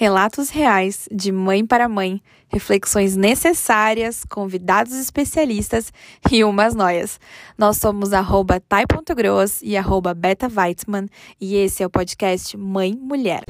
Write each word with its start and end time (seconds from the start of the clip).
Relatos 0.00 0.48
reais 0.48 1.08
de 1.10 1.32
mãe 1.32 1.66
para 1.66 1.88
mãe, 1.88 2.22
reflexões 2.46 3.16
necessárias, 3.16 4.22
convidados 4.30 4.92
especialistas 4.92 5.92
e 6.30 6.44
umas 6.44 6.72
noias. 6.72 7.18
Nós 7.58 7.78
somos 7.78 8.12
arroba 8.12 8.62
e 9.60 9.76
arroba 9.76 10.14
beta 10.14 10.48
e 11.40 11.56
esse 11.56 11.82
é 11.82 11.86
o 11.86 11.90
podcast 11.90 12.56
Mãe 12.56 12.94
Mulher. 12.94 13.42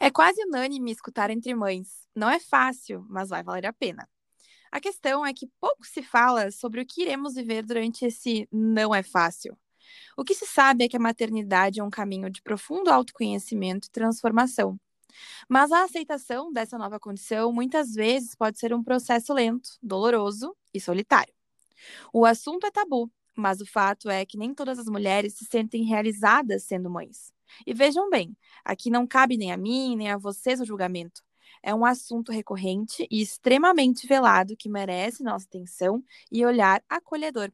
É 0.00 0.10
quase 0.10 0.42
unânime 0.46 0.90
escutar 0.90 1.28
entre 1.28 1.54
mães. 1.54 2.08
Não 2.16 2.30
é 2.30 2.40
fácil, 2.40 3.04
mas 3.10 3.28
vai 3.28 3.42
valer 3.42 3.66
a 3.66 3.74
pena. 3.74 4.08
A 4.72 4.80
questão 4.80 5.26
é 5.26 5.34
que 5.34 5.48
pouco 5.60 5.84
se 5.84 6.02
fala 6.02 6.50
sobre 6.52 6.80
o 6.80 6.86
que 6.86 7.02
iremos 7.02 7.34
viver 7.34 7.64
durante 7.64 8.04
esse 8.04 8.48
não 8.52 8.94
é 8.94 9.02
fácil. 9.02 9.56
O 10.16 10.22
que 10.24 10.34
se 10.34 10.46
sabe 10.46 10.84
é 10.84 10.88
que 10.88 10.96
a 10.96 11.00
maternidade 11.00 11.80
é 11.80 11.84
um 11.84 11.90
caminho 11.90 12.30
de 12.30 12.40
profundo 12.40 12.90
autoconhecimento 12.90 13.88
e 13.88 13.90
transformação. 13.90 14.78
Mas 15.48 15.72
a 15.72 15.82
aceitação 15.82 16.52
dessa 16.52 16.78
nova 16.78 17.00
condição 17.00 17.52
muitas 17.52 17.92
vezes 17.92 18.36
pode 18.36 18.60
ser 18.60 18.72
um 18.72 18.82
processo 18.82 19.32
lento, 19.34 19.70
doloroso 19.82 20.56
e 20.72 20.80
solitário. 20.80 21.34
O 22.12 22.24
assunto 22.24 22.66
é 22.66 22.70
tabu, 22.70 23.10
mas 23.34 23.60
o 23.60 23.66
fato 23.66 24.08
é 24.08 24.24
que 24.24 24.38
nem 24.38 24.54
todas 24.54 24.78
as 24.78 24.86
mulheres 24.86 25.34
se 25.34 25.46
sentem 25.46 25.82
realizadas 25.82 26.64
sendo 26.64 26.88
mães. 26.88 27.32
E 27.66 27.74
vejam 27.74 28.08
bem, 28.08 28.36
aqui 28.64 28.88
não 28.88 29.04
cabe 29.04 29.36
nem 29.36 29.50
a 29.50 29.56
mim, 29.56 29.96
nem 29.96 30.10
a 30.10 30.16
vocês 30.16 30.60
o 30.60 30.64
julgamento 30.64 31.22
é 31.62 31.74
um 31.74 31.84
assunto 31.84 32.32
recorrente 32.32 33.06
e 33.10 33.20
extremamente 33.20 34.06
velado 34.06 34.56
que 34.56 34.68
merece 34.68 35.22
nossa 35.22 35.46
atenção 35.46 36.02
e 36.30 36.44
olhar 36.44 36.82
acolhedor. 36.88 37.50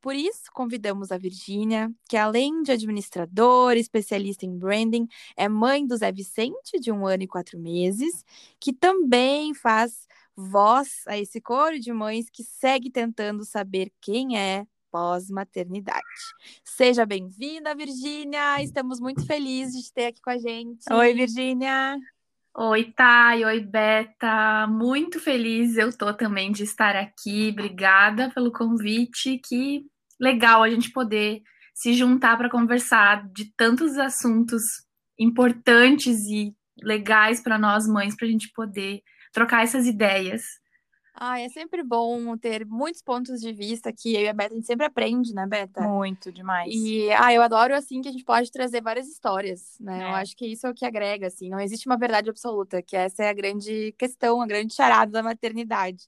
Por 0.00 0.14
isso, 0.14 0.44
convidamos 0.52 1.10
a 1.10 1.18
Virgínia, 1.18 1.92
que 2.08 2.16
além 2.16 2.62
de 2.62 2.72
administradora, 2.72 3.78
especialista 3.78 4.46
em 4.46 4.56
branding, 4.56 5.06
é 5.36 5.48
mãe 5.48 5.86
do 5.86 5.96
Zé 5.96 6.12
Vicente, 6.12 6.78
de 6.80 6.92
um 6.92 7.06
ano 7.06 7.24
e 7.24 7.28
quatro 7.28 7.58
meses, 7.58 8.24
que 8.60 8.72
também 8.72 9.52
faz 9.54 10.06
voz 10.36 11.02
a 11.06 11.18
esse 11.18 11.40
coro 11.40 11.80
de 11.80 11.92
mães 11.92 12.28
que 12.30 12.44
segue 12.44 12.90
tentando 12.90 13.44
saber 13.44 13.90
quem 14.00 14.38
é 14.38 14.66
pós-maternidade. 14.90 16.04
Seja 16.62 17.04
bem-vinda, 17.04 17.74
Virgínia! 17.74 18.62
Estamos 18.62 19.00
muito 19.00 19.26
felizes 19.26 19.82
de 19.82 19.92
ter 19.92 20.06
aqui 20.06 20.20
com 20.22 20.30
a 20.30 20.38
gente. 20.38 20.90
Oi, 20.92 21.14
Virgínia! 21.14 21.98
Oi, 22.58 22.90
Thay, 22.96 23.44
oi, 23.44 23.60
Beta. 23.60 24.66
Muito 24.66 25.20
feliz 25.20 25.76
eu 25.76 25.94
tô 25.94 26.14
também 26.14 26.50
de 26.50 26.62
estar 26.62 26.96
aqui. 26.96 27.50
Obrigada 27.52 28.30
pelo 28.30 28.50
convite. 28.50 29.38
Que 29.46 29.84
legal 30.18 30.62
a 30.62 30.70
gente 30.70 30.90
poder 30.90 31.42
se 31.74 31.92
juntar 31.92 32.34
para 32.38 32.48
conversar 32.48 33.28
de 33.30 33.52
tantos 33.54 33.98
assuntos 33.98 34.62
importantes 35.18 36.20
e 36.28 36.56
legais 36.82 37.42
para 37.42 37.58
nós 37.58 37.86
mães, 37.86 38.16
para 38.16 38.26
a 38.26 38.30
gente 38.30 38.50
poder 38.54 39.02
trocar 39.34 39.62
essas 39.62 39.86
ideias. 39.86 40.42
Ah, 41.18 41.40
é 41.40 41.48
sempre 41.48 41.82
bom 41.82 42.36
ter 42.36 42.66
muitos 42.66 43.00
pontos 43.00 43.40
de 43.40 43.50
vista 43.50 43.90
que 43.90 44.14
eu 44.14 44.20
e 44.20 44.28
a 44.28 44.34
Beta 44.34 44.52
a 44.52 44.56
gente 44.56 44.66
sempre 44.66 44.84
aprende, 44.84 45.32
né, 45.34 45.46
Beta? 45.46 45.80
Muito, 45.80 46.30
demais. 46.30 46.74
E 46.74 47.10
ah, 47.12 47.32
eu 47.32 47.40
adoro 47.40 47.74
assim 47.74 48.02
que 48.02 48.08
a 48.08 48.12
gente 48.12 48.24
pode 48.24 48.52
trazer 48.52 48.82
várias 48.82 49.08
histórias, 49.08 49.78
né? 49.80 50.00
É. 50.00 50.10
Eu 50.10 50.14
acho 50.14 50.36
que 50.36 50.46
isso 50.46 50.66
é 50.66 50.70
o 50.70 50.74
que 50.74 50.84
agrega, 50.84 51.28
assim, 51.28 51.48
não 51.48 51.58
existe 51.58 51.86
uma 51.86 51.96
verdade 51.96 52.28
absoluta, 52.28 52.82
que 52.82 52.94
essa 52.94 53.24
é 53.24 53.30
a 53.30 53.32
grande 53.32 53.92
questão, 53.98 54.42
a 54.42 54.46
grande 54.46 54.74
charada 54.74 55.10
da 55.10 55.22
maternidade. 55.22 56.04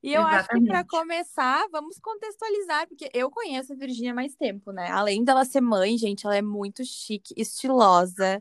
E 0.00 0.12
eu 0.12 0.20
Exatamente. 0.20 0.36
acho 0.36 0.48
que 0.50 0.66
para 0.66 0.84
começar, 0.84 1.66
vamos 1.72 1.98
contextualizar, 1.98 2.86
porque 2.86 3.10
eu 3.12 3.30
conheço 3.30 3.72
a 3.72 3.76
Virgínia 3.76 4.14
mais 4.14 4.36
tempo, 4.36 4.70
né? 4.70 4.88
Além 4.90 5.24
dela 5.24 5.44
ser 5.44 5.62
mãe, 5.62 5.96
gente, 5.96 6.26
ela 6.26 6.36
é 6.36 6.42
muito 6.42 6.84
chique, 6.84 7.34
estilosa, 7.36 8.40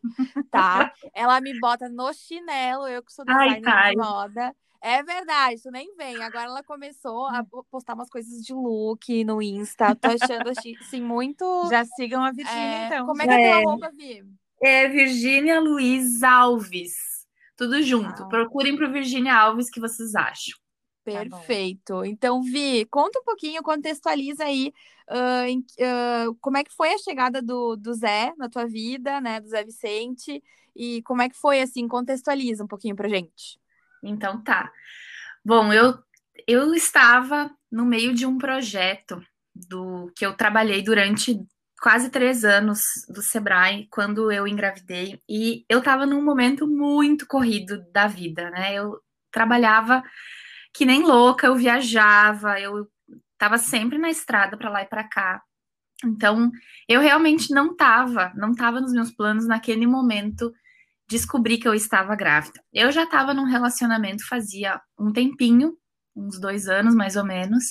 tá? 0.51 0.91
ela 1.15 1.39
me 1.41 1.57
bota 1.59 1.89
no 1.89 2.13
chinelo, 2.13 2.85
eu 2.87 3.01
que 3.01 3.13
sou 3.13 3.25
designer 3.25 3.61
Ai, 3.65 3.91
de 3.91 3.97
moda. 3.97 4.55
É 4.85 5.01
verdade, 5.01 5.61
tu 5.63 5.71
nem 5.71 5.95
vem. 5.95 6.21
Agora 6.21 6.43
ela 6.43 6.61
começou 6.61 7.25
a 7.27 7.39
hum. 7.39 7.63
postar 7.71 7.93
umas 7.93 8.09
coisas 8.09 8.43
de 8.43 8.53
look 8.53 9.23
no 9.23 9.41
Insta. 9.41 9.95
Tô 9.95 10.09
achando 10.09 10.49
assim 10.49 11.01
muito. 11.01 11.45
Já 11.71 11.85
sigam 11.85 12.21
a 12.21 12.33
Virgínia, 12.33 12.61
é... 12.61 12.85
então. 12.87 13.05
Como 13.05 13.21
é 13.21 13.25
que 13.25 13.31
é, 13.31 13.49
é 13.49 13.61
tua 13.61 13.71
roupa, 13.71 13.91
Vi? 13.95 14.25
É 14.61 14.89
Virgínia 14.89 15.61
Luiz 15.61 16.21
Alves. 16.21 16.95
Tudo 17.55 17.81
junto. 17.81 18.23
Ah. 18.23 18.27
Procurem 18.27 18.75
pro 18.75 18.91
Virgínia 18.91 19.33
Alves 19.33 19.69
que 19.69 19.79
vocês 19.79 20.15
acham. 20.15 20.59
Tá 21.05 21.11
Perfeito. 21.13 22.01
Tá 22.01 22.07
então, 22.07 22.41
Vi, 22.41 22.85
conta 22.91 23.19
um 23.19 23.23
pouquinho, 23.23 23.63
contextualiza 23.63 24.43
aí 24.43 24.73
uh, 25.09 25.47
em, 25.47 25.59
uh, 25.59 26.35
como 26.41 26.57
é 26.57 26.63
que 26.63 26.75
foi 26.75 26.93
a 26.93 26.97
chegada 26.97 27.41
do, 27.41 27.77
do 27.77 27.93
Zé 27.93 28.33
na 28.37 28.49
tua 28.49 28.67
vida, 28.67 29.21
né? 29.21 29.39
Do 29.39 29.47
Zé 29.47 29.63
Vicente. 29.63 30.43
E 30.75 31.01
como 31.03 31.21
é 31.21 31.29
que 31.29 31.37
foi, 31.37 31.61
assim, 31.61 31.87
contextualiza 31.87 32.65
um 32.65 32.67
pouquinho 32.67 32.97
pra 32.97 33.07
gente. 33.07 33.62
Então 34.03 34.41
tá. 34.41 34.71
Bom, 35.43 35.71
eu, 35.73 35.97
eu 36.47 36.73
estava 36.73 37.49
no 37.71 37.85
meio 37.85 38.13
de 38.13 38.25
um 38.25 38.37
projeto 38.37 39.21
do 39.55 40.11
que 40.15 40.25
eu 40.25 40.33
trabalhei 40.35 40.81
durante 40.81 41.39
quase 41.81 42.09
três 42.09 42.45
anos 42.45 42.81
do 43.09 43.21
Sebrae 43.21 43.87
quando 43.91 44.31
eu 44.31 44.47
engravidei 44.47 45.21
e 45.27 45.65
eu 45.69 45.79
estava 45.79 46.05
num 46.05 46.23
momento 46.23 46.65
muito 46.67 47.27
corrido 47.27 47.83
da 47.91 48.07
vida, 48.07 48.49
né? 48.51 48.73
Eu 48.73 48.99
trabalhava 49.31 50.03
que 50.73 50.85
nem 50.85 51.03
louca, 51.03 51.47
eu 51.47 51.55
viajava, 51.55 52.59
eu 52.59 52.87
estava 53.33 53.57
sempre 53.57 53.97
na 53.97 54.09
estrada 54.09 54.57
para 54.57 54.69
lá 54.69 54.81
e 54.83 54.87
para 54.87 55.03
cá. 55.03 55.41
Então, 56.05 56.51
eu 56.87 57.01
realmente 57.01 57.53
não 57.53 57.71
estava, 57.71 58.31
não 58.35 58.51
estava 58.51 58.81
nos 58.81 58.93
meus 58.93 59.11
planos 59.11 59.47
naquele 59.47 59.85
momento 59.85 60.53
descobri 61.09 61.57
que 61.57 61.67
eu 61.67 61.73
estava 61.73 62.15
grávida. 62.15 62.61
Eu 62.73 62.91
já 62.91 63.03
estava 63.03 63.33
num 63.33 63.45
relacionamento 63.45 64.27
fazia 64.27 64.81
um 64.97 65.11
tempinho, 65.11 65.73
uns 66.15 66.39
dois 66.39 66.67
anos 66.67 66.95
mais 66.95 67.15
ou 67.15 67.23
menos, 67.25 67.63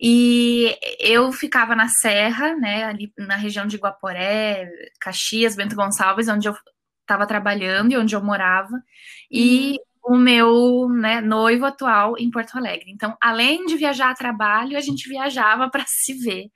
e 0.00 0.76
eu 0.98 1.32
ficava 1.32 1.74
na 1.74 1.88
Serra, 1.88 2.54
né, 2.56 2.84
ali 2.84 3.12
na 3.16 3.36
região 3.36 3.66
de 3.66 3.76
Guaporé, 3.76 4.68
Caxias, 5.00 5.54
Bento 5.54 5.76
Gonçalves, 5.76 6.28
onde 6.28 6.48
eu 6.48 6.54
estava 7.00 7.26
trabalhando 7.26 7.92
e 7.92 7.96
onde 7.96 8.14
eu 8.14 8.22
morava, 8.22 8.82
e 9.30 9.78
uhum. 10.04 10.16
o 10.16 10.18
meu 10.18 10.88
né, 10.88 11.20
noivo 11.20 11.64
atual 11.66 12.18
em 12.18 12.30
Porto 12.30 12.56
Alegre. 12.56 12.90
Então, 12.90 13.16
além 13.20 13.66
de 13.66 13.76
viajar 13.76 14.10
a 14.10 14.14
trabalho, 14.14 14.76
a 14.76 14.80
gente 14.80 15.08
viajava 15.08 15.70
para 15.70 15.84
se 15.86 16.14
ver, 16.14 16.46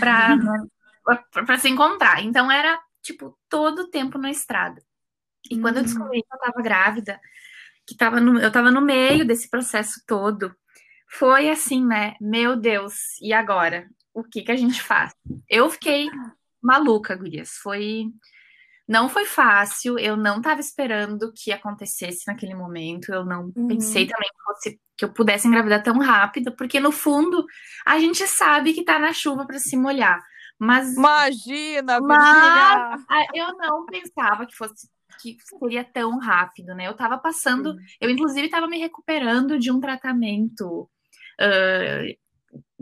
para 0.00 0.36
né, 0.36 1.58
se 1.58 1.68
encontrar. 1.68 2.24
Então, 2.24 2.50
era 2.50 2.80
tipo 3.02 3.38
todo 3.48 3.82
o 3.82 3.90
tempo 3.90 4.18
na 4.18 4.30
estrada. 4.30 4.82
E 5.50 5.58
quando 5.60 5.78
eu 5.78 5.82
descobri 5.82 6.22
que 6.22 6.32
eu 6.32 6.36
estava 6.36 6.62
grávida, 6.62 7.20
que 7.86 7.96
tava 7.96 8.20
no, 8.20 8.38
eu 8.38 8.48
estava 8.48 8.70
no 8.70 8.80
meio 8.80 9.26
desse 9.26 9.48
processo 9.50 10.02
todo, 10.06 10.54
foi 11.08 11.50
assim, 11.50 11.84
né? 11.84 12.14
Meu 12.20 12.56
Deus, 12.56 13.20
e 13.20 13.32
agora? 13.32 13.88
O 14.14 14.22
que 14.22 14.42
que 14.42 14.52
a 14.52 14.56
gente 14.56 14.80
faz? 14.82 15.14
Eu 15.48 15.68
fiquei 15.70 16.08
maluca, 16.62 17.16
gurias. 17.16 17.50
Foi 17.62 18.06
não 18.88 19.08
foi 19.08 19.24
fácil, 19.24 19.98
eu 19.98 20.16
não 20.16 20.38
estava 20.38 20.60
esperando 20.60 21.32
que 21.32 21.52
acontecesse 21.52 22.26
naquele 22.26 22.54
momento, 22.54 23.12
eu 23.12 23.24
não 23.24 23.52
uhum. 23.56 23.68
pensei 23.68 24.06
também 24.06 24.28
que, 24.28 24.42
fosse, 24.44 24.80
que, 24.98 25.04
eu 25.04 25.12
pudesse 25.12 25.46
engravidar 25.46 25.82
tão 25.82 25.98
rápido, 25.98 26.54
porque 26.56 26.80
no 26.80 26.92
fundo 26.92 27.46
a 27.86 27.98
gente 27.98 28.26
sabe 28.26 28.74
que 28.74 28.84
tá 28.84 28.98
na 28.98 29.12
chuva 29.12 29.46
para 29.46 29.58
se 29.58 29.76
molhar. 29.76 30.20
Mas 30.58 30.94
imagina, 30.94 32.00
mas, 32.00 33.04
eu 33.34 33.56
não 33.56 33.86
pensava 33.86 34.46
que 34.46 34.54
fosse 34.54 34.88
que 35.20 35.36
seria 35.58 35.84
tão 35.84 36.18
rápido, 36.18 36.74
né? 36.74 36.86
Eu 36.86 36.92
estava 36.92 37.18
passando, 37.18 37.76
eu 38.00 38.10
inclusive 38.10 38.46
estava 38.46 38.66
me 38.66 38.78
recuperando 38.78 39.58
de 39.58 39.70
um 39.70 39.80
tratamento 39.80 40.88
uh, 41.40 42.22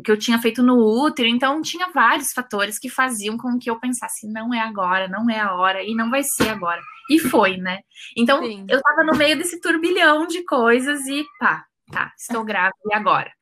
que 0.02 0.10
eu 0.10 0.18
tinha 0.18 0.40
feito 0.40 0.62
no 0.62 0.76
útero, 0.76 1.28
então 1.28 1.60
tinha 1.62 1.90
vários 1.92 2.32
fatores 2.32 2.78
que 2.78 2.88
faziam 2.88 3.36
com 3.36 3.58
que 3.58 3.70
eu 3.70 3.78
pensasse, 3.78 4.26
não 4.26 4.52
é 4.52 4.60
agora, 4.60 5.08
não 5.08 5.28
é 5.30 5.38
a 5.38 5.54
hora, 5.54 5.82
e 5.82 5.94
não 5.94 6.10
vai 6.10 6.22
ser 6.22 6.48
agora. 6.48 6.80
E 7.10 7.18
foi, 7.18 7.56
né? 7.56 7.80
Então 8.16 8.42
Sim. 8.42 8.66
eu 8.68 8.78
estava 8.78 9.04
no 9.04 9.16
meio 9.16 9.36
desse 9.36 9.60
turbilhão 9.60 10.26
de 10.26 10.44
coisas 10.44 11.06
e 11.06 11.24
pá, 11.38 11.64
tá, 11.92 12.12
estou 12.18 12.44
grávida, 12.44 12.78
e 12.90 12.94
agora? 12.94 13.32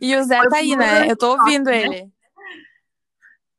E 0.00 0.16
o 0.16 0.24
Zé 0.24 0.38
foi 0.38 0.48
tá 0.48 0.56
aí, 0.56 0.76
né? 0.76 1.10
Eu 1.10 1.16
tô 1.16 1.36
ouvindo 1.36 1.70
choque, 1.70 1.78
ele. 1.78 2.02
Né? 2.02 2.10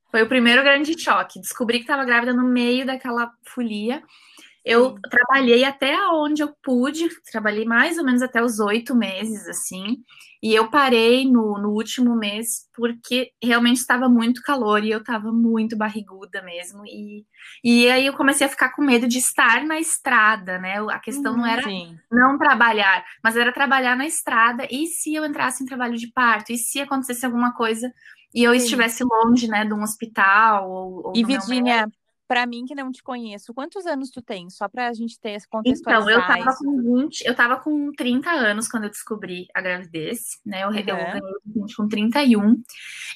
Foi 0.09 0.23
o 0.23 0.27
primeiro 0.27 0.63
grande 0.63 0.99
choque. 0.99 1.39
Descobri 1.41 1.79
que 1.79 1.83
estava 1.83 2.05
grávida 2.05 2.33
no 2.33 2.43
meio 2.43 2.85
daquela 2.85 3.31
folia. 3.45 4.01
Eu 4.63 4.89
Sim. 4.89 4.95
trabalhei 5.09 5.63
até 5.63 5.95
onde 6.11 6.43
eu 6.43 6.53
pude, 6.61 7.07
trabalhei 7.31 7.63
mais 7.63 7.97
ou 7.97 8.03
menos 8.03 8.21
até 8.21 8.43
os 8.43 8.59
oito 8.59 8.93
meses, 8.93 9.47
assim, 9.47 9.95
e 10.43 10.53
eu 10.53 10.69
parei 10.69 11.23
no, 11.23 11.57
no 11.57 11.69
último 11.69 12.15
mês 12.17 12.67
porque 12.75 13.31
realmente 13.41 13.77
estava 13.77 14.09
muito 14.09 14.41
calor 14.41 14.83
e 14.83 14.91
eu 14.91 14.99
estava 14.99 15.31
muito 15.31 15.77
barriguda 15.77 16.41
mesmo. 16.41 16.85
E, 16.85 17.25
e 17.63 17.89
aí 17.89 18.05
eu 18.05 18.13
comecei 18.13 18.45
a 18.45 18.49
ficar 18.49 18.75
com 18.75 18.83
medo 18.83 19.07
de 19.07 19.17
estar 19.17 19.63
na 19.63 19.79
estrada, 19.79 20.59
né? 20.59 20.79
A 20.89 20.99
questão 20.99 21.37
não 21.37 21.45
era 21.45 21.63
Sim. 21.63 21.97
não 22.11 22.37
trabalhar, 22.37 23.05
mas 23.23 23.37
era 23.37 23.53
trabalhar 23.53 23.95
na 23.95 24.05
estrada. 24.05 24.67
E 24.69 24.85
se 24.87 25.15
eu 25.15 25.25
entrasse 25.25 25.63
em 25.63 25.65
trabalho 25.65 25.95
de 25.95 26.11
parto? 26.11 26.51
E 26.51 26.57
se 26.57 26.79
acontecesse 26.79 27.25
alguma 27.25 27.53
coisa 27.53 27.89
e 28.33 28.43
eu 28.43 28.51
Sim. 28.51 28.57
estivesse 28.57 29.03
longe, 29.03 29.47
né, 29.47 29.65
de 29.65 29.73
um 29.73 29.81
hospital? 29.81 30.69
Ou, 30.69 31.07
ou 31.07 31.13
e 31.15 31.23
Virgínia, 31.23 31.87
para 32.27 32.45
mim 32.45 32.65
que 32.65 32.75
não 32.75 32.91
te 32.91 33.01
conheço, 33.01 33.53
quantos 33.53 33.85
anos 33.85 34.09
tu 34.09 34.21
tem? 34.21 34.49
Só 34.49 34.67
para 34.67 34.89
a 34.89 34.93
gente 34.93 35.19
ter 35.19 35.31
esse 35.31 35.47
contextualizar. 35.47 36.09
Então, 36.09 36.21
eu 36.21 36.27
tava 36.27 36.51
isso. 36.51 36.63
com 36.63 36.97
20, 37.01 37.21
eu 37.21 37.35
tava 37.35 37.57
com 37.57 37.91
30 37.93 38.29
anos 38.29 38.67
quando 38.67 38.83
eu 38.83 38.89
descobri 38.89 39.47
a 39.53 39.61
gravidez, 39.61 40.19
né? 40.45 40.63
Eu, 40.63 40.69
uhum. 40.69 40.77
eu 40.77 40.85
ganhei 40.85 41.75
com 41.75 41.87
31. 41.87 42.61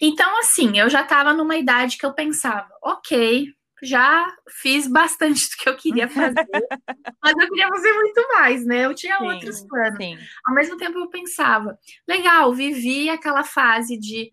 Então, 0.02 0.40
assim, 0.40 0.80
eu 0.80 0.90
já 0.90 1.04
tava 1.04 1.34
numa 1.34 1.58
idade 1.58 1.98
que 1.98 2.06
eu 2.06 2.14
pensava, 2.14 2.70
ok, 2.82 3.48
já 3.84 4.28
fiz 4.48 4.88
bastante 4.88 5.42
do 5.50 5.64
que 5.64 5.70
eu 5.70 5.76
queria 5.76 6.08
fazer, 6.08 6.48
mas 7.22 7.34
eu 7.38 7.50
queria 7.50 7.68
fazer 7.68 7.94
muito 7.94 8.28
mais, 8.34 8.66
né? 8.66 8.86
Eu 8.86 8.94
tinha 8.94 9.18
sim, 9.18 9.26
outros 9.26 9.62
planos. 9.68 9.98
Sim. 9.98 10.18
Ao 10.46 10.56
mesmo 10.56 10.78
tempo, 10.78 10.98
eu 11.00 11.10
pensava, 11.10 11.78
legal, 12.08 12.54
vivi 12.54 13.10
aquela 13.10 13.44
fase 13.44 13.98
de, 13.98 14.32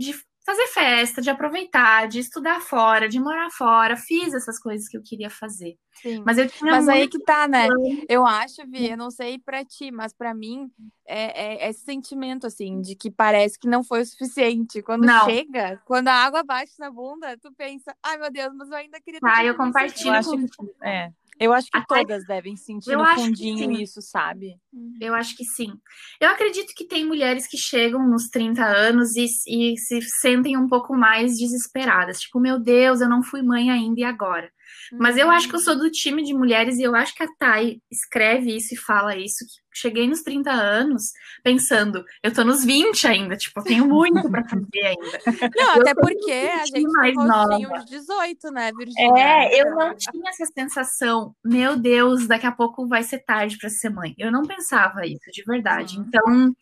de 0.00 0.14
fazer 0.44 0.66
festa, 0.68 1.20
de 1.20 1.30
aproveitar, 1.30 2.08
de 2.08 2.18
estudar 2.18 2.60
fora, 2.60 3.08
de 3.08 3.20
morar 3.20 3.50
fora. 3.50 3.96
Fiz 3.96 4.32
essas 4.32 4.58
coisas 4.58 4.88
que 4.88 4.96
eu 4.96 5.02
queria 5.02 5.30
fazer. 5.30 5.76
Sim. 5.92 6.22
Mas 6.24 6.38
eu 6.38 6.48
tinha 6.48 6.72
Mas 6.72 6.88
aí 6.88 7.06
que 7.08 7.18
tá, 7.20 7.46
né? 7.46 7.68
Eu 8.08 8.26
acho, 8.26 8.66
Vi, 8.66 8.90
eu 8.90 8.96
não 8.96 9.10
sei 9.10 9.38
para 9.38 9.64
ti, 9.64 9.90
mas 9.92 10.12
para 10.12 10.34
mim 10.34 10.70
é, 11.06 11.66
é, 11.66 11.70
esse 11.70 11.84
sentimento 11.84 12.46
assim 12.46 12.80
de 12.80 12.96
que 12.96 13.10
parece 13.10 13.58
que 13.58 13.68
não 13.68 13.84
foi 13.84 14.00
o 14.00 14.06
suficiente. 14.06 14.82
Quando 14.82 15.04
não. 15.04 15.24
chega, 15.26 15.80
quando 15.84 16.08
a 16.08 16.14
água 16.14 16.42
bate 16.42 16.72
na 16.78 16.90
bunda, 16.90 17.36
tu 17.38 17.52
pensa, 17.52 17.94
ai 18.02 18.16
meu 18.16 18.30
Deus, 18.30 18.52
mas 18.54 18.70
eu 18.70 18.76
ainda 18.76 19.00
queria 19.00 19.20
Ah, 19.22 19.44
eu 19.44 19.54
compartilho. 19.56 20.14
Eu 20.14 20.48
com... 20.56 20.86
é. 20.86 21.12
Eu 21.40 21.54
acho 21.54 21.70
que 21.70 21.78
Até... 21.78 22.00
todas 22.00 22.26
devem 22.26 22.54
sentir 22.54 22.92
eu 22.92 22.98
no 22.98 23.06
fundinho 23.14 23.72
isso, 23.72 24.02
sabe? 24.02 24.56
Uhum. 24.70 24.92
Eu 25.00 25.14
acho 25.14 25.34
que 25.34 25.44
sim. 25.44 25.72
Eu 26.20 26.28
acredito 26.28 26.74
que 26.76 26.86
tem 26.86 27.06
mulheres 27.06 27.46
que 27.48 27.56
chegam 27.56 28.06
nos 28.06 28.28
30 28.28 28.62
anos 28.62 29.16
e, 29.16 29.24
e 29.48 29.78
se 29.78 30.02
sentem 30.20 30.58
um 30.58 30.68
pouco 30.68 30.94
mais 30.94 31.38
desesperadas. 31.38 32.20
Tipo, 32.20 32.38
meu 32.38 32.60
Deus, 32.60 33.00
eu 33.00 33.08
não 33.08 33.22
fui 33.22 33.40
mãe 33.40 33.70
ainda 33.70 34.00
e 34.00 34.04
agora? 34.04 34.52
Mas 34.92 35.16
eu 35.16 35.30
acho 35.30 35.48
que 35.48 35.54
eu 35.54 35.58
uhum. 35.58 35.64
sou 35.64 35.76
do 35.76 35.90
time 35.90 36.22
de 36.22 36.34
mulheres 36.34 36.78
e 36.78 36.82
eu 36.82 36.94
acho 36.94 37.14
que 37.14 37.22
a 37.22 37.28
Thay 37.38 37.80
escreve 37.90 38.56
isso 38.56 38.74
e 38.74 38.76
fala 38.76 39.16
isso. 39.16 39.44
cheguei 39.72 40.06
nos 40.08 40.22
30 40.22 40.50
anos 40.50 41.12
pensando, 41.44 42.04
eu 42.22 42.32
tô 42.32 42.44
nos 42.44 42.64
20 42.64 43.06
ainda, 43.06 43.36
tipo, 43.36 43.60
eu 43.60 43.64
tenho 43.64 43.86
muito 43.86 44.28
para 44.30 44.46
fazer 44.48 44.86
ainda. 44.86 45.20
Não, 45.56 45.76
eu 45.76 45.82
até 45.82 45.94
porque 45.94 46.32
a 46.32 46.66
gente 46.66 46.82
mais 46.92 47.14
nova. 47.14 47.84
de 47.84 47.90
18, 47.90 48.50
né, 48.50 48.72
Virginia? 48.76 49.18
É, 49.18 49.60
eu 49.60 49.74
não 49.74 49.94
tinha 49.96 50.30
essa 50.30 50.46
sensação, 50.46 51.34
meu 51.44 51.76
Deus, 51.76 52.26
daqui 52.26 52.46
a 52.46 52.52
pouco 52.52 52.88
vai 52.88 53.02
ser 53.02 53.20
tarde 53.20 53.56
para 53.58 53.68
ser 53.68 53.90
mãe. 53.90 54.14
Eu 54.18 54.32
não 54.32 54.42
pensava 54.42 55.06
isso, 55.06 55.30
de 55.32 55.42
verdade. 55.44 55.98
Uhum. 55.98 56.04
Então, 56.06 56.56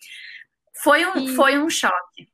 foi 0.83 1.07
um, 1.07 1.19
e... 1.19 1.35
foi 1.35 1.59
um 1.59 1.71
choque. 1.71 2.29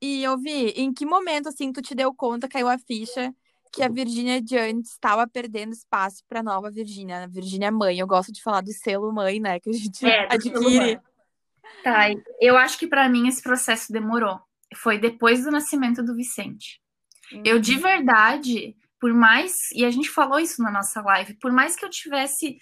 E 0.00 0.22
eu 0.22 0.36
vi, 0.38 0.70
em 0.70 0.92
que 0.92 1.06
momento, 1.06 1.48
assim, 1.48 1.72
tu 1.72 1.80
te 1.80 1.94
deu 1.94 2.12
conta, 2.14 2.48
caiu 2.48 2.68
a 2.68 2.78
ficha 2.78 3.32
que 3.72 3.82
a 3.82 3.88
Virgínia 3.88 4.40
de 4.40 4.56
antes 4.56 4.92
estava 4.92 5.26
perdendo 5.26 5.72
espaço 5.72 6.22
para 6.28 6.40
a 6.40 6.42
nova 6.42 6.70
Virgínia, 6.70 7.24
a 7.24 7.26
Virgínia 7.26 7.70
mãe. 7.70 7.98
Eu 7.98 8.06
gosto 8.06 8.32
de 8.32 8.42
falar 8.42 8.60
do 8.60 8.72
selo 8.72 9.12
mãe, 9.12 9.40
né, 9.40 9.60
que 9.60 9.70
a 9.70 9.72
gente 9.72 10.04
é, 10.04 10.32
adquire. 10.32 11.00
Tá, 11.82 12.08
eu 12.40 12.56
acho 12.56 12.78
que 12.78 12.86
para 12.86 13.08
mim 13.08 13.28
esse 13.28 13.42
processo 13.42 13.92
demorou. 13.92 14.38
Foi 14.76 14.98
depois 14.98 15.44
do 15.44 15.50
nascimento 15.50 16.02
do 16.02 16.14
Vicente. 16.14 16.80
Uhum. 17.32 17.42
Eu 17.44 17.60
de 17.60 17.76
verdade, 17.76 18.76
por 19.00 19.12
mais, 19.12 19.70
e 19.72 19.84
a 19.84 19.90
gente 19.90 20.10
falou 20.10 20.38
isso 20.38 20.62
na 20.62 20.70
nossa 20.70 21.00
live, 21.02 21.34
por 21.34 21.52
mais 21.52 21.76
que 21.76 21.84
eu 21.84 21.90
tivesse 21.90 22.58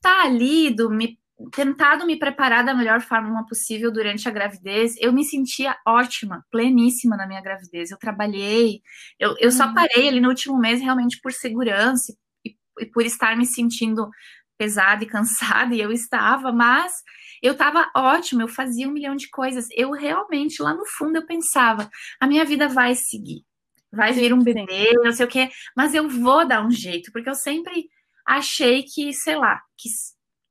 tá 0.00 0.26
lido, 0.28 0.90
me 0.90 1.18
tentado 1.52 2.06
me 2.06 2.18
preparar 2.18 2.64
da 2.64 2.74
melhor 2.74 3.00
forma 3.00 3.44
possível 3.46 3.92
durante 3.92 4.28
a 4.28 4.32
gravidez, 4.32 4.94
eu 4.98 5.12
me 5.12 5.24
sentia 5.24 5.76
ótima, 5.86 6.44
pleníssima 6.50 7.16
na 7.16 7.26
minha 7.26 7.42
gravidez. 7.42 7.90
Eu 7.90 7.98
trabalhei, 7.98 8.80
eu, 9.18 9.36
eu 9.38 9.52
só 9.52 9.66
uhum. 9.66 9.74
parei 9.74 10.08
ali 10.08 10.20
no 10.20 10.28
último 10.28 10.58
mês 10.58 10.80
realmente 10.80 11.20
por 11.20 11.32
segurança 11.32 12.14
e, 12.44 12.56
e 12.80 12.86
por 12.86 13.04
estar 13.04 13.36
me 13.36 13.44
sentindo 13.44 14.08
pesada 14.56 15.04
e 15.04 15.06
cansada, 15.06 15.74
e 15.76 15.80
eu 15.80 15.92
estava, 15.92 16.52
mas 16.52 17.02
eu 17.42 17.52
estava 17.52 17.90
ótima, 17.94 18.42
eu 18.42 18.48
fazia 18.48 18.88
um 18.88 18.92
milhão 18.92 19.14
de 19.14 19.28
coisas. 19.28 19.68
Eu 19.72 19.92
realmente, 19.92 20.62
lá 20.62 20.74
no 20.74 20.86
fundo, 20.86 21.16
eu 21.16 21.26
pensava, 21.26 21.90
a 22.18 22.26
minha 22.26 22.44
vida 22.44 22.66
vai 22.68 22.94
seguir, 22.94 23.44
vai 23.92 24.12
vir 24.12 24.32
um 24.32 24.42
bebê, 24.42 24.90
não 25.04 25.12
sei 25.12 25.26
o 25.26 25.28
quê, 25.28 25.50
mas 25.76 25.94
eu 25.94 26.08
vou 26.08 26.46
dar 26.46 26.64
um 26.64 26.70
jeito, 26.70 27.12
porque 27.12 27.28
eu 27.28 27.34
sempre 27.34 27.88
achei 28.26 28.82
que, 28.82 29.12
sei 29.12 29.36
lá, 29.36 29.60
que 29.76 29.88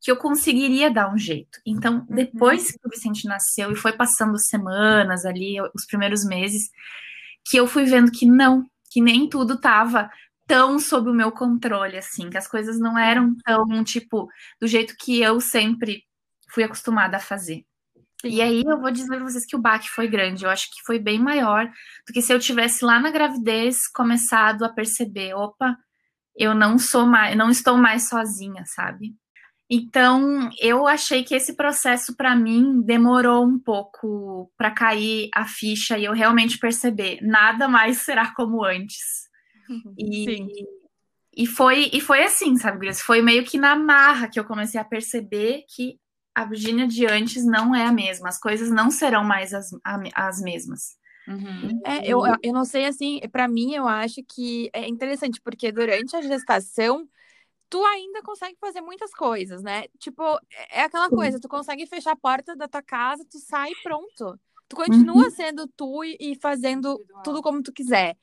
que 0.05 0.11
eu 0.11 0.17
conseguiria 0.17 0.91
dar 0.91 1.11
um 1.11 1.17
jeito. 1.17 1.59
Então, 1.65 2.05
uhum. 2.07 2.15
depois 2.15 2.71
que 2.71 2.77
o 2.85 2.89
Vicente 2.91 3.27
nasceu 3.27 3.71
e 3.71 3.75
foi 3.75 3.91
passando 3.91 4.37
semanas 4.37 5.25
ali, 5.25 5.57
os 5.73 5.83
primeiros 5.87 6.23
meses, 6.23 6.69
que 7.43 7.57
eu 7.57 7.65
fui 7.65 7.85
vendo 7.85 8.11
que 8.11 8.23
não, 8.23 8.63
que 8.91 9.01
nem 9.01 9.27
tudo 9.27 9.55
estava 9.55 10.07
tão 10.45 10.77
sob 10.77 11.09
o 11.09 11.13
meu 11.13 11.31
controle, 11.31 11.97
assim, 11.97 12.29
que 12.29 12.37
as 12.37 12.47
coisas 12.47 12.79
não 12.79 12.95
eram 12.95 13.35
tão, 13.43 13.83
tipo, 13.83 14.29
do 14.61 14.67
jeito 14.67 14.95
que 14.95 15.23
eu 15.23 15.41
sempre 15.41 16.03
fui 16.53 16.63
acostumada 16.63 17.17
a 17.17 17.19
fazer. 17.19 17.65
E 18.23 18.43
aí 18.43 18.61
eu 18.63 18.79
vou 18.79 18.91
dizer 18.91 19.07
para 19.07 19.23
vocês 19.23 19.43
que 19.43 19.55
o 19.55 19.61
baque 19.61 19.89
foi 19.89 20.07
grande. 20.07 20.45
Eu 20.45 20.51
acho 20.51 20.69
que 20.69 20.83
foi 20.85 20.99
bem 20.99 21.17
maior 21.17 21.65
do 22.07 22.13
que 22.13 22.21
se 22.21 22.31
eu 22.31 22.39
tivesse 22.39 22.85
lá 22.85 22.99
na 22.99 23.09
gravidez 23.09 23.87
começado 23.87 24.63
a 24.63 24.69
perceber, 24.69 25.33
opa, 25.33 25.75
eu 26.37 26.53
não 26.53 26.77
sou 26.77 27.07
mais, 27.07 27.35
não 27.35 27.49
estou 27.49 27.75
mais 27.75 28.07
sozinha, 28.07 28.63
sabe? 28.67 29.15
Então, 29.69 30.49
eu 30.59 30.85
achei 30.85 31.23
que 31.23 31.33
esse 31.33 31.55
processo 31.55 32.15
para 32.15 32.35
mim 32.35 32.81
demorou 32.83 33.43
um 33.43 33.57
pouco 33.57 34.51
para 34.55 34.69
cair 34.69 35.29
a 35.33 35.45
ficha 35.45 35.97
e 35.97 36.05
eu 36.05 36.13
realmente 36.13 36.59
perceber, 36.59 37.19
nada 37.21 37.67
mais 37.67 37.99
será 37.99 38.33
como 38.33 38.63
antes. 38.63 39.25
E, 39.97 40.25
Sim. 40.25 40.47
e 41.35 41.47
foi 41.47 41.89
e 41.91 41.99
foi 41.99 42.23
assim, 42.23 42.55
sabe, 42.55 42.77
Gris? 42.77 43.01
Foi 43.01 43.19
meio 43.19 43.43
que 43.43 43.57
na 43.57 43.75
marra 43.75 44.27
que 44.27 44.39
eu 44.39 44.45
comecei 44.45 44.79
a 44.79 44.85
perceber 44.85 45.63
que 45.67 45.99
a 46.35 46.45
Virgínia 46.45 46.85
de 46.85 47.07
antes 47.07 47.43
não 47.43 47.73
é 47.73 47.85
a 47.85 47.91
mesma, 47.91 48.29
as 48.29 48.37
coisas 48.37 48.69
não 48.69 48.91
serão 48.91 49.23
mais 49.23 49.55
as, 49.55 49.71
as 50.13 50.39
mesmas. 50.39 50.95
Uhum. 51.27 51.81
É, 51.83 52.05
eu, 52.05 52.19
eu 52.43 52.53
não 52.53 52.63
sei, 52.63 52.85
assim, 52.85 53.19
para 53.31 53.47
mim 53.47 53.73
eu 53.73 53.87
acho 53.87 54.21
que 54.23 54.69
é 54.71 54.87
interessante, 54.87 55.41
porque 55.41 55.71
durante 55.71 56.15
a 56.15 56.21
gestação 56.21 57.07
tu 57.75 57.83
ainda 57.83 58.21
consegue 58.21 58.55
fazer 58.57 58.79
muitas 58.79 59.11
coisas, 59.11 59.61
né? 59.61 59.83
Tipo, 59.99 60.23
é, 60.49 60.79
é 60.79 60.83
aquela 60.83 61.09
coisa, 61.09 61.41
tu 61.41 61.49
consegue 61.49 61.85
fechar 61.85 62.13
a 62.13 62.15
porta 62.15 62.55
da 62.55 62.69
tua 62.69 62.81
casa, 62.81 63.25
tu 63.29 63.37
sai 63.37 63.69
pronto. 63.83 64.39
Tu 64.69 64.77
continua 64.77 65.25
uhum. 65.25 65.29
sendo 65.29 65.67
tu 65.75 66.01
e, 66.05 66.15
e, 66.21 66.35
fazendo 66.35 66.97
tudo 67.21 67.41
como 67.41 67.61
tu 67.61 67.73
quiser. 67.73 68.17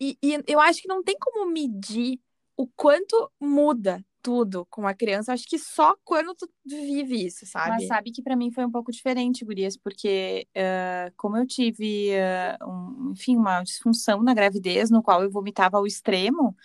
E, 0.00 0.16
e, 0.22 0.40
eu 0.46 0.60
acho 0.60 0.80
que 0.80 0.86
não 0.86 1.02
tem 1.02 1.16
como 1.18 1.50
medir 1.50 2.20
o 2.56 2.68
quanto 2.68 3.28
muda 3.40 4.00
tudo 4.22 4.64
com 4.70 4.86
a 4.86 4.94
criança. 4.94 5.32
Acho 5.32 5.46
que 5.46 5.58
só 5.58 5.96
quando 6.04 6.32
tu 6.36 6.48
vive 6.64 7.26
isso, 7.26 7.44
sabe? 7.46 7.70
Mas 7.70 7.86
sabe 7.88 8.12
que 8.12 8.22
para 8.22 8.36
mim 8.36 8.52
foi 8.52 8.64
um 8.64 8.70
pouco 8.70 8.92
diferente, 8.92 9.44
Gurias, 9.44 9.76
porque 9.76 10.46
uh, 10.56 11.12
como 11.16 11.36
eu 11.36 11.46
tive, 11.46 12.10
uh, 12.12 12.70
um, 12.70 13.10
enfim, 13.10 13.36
uma 13.36 13.62
disfunção 13.64 14.22
na 14.22 14.32
gravidez, 14.32 14.88
no 14.88 15.02
qual 15.02 15.22
eu 15.22 15.30
vomitava 15.30 15.78
ao 15.78 15.86
extremo, 15.86 16.56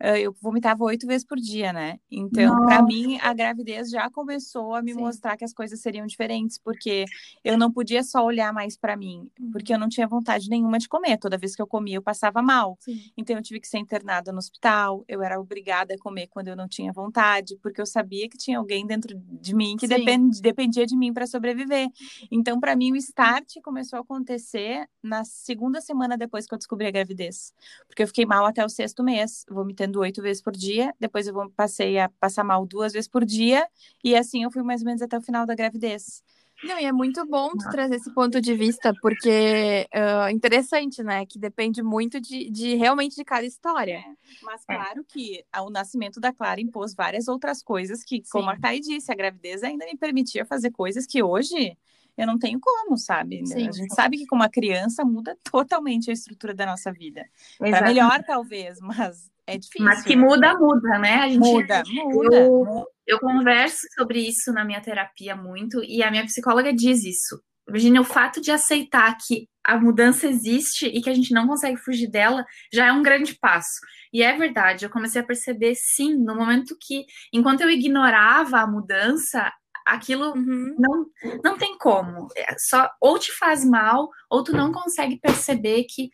eu 0.00 0.34
vomitava 0.40 0.82
oito 0.84 1.06
vezes 1.06 1.24
por 1.26 1.38
dia, 1.38 1.72
né? 1.72 1.98
Então, 2.10 2.54
para 2.64 2.82
mim, 2.82 3.18
a 3.20 3.32
gravidez 3.32 3.90
já 3.90 4.10
começou 4.10 4.74
a 4.74 4.82
me 4.82 4.92
Sim. 4.92 5.00
mostrar 5.00 5.36
que 5.36 5.44
as 5.44 5.52
coisas 5.52 5.80
seriam 5.80 6.06
diferentes, 6.06 6.58
porque 6.58 7.04
eu 7.44 7.56
não 7.56 7.70
podia 7.70 8.02
só 8.02 8.24
olhar 8.24 8.52
mais 8.52 8.76
para 8.76 8.96
mim, 8.96 9.30
porque 9.52 9.72
eu 9.72 9.78
não 9.78 9.88
tinha 9.88 10.06
vontade 10.06 10.48
nenhuma 10.48 10.78
de 10.78 10.88
comer. 10.88 11.18
Toda 11.18 11.38
vez 11.38 11.54
que 11.54 11.62
eu 11.62 11.66
comia, 11.66 11.96
eu 11.96 12.02
passava 12.02 12.42
mal. 12.42 12.76
Sim. 12.80 13.00
Então, 13.16 13.36
eu 13.36 13.42
tive 13.42 13.60
que 13.60 13.68
ser 13.68 13.78
internada 13.78 14.32
no 14.32 14.38
hospital. 14.38 15.04
Eu 15.06 15.22
era 15.22 15.40
obrigada 15.40 15.94
a 15.94 15.98
comer 15.98 16.26
quando 16.28 16.48
eu 16.48 16.56
não 16.56 16.68
tinha 16.68 16.92
vontade, 16.92 17.56
porque 17.62 17.80
eu 17.80 17.86
sabia 17.86 18.28
que 18.28 18.36
tinha 18.36 18.58
alguém 18.58 18.86
dentro 18.86 19.16
de 19.16 19.54
mim 19.54 19.76
que 19.76 19.86
depend, 19.86 20.40
dependia 20.40 20.86
de 20.86 20.96
mim 20.96 21.12
para 21.12 21.26
sobreviver. 21.26 21.88
Então, 22.30 22.58
para 22.58 22.74
mim, 22.74 22.92
o 22.92 22.96
start 22.96 23.60
começou 23.62 23.98
a 23.98 24.02
acontecer 24.02 24.86
na 25.02 25.24
segunda 25.24 25.80
semana 25.80 26.16
depois 26.16 26.46
que 26.46 26.54
eu 26.54 26.58
descobri 26.58 26.86
a 26.86 26.90
gravidez, 26.90 27.52
porque 27.86 28.02
eu 28.02 28.06
fiquei 28.06 28.26
mal 28.26 28.44
até 28.46 28.64
o 28.64 28.68
sexto 28.68 29.04
mês, 29.04 29.44
vomitando 29.48 29.83
tendo 29.84 30.00
oito 30.00 30.22
vezes 30.22 30.42
por 30.42 30.52
dia, 30.52 30.94
depois 30.98 31.26
eu 31.26 31.50
passei 31.50 31.98
a 31.98 32.08
passar 32.08 32.42
mal 32.42 32.64
duas 32.66 32.92
vezes 32.92 33.08
por 33.08 33.24
dia, 33.24 33.66
e 34.02 34.16
assim 34.16 34.42
eu 34.42 34.50
fui 34.50 34.62
mais 34.62 34.80
ou 34.80 34.86
menos 34.86 35.02
até 35.02 35.16
o 35.18 35.22
final 35.22 35.44
da 35.44 35.54
gravidez. 35.54 36.22
Não, 36.62 36.78
e 36.78 36.84
é 36.84 36.92
muito 36.92 37.26
bom 37.26 37.50
tu 37.50 37.68
trazer 37.70 37.96
esse 37.96 38.14
ponto 38.14 38.40
de 38.40 38.54
vista, 38.54 38.94
porque 39.02 39.86
é 39.92 40.26
uh, 40.26 40.30
interessante, 40.30 41.02
né? 41.02 41.26
Que 41.26 41.38
depende 41.38 41.82
muito 41.82 42.20
de, 42.20 42.48
de 42.48 42.76
realmente 42.76 43.16
de 43.16 43.24
cada 43.24 43.44
história. 43.44 43.96
É, 43.96 44.14
mas 44.42 44.64
claro 44.64 45.04
que 45.04 45.44
o 45.58 45.68
nascimento 45.68 46.20
da 46.20 46.32
Clara 46.32 46.60
impôs 46.60 46.94
várias 46.94 47.28
outras 47.28 47.62
coisas 47.62 48.02
que, 48.02 48.16
Sim. 48.18 48.30
como 48.30 48.48
a 48.48 48.56
Thay 48.56 48.80
disse, 48.80 49.12
a 49.12 49.16
gravidez 49.16 49.62
ainda 49.62 49.84
me 49.84 49.96
permitia 49.98 50.46
fazer 50.46 50.70
coisas 50.70 51.06
que 51.06 51.22
hoje 51.22 51.76
eu 52.16 52.26
não 52.26 52.38
tenho 52.38 52.58
como, 52.60 52.96
sabe? 52.96 53.46
Sim. 53.46 53.68
A 53.68 53.72
gente 53.72 53.94
sabe 53.94 54.16
que 54.16 54.26
com 54.26 54.36
uma 54.36 54.48
criança 54.48 55.04
muda 55.04 55.36
totalmente 55.50 56.10
a 56.10 56.12
estrutura 56.12 56.54
da 56.54 56.66
nossa 56.66 56.92
vida. 56.92 57.24
Para 57.58 57.82
melhor, 57.82 58.22
talvez, 58.24 58.78
mas 58.80 59.30
é 59.46 59.58
difícil. 59.58 59.84
Mas 59.84 60.02
que 60.02 60.16
muda, 60.16 60.56
muda, 60.58 60.98
né? 60.98 61.16
A 61.16 61.28
gente, 61.28 61.40
muda, 61.40 61.82
muda. 61.86 62.36
Eu, 62.36 62.86
eu 63.06 63.18
converso 63.20 63.86
sobre 63.96 64.20
isso 64.20 64.52
na 64.52 64.64
minha 64.64 64.80
terapia 64.80 65.36
muito 65.36 65.82
e 65.84 66.02
a 66.02 66.10
minha 66.10 66.24
psicóloga 66.24 66.72
diz 66.72 67.04
isso. 67.04 67.42
Virginia, 67.68 68.00
o 68.00 68.04
fato 68.04 68.40
de 68.40 68.50
aceitar 68.50 69.16
que 69.16 69.48
a 69.64 69.78
mudança 69.78 70.26
existe 70.26 70.86
e 70.86 71.00
que 71.00 71.08
a 71.08 71.14
gente 71.14 71.32
não 71.32 71.46
consegue 71.46 71.78
fugir 71.78 72.10
dela 72.10 72.44
já 72.72 72.86
é 72.86 72.92
um 72.92 73.02
grande 73.02 73.34
passo. 73.40 73.80
E 74.12 74.22
é 74.22 74.36
verdade, 74.36 74.84
eu 74.84 74.90
comecei 74.90 75.20
a 75.20 75.24
perceber, 75.24 75.74
sim, 75.74 76.14
no 76.14 76.36
momento 76.36 76.76
que, 76.78 77.06
enquanto 77.32 77.62
eu 77.62 77.70
ignorava 77.70 78.58
a 78.58 78.66
mudança, 78.66 79.50
aquilo 79.84 80.32
uhum. 80.34 80.76
não, 80.78 81.06
não 81.42 81.58
tem 81.58 81.76
como. 81.78 82.28
É 82.36 82.56
só 82.58 82.90
ou 83.00 83.18
te 83.18 83.32
faz 83.32 83.64
mal, 83.64 84.08
ou 84.30 84.42
tu 84.42 84.52
não 84.52 84.72
consegue 84.72 85.18
perceber 85.18 85.84
que 85.84 86.10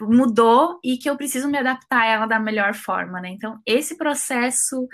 mudou 0.00 0.78
e 0.82 0.96
que 0.96 1.08
eu 1.08 1.16
preciso 1.16 1.48
me 1.48 1.58
adaptar 1.58 2.02
a 2.02 2.06
ela 2.06 2.26
da 2.26 2.38
melhor 2.38 2.74
forma, 2.74 3.20
né? 3.20 3.28
Então, 3.30 3.60
esse 3.66 3.96
processo 3.96 4.88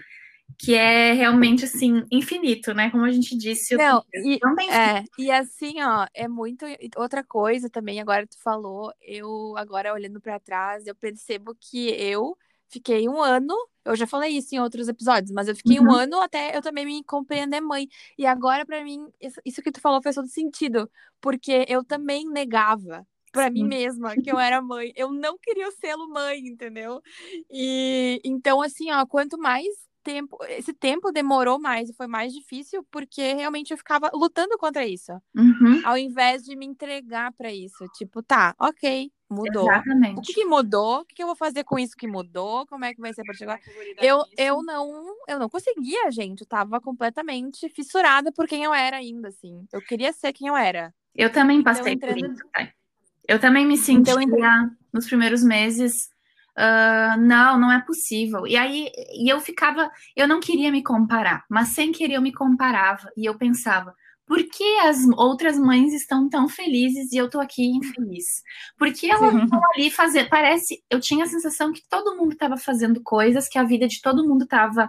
que 0.59 0.75
é 0.75 1.12
realmente 1.12 1.65
assim 1.65 2.05
infinito, 2.11 2.73
né? 2.73 2.91
Como 2.91 3.05
a 3.05 3.11
gente 3.11 3.37
disse, 3.37 3.76
não, 3.76 4.03
e, 4.15 4.38
não 4.43 4.55
tem 4.55 4.73
é, 4.73 5.05
e 5.19 5.31
assim, 5.31 5.83
ó, 5.83 6.07
é 6.15 6.26
muito 6.29 6.65
outra 6.97 7.23
coisa 7.23 7.69
também. 7.69 8.00
Agora 8.00 8.26
tu 8.26 8.37
falou, 8.43 8.93
eu 9.03 9.57
agora 9.57 9.93
olhando 9.93 10.21
para 10.21 10.41
trás, 10.41 10.87
eu 10.87 10.95
percebo 10.95 11.55
que 11.55 11.88
eu 11.91 12.37
fiquei 12.69 13.09
um 13.09 13.21
ano, 13.21 13.55
eu 13.85 13.95
já 13.97 14.07
falei 14.07 14.37
isso 14.37 14.55
em 14.55 14.61
outros 14.61 14.89
episódios, 14.89 15.31
mas 15.31 15.49
eu 15.49 15.57
fiquei 15.57 15.79
uhum. 15.79 15.87
um 15.87 15.93
ano 15.93 16.21
até 16.21 16.57
eu 16.57 16.63
também 16.63 16.85
me 16.85 17.05
compreender 17.05 17.61
mãe. 17.61 17.89
E 18.19 18.27
agora, 18.27 18.67
para 18.67 18.83
mim, 18.83 19.07
isso 19.45 19.63
que 19.63 19.73
tu 19.73 19.81
falou 19.81 20.03
fez 20.03 20.15
todo 20.15 20.29
sentido, 20.29 20.91
porque 21.21 21.65
eu 21.69 21.85
também 21.85 22.29
negava 22.29 23.07
para 23.33 23.51
mim 23.51 23.65
mesma 23.65 24.15
que 24.15 24.31
eu 24.33 24.39
era 24.39 24.63
mãe. 24.63 24.93
Eu 24.97 25.13
não 25.13 25.37
queria 25.39 25.71
ser 25.73 25.95
mãe, 25.97 26.39
entendeu? 26.39 27.03
E 27.51 28.21
então, 28.25 28.63
assim, 28.63 28.91
ó, 28.91 29.05
quanto 29.07 29.39
mais 29.39 29.67
tempo, 30.07 30.39
esse 30.49 30.73
tempo 30.73 31.11
demorou 31.11 31.59
mais 31.59 31.91
e 31.91 31.93
foi 31.93 32.07
mais 32.07 32.33
difícil 32.33 32.87
porque 32.93 33.35
realmente 33.35 33.73
eu 33.73 33.77
ficava 33.77 34.09
lutando 34.15 34.57
contra 34.57 34.87
isso. 34.87 35.11
Uhum. 35.37 35.83
Ao 35.85 35.99
invés 35.99 36.45
de 36.45 36.55
me 36.55 36.65
entregar 36.65 37.33
para 37.33 37.53
isso. 37.53 37.85
Tipo, 37.97 38.23
tá, 38.23 38.55
ok, 38.57 39.11
mudou. 39.29 39.69
Exatamente. 39.69 40.19
O 40.19 40.23
que, 40.23 40.33
que 40.33 40.45
mudou? 40.45 41.01
O 41.01 41.05
que, 41.05 41.17
que, 41.17 41.23
eu 41.23 41.27
vou 41.27 41.35
fazer 41.35 41.65
com 41.65 41.77
isso 41.77 41.97
que 41.97 42.07
mudou? 42.07 42.65
Como 42.67 42.85
é 42.85 42.95
que 42.95 43.01
vai 43.01 43.13
ser 43.13 43.25
para 43.25 43.35
chegar? 43.35 43.59
Eu, 43.99 44.23
eu 44.39 44.63
não, 44.63 45.17
eu 45.27 45.41
não 45.41 45.49
conseguia, 45.49 46.09
gente. 46.13 46.43
Eu 46.43 46.47
tava 46.47 46.81
completamente 46.81 47.69
fissurada 47.71 48.31
por 48.31 48.47
quem 48.47 48.63
eu 48.63 48.73
era 48.73 48.99
ainda, 48.99 49.29
assim. 49.29 49.67
Eu 49.73 49.83
queria 49.83 50.13
ser 50.13 50.33
quem 50.33 50.47
eu 50.47 50.57
era. 50.57 50.95
Eu 51.15 51.33
também 51.33 51.59
então, 51.59 51.75
passei 51.75 51.95
então, 51.95 52.09
por 52.09 52.17
isso. 52.17 52.45
Eu 53.29 53.41
também 53.41 53.67
me 53.67 53.75
então, 53.75 53.85
sentia 53.85 54.23
então, 54.23 54.71
nos 54.93 55.07
primeiros 55.07 55.43
meses 55.43 56.11
Uh, 56.59 57.21
não, 57.21 57.61
não 57.61 57.71
é 57.71 57.81
possível. 57.83 58.47
E 58.47 58.57
aí, 58.57 58.91
e 59.13 59.31
eu 59.31 59.39
ficava, 59.41 59.91
eu 60.17 60.27
não 60.27 60.41
queria 60.41 60.73
me 60.73 60.83
comparar, 60.83 61.45
mas 61.51 61.69
sem 61.69 61.93
querer 61.93 62.15
eu 62.15 62.23
me 62.23 62.33
comparava 62.33 63.11
e 63.15 63.27
eu 63.27 63.37
pensava, 63.37 63.95
por 64.27 64.43
que 64.43 64.79
as 64.81 65.05
outras 65.17 65.59
mães 65.59 65.93
estão 65.93 66.29
tão 66.29 66.49
felizes 66.49 67.13
e 67.13 67.17
eu 67.17 67.31
tô 67.31 67.41
aqui 67.41 67.65
infeliz? 67.65 68.43
Por 68.77 68.93
que 68.93 69.11
elas 69.11 69.35
estão 69.35 69.61
ali 69.75 69.91
fazendo? 69.91 70.29
Parece, 70.29 70.83
eu 70.91 70.99
tinha 70.99 71.25
a 71.25 71.29
sensação 71.29 71.73
que 71.73 71.83
todo 71.89 72.17
mundo 72.17 72.33
estava 72.33 72.57
fazendo 72.57 73.01
coisas, 73.03 73.49
que 73.49 73.59
a 73.59 73.63
vida 73.63 73.87
de 73.87 74.01
todo 74.01 74.27
mundo 74.27 74.45
estava 74.45 74.89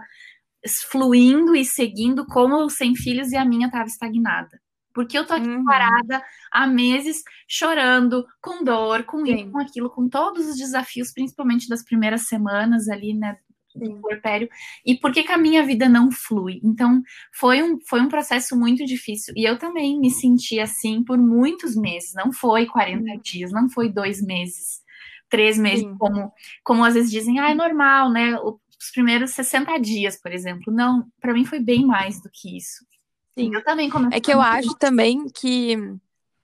fluindo 0.90 1.54
e 1.54 1.64
seguindo 1.64 2.26
como 2.26 2.68
sem 2.68 2.96
filhos 2.96 3.30
e 3.30 3.36
a 3.36 3.44
minha 3.44 3.66
estava 3.66 3.86
estagnada. 3.86 4.60
Porque 4.98 5.16
eu 5.16 5.24
tô 5.24 5.32
aqui 5.32 5.48
uhum. 5.48 5.62
parada 5.62 6.20
há 6.50 6.66
meses 6.66 7.22
chorando, 7.46 8.26
com 8.42 8.64
dor, 8.64 9.04
com 9.04 9.24
Sim. 9.24 9.32
isso, 9.32 9.52
com 9.52 9.60
aquilo, 9.60 9.90
com 9.90 10.08
todos 10.08 10.44
os 10.48 10.56
desafios, 10.56 11.12
principalmente 11.12 11.68
das 11.68 11.84
primeiras 11.84 12.22
semanas 12.22 12.88
ali, 12.88 13.14
né? 13.14 13.36
do 13.76 14.00
puerpério 14.00 14.48
e 14.84 14.96
por 14.96 15.12
que, 15.12 15.22
que, 15.22 15.30
a 15.30 15.38
minha 15.38 15.64
vida 15.64 15.88
não 15.88 16.10
flui. 16.10 16.60
Então, 16.64 17.00
foi 17.32 17.62
um, 17.62 17.78
foi 17.86 18.00
um 18.00 18.08
processo 18.08 18.58
muito 18.58 18.84
difícil. 18.84 19.32
E 19.36 19.44
eu 19.44 19.56
também 19.56 20.00
me 20.00 20.10
senti 20.10 20.58
assim 20.58 21.04
por 21.04 21.16
muitos 21.16 21.76
meses. 21.76 22.12
Não 22.12 22.32
foi 22.32 22.66
40 22.66 23.08
uhum. 23.08 23.20
dias, 23.22 23.52
não 23.52 23.70
foi 23.70 23.88
dois 23.88 24.20
meses, 24.20 24.80
três 25.28 25.56
meses, 25.56 25.86
como, 25.96 26.32
como 26.64 26.84
às 26.84 26.94
vezes 26.94 27.08
dizem, 27.08 27.38
ah, 27.38 27.50
é 27.52 27.54
normal, 27.54 28.10
né? 28.10 28.36
Os 28.40 28.90
primeiros 28.92 29.30
60 29.30 29.78
dias, 29.78 30.20
por 30.20 30.32
exemplo. 30.32 30.72
Não, 30.72 31.06
para 31.20 31.32
mim 31.32 31.44
foi 31.44 31.60
bem 31.60 31.86
mais 31.86 32.20
do 32.20 32.28
que 32.32 32.56
isso. 32.56 32.84
Sim, 33.38 33.54
eu 33.54 33.62
também 33.62 33.88
comecei. 33.88 34.18
É 34.18 34.20
que 34.20 34.32
eu 34.32 34.40
acho 34.40 34.74
também 34.74 35.28
que. 35.28 35.76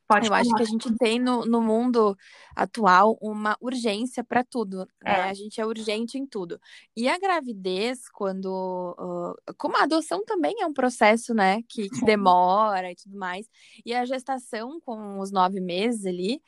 Pode 0.06 0.26
eu 0.26 0.28
falar. 0.28 0.42
acho 0.42 0.54
que 0.54 0.62
a 0.62 0.66
gente 0.66 0.94
tem 0.98 1.18
no, 1.18 1.46
no 1.46 1.62
mundo 1.62 2.16
atual 2.54 3.18
uma 3.22 3.56
urgência 3.58 4.22
para 4.22 4.44
tudo. 4.44 4.86
Né? 5.02 5.12
É. 5.12 5.22
A 5.22 5.34
gente 5.34 5.60
é 5.60 5.66
urgente 5.66 6.18
em 6.18 6.26
tudo. 6.26 6.60
E 6.96 7.08
a 7.08 7.18
gravidez, 7.18 8.08
quando. 8.10 8.94
Uh, 8.98 9.54
como 9.56 9.76
a 9.76 9.82
adoção 9.82 10.24
também 10.24 10.60
é 10.60 10.66
um 10.66 10.72
processo, 10.72 11.34
né? 11.34 11.62
Que, 11.68 11.88
que 11.88 12.04
demora 12.04 12.92
e 12.92 12.94
tudo 12.94 13.16
mais. 13.16 13.48
E 13.84 13.92
a 13.92 14.04
gestação, 14.04 14.80
com 14.80 15.18
os 15.18 15.32
nove 15.32 15.60
meses 15.60 16.06
ali, 16.06 16.40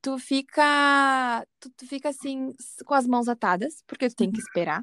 tu 0.00 0.18
fica. 0.18 1.44
Tu, 1.58 1.70
tu 1.76 1.86
fica 1.86 2.08
assim, 2.08 2.54
com 2.86 2.94
as 2.94 3.06
mãos 3.06 3.28
atadas, 3.28 3.82
porque 3.86 4.08
tu 4.08 4.16
tem 4.16 4.30
que 4.30 4.40
esperar. 4.40 4.82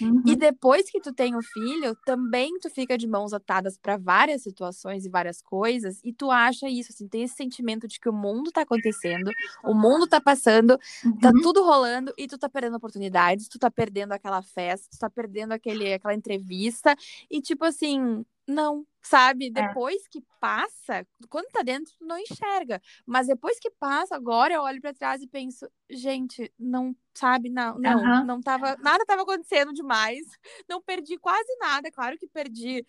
Uhum. 0.00 0.22
E 0.26 0.36
depois 0.36 0.90
que 0.90 1.00
tu 1.00 1.12
tem 1.12 1.36
o 1.36 1.42
filho, 1.42 1.96
também 2.04 2.58
tu 2.58 2.70
fica 2.70 2.96
de 2.96 3.06
mãos 3.06 3.32
atadas 3.32 3.76
para 3.76 3.96
várias 3.96 4.42
situações 4.42 5.04
e 5.04 5.10
várias 5.10 5.42
coisas, 5.42 6.00
e 6.04 6.12
tu 6.12 6.30
acha 6.30 6.68
isso, 6.68 6.92
assim, 6.92 7.08
tem 7.08 7.22
esse 7.22 7.34
sentimento 7.34 7.86
de 7.86 7.98
que 8.00 8.08
o 8.08 8.12
mundo 8.12 8.50
tá 8.50 8.62
acontecendo, 8.62 9.30
o 9.62 9.74
mundo 9.74 10.06
tá 10.06 10.20
passando, 10.20 10.78
tá 10.78 11.08
uhum. 11.08 11.18
tá 11.18 11.32
tudo 11.42 11.64
rolando 11.64 12.12
e 12.16 12.26
tu 12.26 12.38
tá 12.38 12.48
perdendo 12.48 12.76
oportunidades, 12.76 13.48
tu 13.48 13.58
tá 13.58 13.70
perdendo 13.70 14.12
aquela 14.12 14.42
festa, 14.42 14.88
tu 14.90 14.98
tá 14.98 15.10
perdendo 15.10 15.52
aquele, 15.52 15.92
aquela 15.92 16.14
entrevista, 16.14 16.96
e 17.30 17.40
tipo 17.40 17.64
assim, 17.64 18.24
não, 18.46 18.86
sabe? 19.02 19.46
É. 19.46 19.50
Depois 19.50 20.02
é. 20.04 20.08
que 20.10 20.22
passa, 20.40 21.06
quando 21.28 21.50
tá 21.50 21.62
dentro, 21.62 21.92
tu 21.98 22.04
não 22.04 22.18
enxerga. 22.18 22.80
Mas 23.06 23.26
depois 23.26 23.58
que 23.58 23.70
passa, 23.70 24.14
agora 24.14 24.54
eu 24.54 24.62
olho 24.62 24.80
para 24.80 24.94
trás 24.94 25.22
e 25.22 25.26
penso, 25.26 25.68
gente, 25.90 26.52
não, 26.58 26.94
sabe? 27.14 27.48
Não, 27.48 27.78
não, 27.78 28.02
uhum. 28.02 28.24
não 28.24 28.40
tava, 28.40 28.76
nada 28.82 29.04
tava 29.06 29.22
acontecendo 29.22 29.72
demais. 29.72 30.24
Não 30.68 30.80
perdi 30.80 31.16
quase 31.18 31.56
nada. 31.58 31.90
Claro 31.90 32.16
que 32.18 32.26
perdi 32.26 32.84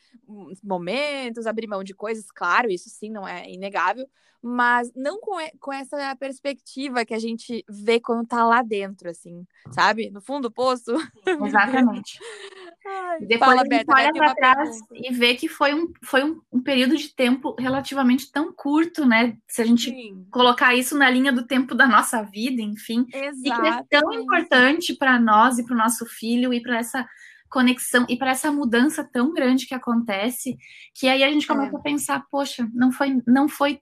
momentos, 0.63 1.45
abri 1.45 1.67
mão 1.67 1.83
de 1.83 1.93
coisas, 1.93 2.31
claro, 2.31 2.69
isso 2.69 2.89
sim, 2.89 3.09
não 3.09 3.27
é 3.27 3.49
inegável. 3.49 4.07
Mas 4.41 4.91
não 4.95 5.19
com, 5.19 5.37
com 5.59 5.73
essa 5.73 6.15
perspectiva 6.17 7.03
que 7.03 7.15
a 7.15 7.19
gente 7.19 7.65
vê 7.67 7.99
quando 7.99 8.27
tá 8.27 8.45
lá 8.45 8.61
dentro, 8.61 9.09
assim, 9.09 9.43
sabe? 9.71 10.11
No 10.11 10.21
fundo 10.21 10.49
do 10.49 10.51
poço. 10.51 10.91
Exatamente. 11.25 12.19
Ai, 12.85 13.19
Depois 13.21 13.49
fala, 13.49 13.61
a 13.61 13.65
gente 13.65 13.85
olha 13.89 14.13
para 14.13 14.35
trás 14.35 14.69
pergunta. 14.87 14.87
e 14.93 15.11
vê 15.11 15.33
que 15.33 15.47
foi 15.47 15.73
um, 15.73 15.91
foi 16.03 16.23
um, 16.23 16.39
um, 16.53 16.61
período 16.61 16.95
de 16.95 17.09
tempo 17.15 17.55
relativamente 17.57 18.31
tão 18.31 18.53
curto, 18.53 19.05
né? 19.07 19.35
Se 19.47 19.63
a 19.63 19.65
gente 19.65 19.89
Sim. 19.89 20.27
colocar 20.29 20.75
isso 20.75 20.95
na 20.95 21.09
linha 21.09 21.33
do 21.33 21.47
tempo 21.47 21.73
da 21.73 21.87
nossa 21.87 22.21
vida, 22.21 22.61
enfim. 22.61 23.07
Exato. 23.11 23.39
E 23.43 23.51
que 23.51 23.67
é 23.67 23.83
tão 23.89 24.13
importante 24.15 24.95
para 24.95 25.19
nós 25.19 25.57
e 25.57 25.65
para 25.65 25.73
o 25.73 25.77
nosso 25.77 26.05
filho 26.05 26.53
e 26.53 26.61
para 26.61 26.77
essa 26.77 27.07
conexão 27.49 28.05
e 28.09 28.17
para 28.17 28.31
essa 28.31 28.51
mudança 28.51 29.03
tão 29.03 29.33
grande 29.33 29.65
que 29.65 29.73
acontece, 29.73 30.57
que 30.93 31.07
aí 31.07 31.23
a 31.23 31.31
gente 31.31 31.47
começa 31.47 31.75
é. 31.75 31.79
a 31.79 31.81
pensar, 31.81 32.23
poxa, 32.29 32.67
não 32.73 32.91
foi, 32.91 33.21
não 33.25 33.47
foi 33.47 33.79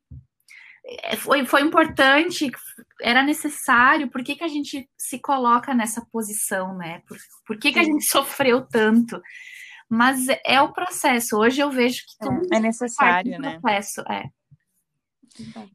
é, 0.86 1.16
foi, 1.16 1.46
foi 1.46 1.62
importante, 1.62 2.52
era 3.02 3.24
necessário, 3.24 4.10
por 4.10 4.24
que, 4.24 4.36
que 4.36 4.44
a 4.44 4.50
gente 4.50 4.90
se 4.98 5.18
coloca 5.18 5.74
nessa 5.74 6.06
posição, 6.12 6.76
né? 6.76 7.02
Por, 7.08 7.18
por 7.48 7.58
que, 7.58 7.72
que 7.72 7.80
a 7.80 7.84
gente 7.84 8.04
sofreu 8.06 8.62
tanto? 8.62 9.22
Mas 9.90 10.28
é 10.46 10.62
o 10.62 10.74
processo. 10.74 11.38
Hoje 11.38 11.62
eu 11.62 11.72
vejo 11.72 12.04
que 12.06 12.28
é, 12.54 12.58
é 12.58 12.60
necessário, 12.60 13.40
né? 13.40 13.60
Processo, 13.60 14.02
é. 14.10 14.26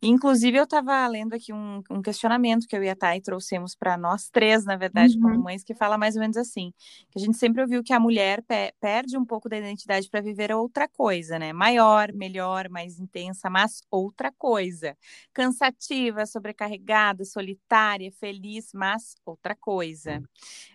Inclusive, 0.00 0.56
eu 0.56 0.64
estava 0.64 1.06
lendo 1.08 1.34
aqui 1.34 1.52
um, 1.52 1.82
um, 1.90 2.00
questionamento 2.00 2.66
que 2.66 2.76
eu 2.76 2.82
e 2.82 2.88
a 2.88 2.94
Thay 2.94 3.20
trouxemos 3.20 3.74
para 3.74 3.96
nós 3.96 4.30
três, 4.30 4.64
na 4.64 4.76
verdade, 4.76 5.16
uhum. 5.16 5.22
como 5.22 5.42
mães, 5.44 5.64
que 5.64 5.74
fala 5.74 5.98
mais 5.98 6.14
ou 6.14 6.20
menos 6.20 6.36
assim: 6.36 6.72
que 7.10 7.18
a 7.18 7.20
gente 7.20 7.36
sempre 7.36 7.62
ouviu 7.62 7.82
que 7.82 7.92
a 7.92 8.00
mulher 8.00 8.42
pe 8.42 8.72
perde 8.80 9.16
um 9.16 9.24
pouco 9.24 9.48
da 9.48 9.58
identidade 9.58 10.08
para 10.08 10.20
viver 10.20 10.52
outra 10.52 10.88
coisa, 10.88 11.38
né? 11.38 11.52
Maior, 11.52 12.12
melhor, 12.12 12.68
mais 12.68 12.98
intensa, 12.98 13.50
mas 13.50 13.80
outra 13.90 14.32
coisa. 14.32 14.96
Cansativa, 15.32 16.24
sobrecarregada, 16.26 17.24
solitária, 17.24 18.12
feliz, 18.12 18.70
mas 18.72 19.16
outra 19.24 19.56
coisa. 19.56 20.22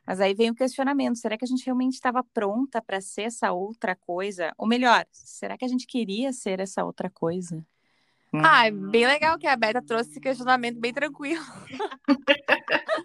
Mas 0.06 0.20
aí 0.20 0.34
vem 0.34 0.50
o 0.50 0.56
questionamento: 0.56 1.18
será 1.18 1.38
que 1.38 1.46
a 1.46 1.48
gente 1.48 1.66
realmente 1.66 1.94
estava 1.94 2.24
pronta 2.24 2.82
para 2.82 3.00
ser 3.00 3.24
essa 3.24 3.52
outra 3.52 3.96
coisa? 3.96 4.52
Ou 4.58 4.68
melhor, 4.68 5.06
será 5.12 5.58
que 5.58 5.66
a 5.66 5.68
gente 5.70 5.88
queria 5.88 6.34
ser 6.34 6.60
essa 6.60 6.84
outra 6.84 7.10
coisa? 7.10 7.64
Ah, 8.42 8.66
é 8.68 8.72
bem 8.72 9.06
legal 9.06 9.38
que 9.38 9.46
a 9.46 9.56
Beta 9.56 9.82
trouxe 9.82 10.12
esse 10.12 10.20
questionamento 10.20 10.80
bem 10.80 10.94
tranquilo. 10.94 11.44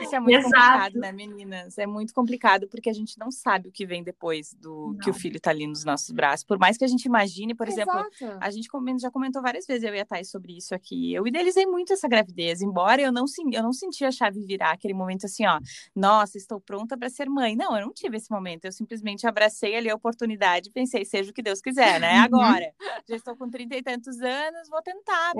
Isso 0.00 0.14
é 0.14 0.20
muito 0.20 0.38
Exato. 0.38 0.54
complicado, 0.54 0.94
né, 0.98 1.12
meninas? 1.12 1.78
É 1.78 1.86
muito 1.86 2.14
complicado 2.14 2.68
porque 2.68 2.88
a 2.88 2.92
gente 2.92 3.18
não 3.18 3.30
sabe 3.30 3.68
o 3.68 3.72
que 3.72 3.86
vem 3.86 4.02
depois 4.02 4.54
do 4.54 4.92
não. 4.92 4.98
que 4.98 5.10
o 5.10 5.14
filho 5.14 5.40
tá 5.40 5.50
ali 5.50 5.66
nos 5.66 5.84
nossos 5.84 6.10
braços. 6.10 6.44
Por 6.44 6.58
mais 6.58 6.76
que 6.76 6.84
a 6.84 6.88
gente 6.88 7.04
imagine, 7.04 7.54
por 7.54 7.68
Exato. 7.68 7.90
exemplo, 7.90 8.38
a 8.40 8.50
gente 8.50 8.68
já 9.00 9.10
comentou 9.10 9.42
várias 9.42 9.66
vezes, 9.66 9.84
eu 9.84 9.94
e 9.94 10.00
a 10.00 10.04
Thais, 10.04 10.30
sobre 10.30 10.56
isso 10.56 10.74
aqui. 10.74 11.12
Eu 11.12 11.26
idealizei 11.26 11.66
muito 11.66 11.92
essa 11.92 12.08
gravidez, 12.08 12.62
embora 12.62 13.00
eu 13.00 13.12
não, 13.12 13.24
eu 13.52 13.62
não 13.62 13.72
senti 13.72 14.04
a 14.04 14.10
chave 14.10 14.40
virar 14.44 14.72
aquele 14.72 14.94
momento 14.94 15.26
assim, 15.26 15.46
ó, 15.46 15.60
nossa, 15.94 16.38
estou 16.38 16.60
pronta 16.60 16.96
para 16.96 17.08
ser 17.08 17.28
mãe. 17.28 17.56
Não, 17.56 17.76
eu 17.76 17.86
não 17.86 17.92
tive 17.92 18.16
esse 18.16 18.30
momento. 18.30 18.64
Eu 18.64 18.72
simplesmente 18.72 19.26
abracei 19.26 19.76
ali 19.76 19.90
a 19.90 19.94
oportunidade 19.94 20.68
e 20.68 20.72
pensei, 20.72 21.04
seja 21.04 21.30
o 21.30 21.34
que 21.34 21.42
Deus 21.42 21.60
quiser, 21.60 22.00
né? 22.00 22.18
Uhum. 22.18 22.24
Agora, 22.24 22.72
já 23.08 23.16
estou 23.16 23.36
com 23.36 23.48
trinta 23.50 23.76
e 23.76 23.82
tantos 23.82 24.20
anos, 24.20 24.68
vou 24.68 24.82
tentar 24.82 25.32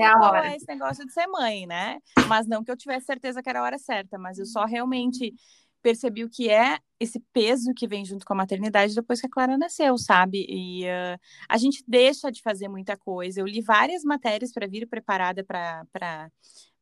é 0.45 0.57
esse 0.57 0.66
negócio 0.68 1.07
de 1.07 1.12
ser 1.12 1.26
mãe, 1.26 1.66
né? 1.66 2.00
Mas 2.28 2.47
não 2.47 2.62
que 2.62 2.71
eu 2.71 2.76
tivesse 2.76 3.07
certeza 3.07 3.42
que 3.42 3.49
era 3.49 3.61
a 3.61 3.62
hora 3.62 3.78
certa, 3.78 4.18
mas 4.18 4.27
eu 4.37 4.44
só 4.44 4.64
realmente 4.64 5.32
percebi 5.80 6.25
o 6.25 6.28
que 6.28 6.50
é 6.50 6.78
esse 7.00 7.20
peso 7.32 7.73
que 7.73 7.87
vem 7.87 8.04
junto 8.04 8.26
com 8.26 8.32
a 8.32 8.37
maternidade 8.37 8.94
depois 8.94 9.20
que 9.20 9.26
a 9.26 9.30
Clara 9.30 9.56
nasceu, 9.56 9.97
sabe? 9.97 10.44
E 10.49 10.85
uh, 10.85 11.18
a 11.49 11.56
gente 11.56 11.85
deixa 11.87 12.30
de 12.30 12.42
fazer 12.42 12.68
muita 12.68 12.97
coisa. 12.97 13.40
Eu 13.40 13.47
li 13.47 13.62
várias 13.62 14.02
matérias 14.02 14.52
para 14.52 14.66
vir 14.66 14.87
preparada 14.88 15.44
para 15.44 15.87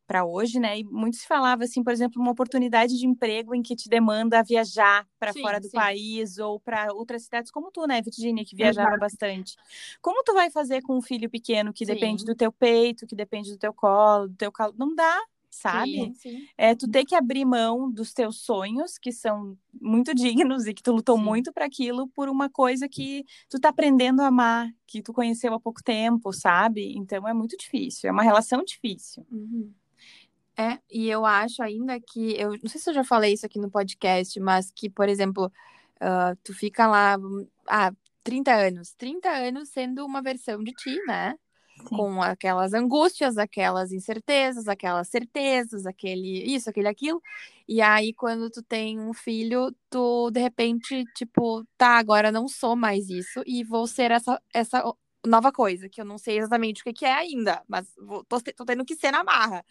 para 0.07 0.25
hoje, 0.25 0.61
né? 0.61 0.79
E 0.79 0.85
muito 0.85 1.17
se 1.17 1.27
falava 1.27 1.65
assim, 1.65 1.83
por 1.83 1.93
exemplo, 1.93 2.23
uma 2.23 2.31
oportunidade 2.31 2.97
de 2.97 3.07
emprego 3.07 3.55
em 3.55 3.63
que 3.63 3.75
te 3.75 3.89
demanda 3.89 4.43
viajar 4.43 5.05
para 5.19 5.33
fora 5.33 5.59
do 5.59 5.67
sim. 5.67 5.77
país 5.77 6.39
ou 6.39 6.61
para 6.61 6.93
outras 6.93 7.25
cidades 7.25 7.51
como 7.51 7.73
tu, 7.73 7.87
né, 7.87 8.01
Virginia, 8.01 8.45
que 8.45 8.55
viajava 8.55 8.91
Exato. 8.91 9.01
bastante. 9.01 9.57
Como 10.01 10.23
tu 10.23 10.33
vai 10.33 10.49
fazer 10.51 10.81
com 10.83 10.97
um 10.97 11.03
filho 11.03 11.29
pequeno 11.29 11.73
que 11.73 11.85
sim. 11.85 11.93
depende 11.93 12.25
do 12.25 12.37
teu 12.37 12.53
peito, 12.53 13.07
que 13.07 13.17
depende 13.17 13.51
do 13.51 13.59
teu 13.59 13.75
colo, 13.75 14.29
do 14.29 14.37
teu 14.37 14.53
calo? 14.53 14.75
Não 14.79 14.95
dá, 14.95 15.21
sabe? 15.57 15.91
Sim, 15.91 16.15
sim. 16.15 16.49
É 16.57 16.75
tu 16.75 16.89
ter 16.89 17.05
que 17.05 17.15
abrir 17.15 17.45
mão 17.45 17.91
dos 17.91 18.13
teus 18.13 18.41
sonhos, 18.43 18.99
que 18.99 19.11
são 19.11 19.57
muito 19.81 20.15
dignos 20.15 20.67
e 20.67 20.75
que 20.75 20.83
tu 20.83 20.93
lutou 20.93 21.17
sim. 21.17 21.25
muito 21.25 21.53
para 21.53 21.65
aquilo, 21.65 22.09
por 22.09 22.29
uma 22.29 22.49
coisa 22.49 22.89
que 22.89 23.25
tu 23.49 23.59
tá 23.59 23.71
aprendendo 23.71 24.21
a 24.23 24.27
amar, 24.27 24.71
que 24.87 25.03
tu 25.03 25.13
conheceu 25.13 25.55
há 25.55 25.61
pouco 25.61 25.83
tempo, 25.83 26.33
sabe? 26.33 26.95
Então 26.97 27.27
é 27.27 27.33
muito 27.33 27.57
difícil, 27.57 28.09
é 28.09 28.13
uma 28.13 28.23
relação 28.23 28.63
difícil. 28.63 29.27
Uhum. 29.31 29.73
É, 30.59 30.79
e 30.91 31.09
eu 31.09 31.27
acho 31.27 31.63
ainda 31.63 32.01
que, 32.01 32.35
eu 32.39 32.53
não 32.63 32.69
sei 32.69 32.81
se 32.81 32.89
eu 32.89 32.95
já 32.95 33.05
falei 33.05 33.35
isso 33.35 33.45
aqui 33.45 33.59
no 33.59 33.71
podcast, 33.71 34.41
mas 34.41 34.71
que, 34.71 34.89
por 34.89 35.07
exemplo, 35.07 35.53
uh, 35.97 36.37
tu 36.43 36.55
fica 36.55 36.87
lá, 36.87 37.17
ah, 37.69 37.93
30 38.23 38.55
anos, 38.55 38.95
30 38.95 39.29
anos 39.29 39.69
sendo 39.69 40.05
uma 40.05 40.23
versão 40.23 40.65
de 40.65 40.73
ti, 40.73 40.99
né? 41.07 41.35
Com 41.85 42.23
aquelas 42.23 42.73
angústias, 42.73 43.39
aquelas 43.39 43.93
incertezas, 43.93 44.69
aquelas 44.69 45.09
certezas, 45.09 45.87
aquele 45.87 46.45
isso, 46.45 46.69
aquele 46.71 46.89
aquilo. 46.89 47.23
E 47.69 47.81
aí, 47.81 48.13
quando 48.13 48.51
tu 48.51 48.63
tem 48.63 48.99
um 49.01 49.13
filho, 49.13 49.75
tu 49.91 50.31
de 50.31 50.41
repente, 50.41 51.05
tipo, 51.15 51.65
tá, 51.77 51.99
agora 51.99 52.33
não 52.33 52.49
sou 52.49 52.77
mais 52.77 53.09
isso 53.11 53.43
e 53.47 53.65
vou 53.65 53.87
ser 53.87 54.11
essa, 54.11 54.41
essa 54.53 54.83
nova 55.27 55.53
coisa, 55.53 55.89
que 55.89 56.01
eu 56.01 56.05
não 56.05 56.19
sei 56.19 56.39
exatamente 56.39 56.83
o 56.83 56.85
que, 56.85 56.93
que 56.93 57.05
é 57.05 57.13
ainda, 57.13 57.63
mas 57.69 57.93
vou, 57.99 58.25
tô, 58.25 58.41
tô 58.41 58.65
tendo 58.65 58.85
que 58.85 58.97
ser 58.97 59.11
na 59.11 59.25
marra. 59.25 59.65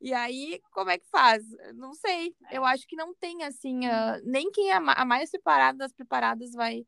E 0.00 0.12
aí, 0.12 0.60
como 0.72 0.90
é 0.90 0.98
que 0.98 1.06
faz? 1.08 1.44
Não 1.74 1.94
sei. 1.94 2.34
Eu 2.50 2.64
acho 2.64 2.86
que 2.88 2.96
não 2.96 3.14
tem, 3.14 3.44
assim, 3.44 3.86
uh, 3.86 4.20
nem 4.24 4.50
quem 4.50 4.70
é 4.70 4.74
a 4.74 5.04
mais 5.04 5.30
preparada 5.30 5.78
das 5.78 5.92
preparadas 5.92 6.52
vai 6.52 6.84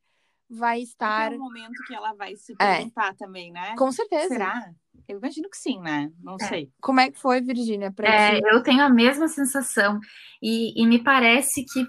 vai 0.48 0.80
estar. 0.80 1.32
É 1.32 1.36
o 1.36 1.38
momento 1.38 1.82
que 1.86 1.94
ela 1.94 2.12
vai 2.14 2.36
se 2.36 2.52
é. 2.58 2.76
perguntar 2.76 3.10
é. 3.10 3.14
também, 3.14 3.52
né? 3.52 3.74
Com 3.76 3.90
certeza. 3.90 4.28
Será? 4.28 4.70
Eu 5.06 5.18
imagino 5.18 5.48
que 5.50 5.56
sim, 5.56 5.78
né? 5.80 6.10
Não 6.22 6.36
é. 6.40 6.44
sei. 6.44 6.70
Como 6.80 7.00
é 7.00 7.10
que 7.10 7.18
foi, 7.18 7.40
Virgínia? 7.40 7.92
É, 8.02 8.38
eu 8.54 8.62
tenho 8.62 8.82
a 8.82 8.88
mesma 8.88 9.28
sensação. 9.28 10.00
E, 10.42 10.80
e, 10.80 10.86
me 10.86 11.02
parece 11.02 11.64
que 11.64 11.86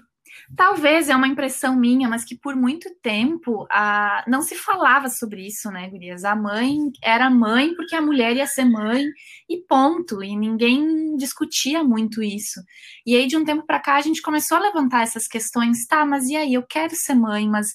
talvez 0.54 1.08
é 1.08 1.16
uma 1.16 1.28
impressão 1.28 1.74
minha, 1.74 2.08
mas 2.10 2.24
que 2.24 2.38
por 2.38 2.54
muito 2.54 2.94
tempo 3.00 3.66
a, 3.70 4.22
não 4.26 4.42
se 4.42 4.54
falava 4.54 5.08
sobre 5.08 5.46
isso, 5.46 5.70
né, 5.70 5.88
Gurias? 5.88 6.24
A 6.24 6.36
mãe 6.36 6.76
era 7.02 7.30
mãe 7.30 7.74
porque 7.74 7.96
a 7.96 8.02
mulher 8.02 8.36
ia 8.36 8.46
ser 8.46 8.66
mãe 8.66 9.06
e 9.48 9.56
ponto. 9.66 10.22
E 10.22 10.36
ninguém 10.36 11.16
discutia 11.16 11.82
muito 11.82 12.22
isso. 12.22 12.60
E 13.06 13.16
aí, 13.16 13.26
de 13.26 13.36
um 13.36 13.44
tempo 13.44 13.64
para 13.64 13.80
cá, 13.80 13.96
a 13.96 14.02
gente 14.02 14.20
começou 14.20 14.58
a 14.58 14.60
levantar 14.60 15.02
essas 15.02 15.26
questões. 15.26 15.86
Tá, 15.86 16.04
mas 16.04 16.26
e 16.26 16.36
aí? 16.36 16.52
Eu 16.52 16.64
quero 16.64 16.94
ser 16.94 17.14
mãe, 17.14 17.48
mas 17.48 17.68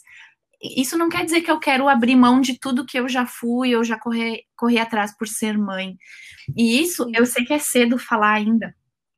isso 0.61 0.97
não 0.97 1.09
quer 1.09 1.25
dizer 1.25 1.41
que 1.41 1.51
eu 1.51 1.59
quero 1.59 1.89
abrir 1.89 2.15
mão 2.15 2.39
de 2.39 2.57
tudo 2.59 2.85
que 2.85 2.99
eu 2.99 3.09
já 3.09 3.25
fui, 3.25 3.71
eu 3.71 3.83
já 3.83 3.97
corri, 3.97 4.43
corri 4.55 4.77
atrás 4.77 5.15
por 5.17 5.27
ser 5.27 5.57
mãe. 5.57 5.97
E 6.55 6.81
isso 6.81 7.09
eu 7.15 7.25
sei 7.25 7.43
que 7.43 7.53
é 7.53 7.59
cedo 7.59 7.97
falar 7.97 8.33
ainda, 8.33 8.75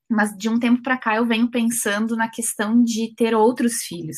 mas 0.09 0.35
de 0.37 0.49
um 0.49 0.59
tempo 0.59 0.81
para 0.81 0.97
cá 0.97 1.15
eu 1.15 1.25
venho 1.25 1.49
pensando 1.49 2.15
na 2.15 2.29
questão 2.29 2.81
de 2.83 3.13
ter 3.15 3.35
outros 3.35 3.83
filhos. 3.83 4.17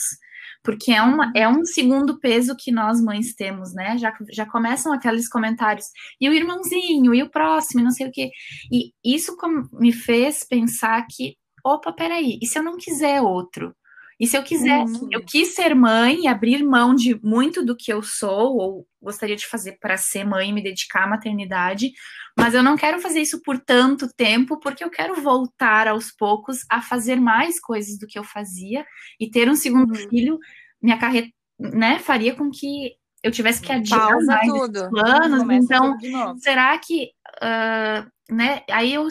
Porque 0.64 0.92
é, 0.92 1.02
uma, 1.02 1.32
é 1.36 1.48
um 1.48 1.64
segundo 1.64 2.20
peso 2.20 2.56
que 2.58 2.72
nós 2.72 3.00
mães 3.02 3.36
temos, 3.36 3.74
né? 3.74 3.98
Já, 3.98 4.14
já 4.32 4.46
começam 4.48 4.92
aqueles 4.92 5.30
comentários, 5.30 5.86
e 6.20 6.28
o 6.28 6.34
irmãozinho, 6.34 7.14
e 7.14 7.22
o 7.22 7.30
próximo, 7.30 7.82
e 7.82 7.84
não 7.84 7.92
sei 7.92 8.08
o 8.08 8.12
quê. 8.12 8.32
E 8.72 8.92
isso 9.04 9.36
me 9.74 9.92
fez 9.92 10.44
pensar 10.44 11.06
que, 11.08 11.38
opa, 11.64 11.94
peraí, 11.94 12.40
e 12.42 12.48
se 12.48 12.58
eu 12.58 12.64
não 12.64 12.78
quiser 12.78 13.22
outro? 13.22 13.76
E 14.19 14.25
se 14.25 14.38
eu 14.38 14.43
quiser, 14.43 14.80
uhum. 14.80 15.10
eu 15.12 15.23
quis 15.25 15.56
ser 15.56 15.75
mãe 15.75 16.21
e 16.21 16.28
abrir 16.28 16.63
mão 16.63 16.95
de 16.95 17.19
muito 17.21 17.65
do 17.65 17.75
que 17.75 17.91
eu 17.91 18.01
sou, 18.01 18.58
ou 18.58 18.88
gostaria 19.01 19.36
de 19.36 19.45
fazer 19.45 19.78
para 19.80 19.97
ser 19.97 20.23
mãe 20.23 20.49
e 20.49 20.54
me 20.54 20.63
dedicar 20.63 21.04
à 21.04 21.08
maternidade, 21.08 21.91
mas 22.38 22.54
eu 22.54 22.63
não 22.63 22.78
quero 22.78 22.99
fazer 23.01 23.19
isso 23.19 23.41
por 23.41 23.60
tanto 23.60 24.08
tempo, 24.15 24.60
porque 24.60 24.84
eu 24.84 24.89
quero 24.89 25.21
voltar 25.21 25.88
aos 25.88 26.12
poucos 26.12 26.60
a 26.69 26.82
fazer 26.82 27.17
mais 27.17 27.60
coisas 27.60 27.99
do 27.99 28.08
que 28.08 28.17
eu 28.17 28.23
fazia 28.23 28.86
e 29.19 29.30
ter 29.30 29.49
um 29.49 29.56
segundo 29.56 29.91
uhum. 29.91 30.10
filho, 30.10 30.39
minha 30.82 30.97
carreira, 30.97 31.28
né, 31.60 31.99
faria 31.99 32.34
com 32.36 32.49
que 32.49 32.93
eu 33.21 33.32
tivesse 33.32 33.62
que 33.62 33.71
adiar 33.71 34.08
Pausa 34.08 34.25
mais 34.25 34.47
tudo. 34.47 34.89
planos. 34.89 35.43
então, 35.51 35.97
será 36.38 36.78
que, 36.78 37.10
uh, 37.41 38.34
né, 38.34 38.62
aí 38.69 38.93
eu 38.93 39.08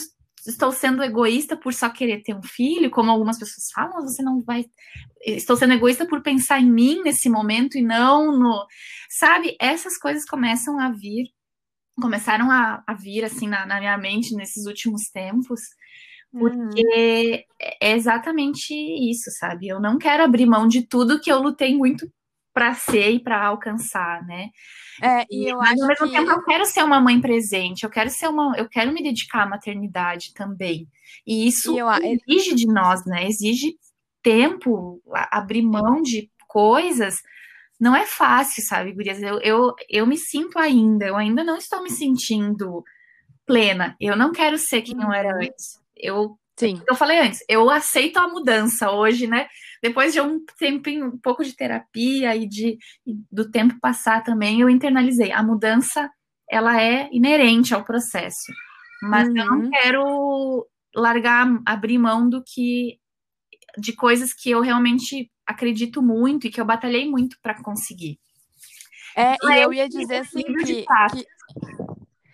estou 0.47 0.73
sendo 0.73 1.03
egoísta 1.03 1.57
por 1.57 1.73
só 1.73 1.89
querer 1.89 2.23
ter 2.23 2.35
um 2.35 2.43
filho, 2.43 2.91
como 2.91 3.11
algumas 3.11 3.39
pessoas 3.39 3.71
falam, 3.73 4.03
você 4.03 4.23
não 4.23 4.43
vai. 4.43 4.65
Estou 5.23 5.57
sendo 5.57 5.75
egoísta 5.75 6.07
por 6.07 6.23
pensar 6.23 6.61
em 6.61 6.71
mim 6.71 7.03
nesse 7.03 7.29
momento 7.29 7.79
e 7.79 7.83
não 7.83 8.37
no. 8.39 8.67
Sabe, 9.09 9.57
essas 9.61 9.99
coisas 9.99 10.25
começam 10.25 10.79
a 10.79 10.91
vir, 10.91 11.27
começaram 12.01 12.51
a, 12.51 12.83
a 12.87 12.95
vir 12.95 13.25
assim 13.25 13.49
na, 13.49 13.67
na, 13.67 13.79
minha 13.79 13.97
mente 13.97 14.35
nesses 14.35 14.67
últimos 14.67 15.09
tempos, 15.11 15.61
porque 16.33 16.81
uhum. 16.81 17.67
é 17.81 17.93
exatamente 17.93 18.75
isso, 18.75 19.31
sabe? 19.39 19.69
Eu 19.69 19.81
não 19.81 19.99
quero 19.99 20.23
abrir 20.23 20.47
mão 20.47 20.67
de 20.67 20.87
tudo 20.87 21.21
que 21.21 21.31
eu 21.31 21.41
lutei 21.41 21.77
muito 21.77 22.07
para 22.55 22.73
ser 22.73 23.11
e 23.11 23.21
para 23.21 23.45
alcançar, 23.45 24.25
né? 24.25 24.51
É, 25.03 25.27
e, 25.29 25.51
eu 25.51 25.59
mas 25.59 25.73
acho 25.73 25.83
ao 25.83 25.89
mesmo 25.89 26.07
que... 26.07 26.13
tempo 26.13 26.31
eu 26.31 26.45
quero 26.45 26.65
ser 26.65 26.85
uma 26.85 27.01
mãe 27.01 27.21
presente, 27.21 27.83
eu 27.83 27.91
quero 27.91 28.09
ser 28.09 28.29
uma, 28.29 28.57
eu 28.57 28.69
quero 28.69 28.93
me 28.93 29.03
dedicar 29.03 29.43
à 29.43 29.47
maternidade 29.47 30.33
também. 30.33 30.89
E 31.27 31.49
isso 31.49 31.75
e 31.75 31.79
eu... 31.79 31.89
exige 31.91 32.55
de 32.55 32.67
nós, 32.67 33.05
né? 33.05 33.27
Exige 33.27 33.75
tempo, 34.23 35.03
abrir 35.31 35.63
mão 35.63 36.01
de 36.01 36.31
coisas. 36.47 37.21
Não 37.79 37.95
é 37.95 38.07
fácil, 38.07 38.63
sabe, 38.63 38.93
Gurias? 38.93 39.21
Eu, 39.21 39.41
eu, 39.41 39.75
eu 39.91 40.07
me 40.07 40.17
sinto 40.17 40.57
ainda, 40.57 41.07
eu 41.07 41.17
ainda 41.17 41.43
não 41.43 41.57
estou 41.57 41.83
me 41.83 41.91
sentindo 41.91 42.85
plena. 43.45 43.97
Eu 44.01 44.17
não 44.17 44.31
quero 44.31 44.57
ser 44.57 44.83
quem 44.83 45.03
eu 45.03 45.13
era 45.13 45.35
uhum. 45.35 45.43
antes. 45.43 45.81
Eu 45.97 46.39
Sim. 46.57 46.81
Eu 46.89 46.95
falei 46.95 47.19
antes, 47.19 47.45
eu 47.49 47.69
aceito 47.69 48.17
a 48.17 48.29
mudança 48.29 48.93
hoje, 48.93 49.27
né? 49.27 49.49
Depois 49.85 50.15
de 50.15 50.21
um 50.23 50.43
tempinho, 50.59 51.09
um 51.09 51.19
pouco 51.19 51.45
de 51.45 51.55
terapia 51.55 52.35
e 52.35 52.49
de 52.49 52.79
e 53.07 53.15
do 53.31 53.51
tempo 53.51 53.79
passar 53.79 54.25
também, 54.25 54.59
eu 54.59 54.71
internalizei. 54.71 55.31
A 55.31 55.43
mudança, 55.43 56.11
ela 56.51 56.81
é 56.81 57.11
inerente 57.13 57.75
ao 57.75 57.85
processo. 57.85 58.51
Mas 59.03 59.29
uhum. 59.29 59.37
eu 59.37 59.45
não 59.45 59.59
uhum. 59.59 59.71
quero 59.71 60.67
largar, 60.97 61.47
abrir 61.67 61.99
mão 61.99 62.27
do 62.27 62.43
que 62.43 62.99
de 63.77 63.93
coisas 63.93 64.33
que 64.33 64.51
eu 64.51 64.63
realmente 64.63 65.31
acredito 65.47 66.01
muito 66.01 66.47
e 66.47 66.51
que 66.51 66.63
eu 66.63 66.65
batalhei 66.65 67.07
muito 67.07 67.37
para 67.43 67.63
conseguir. 67.63 68.19
É, 69.15 69.35
então, 69.35 69.53
e 69.53 69.61
eu 69.61 69.73
ia 69.75 69.87
dizer 69.87 70.17
assim 70.17 70.43
que, 70.43 70.65
que, 70.65 71.27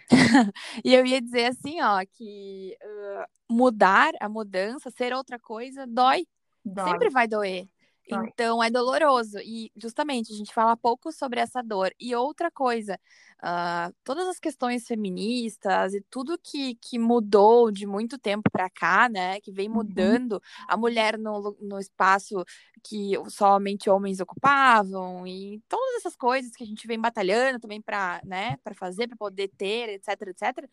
e 0.84 0.94
eu 0.94 1.04
ia 1.04 1.20
dizer 1.20 1.46
assim, 1.46 1.82
ó, 1.82 2.00
que 2.12 2.76
uh, 2.80 3.52
mudar, 3.52 4.12
a 4.20 4.28
mudança, 4.28 4.88
ser 4.88 5.12
outra 5.12 5.36
coisa, 5.36 5.84
dói. 5.84 6.28
Dói. 6.64 6.90
Sempre 6.90 7.10
vai 7.10 7.28
doer. 7.28 7.68
Então 8.12 8.62
é 8.62 8.70
doloroso. 8.70 9.38
E 9.38 9.70
justamente 9.76 10.32
a 10.32 10.36
gente 10.36 10.52
fala 10.52 10.76
pouco 10.76 11.12
sobre 11.12 11.40
essa 11.40 11.62
dor. 11.62 11.94
E 11.98 12.14
outra 12.14 12.50
coisa, 12.50 12.98
uh, 13.42 13.94
todas 14.02 14.26
as 14.26 14.38
questões 14.38 14.86
feministas 14.86 15.94
e 15.94 16.00
tudo 16.10 16.38
que, 16.42 16.74
que 16.76 16.98
mudou 16.98 17.70
de 17.70 17.86
muito 17.86 18.18
tempo 18.18 18.50
para 18.50 18.68
cá, 18.68 19.08
né? 19.08 19.40
Que 19.40 19.52
vem 19.52 19.68
uhum. 19.68 19.76
mudando 19.76 20.32
uhum. 20.32 20.40
a 20.68 20.76
mulher 20.76 21.18
no, 21.18 21.56
no 21.60 21.78
espaço 21.78 22.44
que 22.82 23.12
somente 23.28 23.90
homens 23.90 24.20
ocupavam, 24.20 25.26
e 25.26 25.62
todas 25.68 25.96
essas 25.96 26.16
coisas 26.16 26.52
que 26.52 26.64
a 26.64 26.66
gente 26.66 26.86
vem 26.86 26.98
batalhando 26.98 27.60
também 27.60 27.80
para 27.80 28.22
né, 28.24 28.56
fazer, 28.74 29.06
para 29.06 29.18
poder 29.18 29.48
ter, 29.48 29.90
etc, 29.90 30.28
etc, 30.28 30.66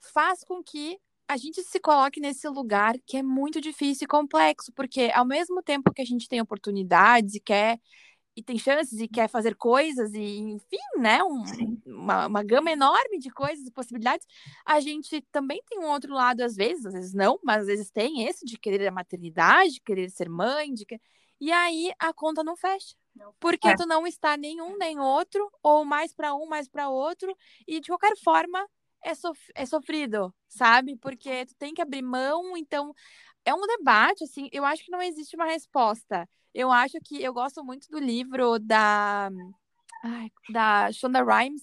faz 0.00 0.42
com 0.42 0.64
que 0.64 0.98
a 1.28 1.36
gente 1.36 1.62
se 1.62 1.80
coloque 1.80 2.20
nesse 2.20 2.48
lugar 2.48 2.94
que 3.06 3.16
é 3.16 3.22
muito 3.22 3.60
difícil 3.60 4.04
e 4.04 4.08
complexo, 4.08 4.72
porque 4.74 5.10
ao 5.14 5.24
mesmo 5.24 5.62
tempo 5.62 5.92
que 5.92 6.02
a 6.02 6.04
gente 6.04 6.28
tem 6.28 6.40
oportunidades 6.40 7.34
e 7.34 7.40
quer 7.40 7.80
e 8.36 8.42
tem 8.42 8.58
chances 8.58 8.98
e 9.00 9.06
quer 9.06 9.28
fazer 9.28 9.54
coisas 9.54 10.12
e 10.12 10.38
enfim, 10.38 10.76
né, 10.98 11.22
um, 11.22 11.44
uma, 11.86 12.26
uma 12.26 12.42
gama 12.42 12.70
enorme 12.70 13.18
de 13.18 13.30
coisas 13.30 13.64
e 13.66 13.70
possibilidades, 13.70 14.26
a 14.66 14.80
gente 14.80 15.22
também 15.30 15.62
tem 15.68 15.78
um 15.78 15.88
outro 15.88 16.12
lado 16.12 16.42
às 16.42 16.56
vezes, 16.56 16.84
às 16.84 16.92
vezes 16.94 17.14
não, 17.14 17.38
mas 17.44 17.62
às 17.62 17.66
vezes 17.66 17.90
tem 17.90 18.26
esse 18.26 18.44
de 18.44 18.58
querer 18.58 18.86
a 18.88 18.92
maternidade, 18.92 19.74
de 19.74 19.80
querer 19.80 20.10
ser 20.10 20.28
mãe, 20.28 20.72
de 20.74 20.84
que... 20.84 21.00
e 21.40 21.52
aí 21.52 21.92
a 21.98 22.12
conta 22.12 22.42
não 22.42 22.56
fecha. 22.56 22.94
Porque 23.38 23.68
é. 23.68 23.76
tu 23.76 23.86
não 23.86 24.06
está 24.06 24.36
nenhum 24.36 24.76
nem 24.76 24.98
outro, 24.98 25.48
ou 25.62 25.84
mais 25.84 26.12
para 26.12 26.34
um, 26.34 26.46
mais 26.46 26.68
para 26.68 26.88
outro, 26.88 27.32
e 27.66 27.80
de 27.80 27.86
qualquer 27.86 28.16
forma 28.16 28.66
é, 29.04 29.14
sof 29.14 29.40
é 29.54 29.66
sofrido, 29.66 30.34
sabe? 30.48 30.96
Porque 30.96 31.46
tu 31.46 31.54
tem 31.56 31.74
que 31.74 31.82
abrir 31.82 32.02
mão, 32.02 32.56
então 32.56 32.94
é 33.44 33.54
um 33.54 33.60
debate, 33.60 34.24
assim, 34.24 34.48
eu 34.52 34.64
acho 34.64 34.84
que 34.84 34.90
não 34.90 35.02
existe 35.02 35.36
uma 35.36 35.44
resposta. 35.44 36.28
Eu 36.54 36.72
acho 36.72 36.98
que 37.04 37.22
eu 37.22 37.32
gosto 37.32 37.62
muito 37.64 37.88
do 37.90 37.98
livro 37.98 38.58
da, 38.58 39.30
ai, 40.02 40.30
da 40.50 40.90
Shonda 40.92 41.22
Rhimes, 41.22 41.62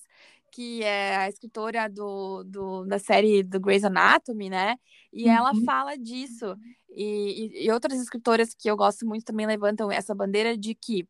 que 0.51 0.84
é 0.84 1.15
a 1.15 1.30
escritora 1.30 1.89
do, 1.89 2.43
do, 2.43 2.86
da 2.86 2.99
série 2.99 3.41
do 3.41 3.60
Grey's 3.60 3.84
Anatomy, 3.84 4.49
né? 4.49 4.77
E 5.12 5.25
uhum. 5.25 5.32
ela 5.32 5.51
fala 5.65 5.97
disso. 5.97 6.56
E, 6.89 7.63
e, 7.63 7.65
e, 7.65 7.71
outras 7.71 7.99
escritoras 7.99 8.54
que 8.54 8.69
eu 8.69 8.75
gosto 8.75 9.06
muito 9.06 9.25
também 9.25 9.47
levantam 9.47 9.91
essa 9.91 10.13
bandeira 10.13 10.58
de 10.58 10.75
que 10.75 11.08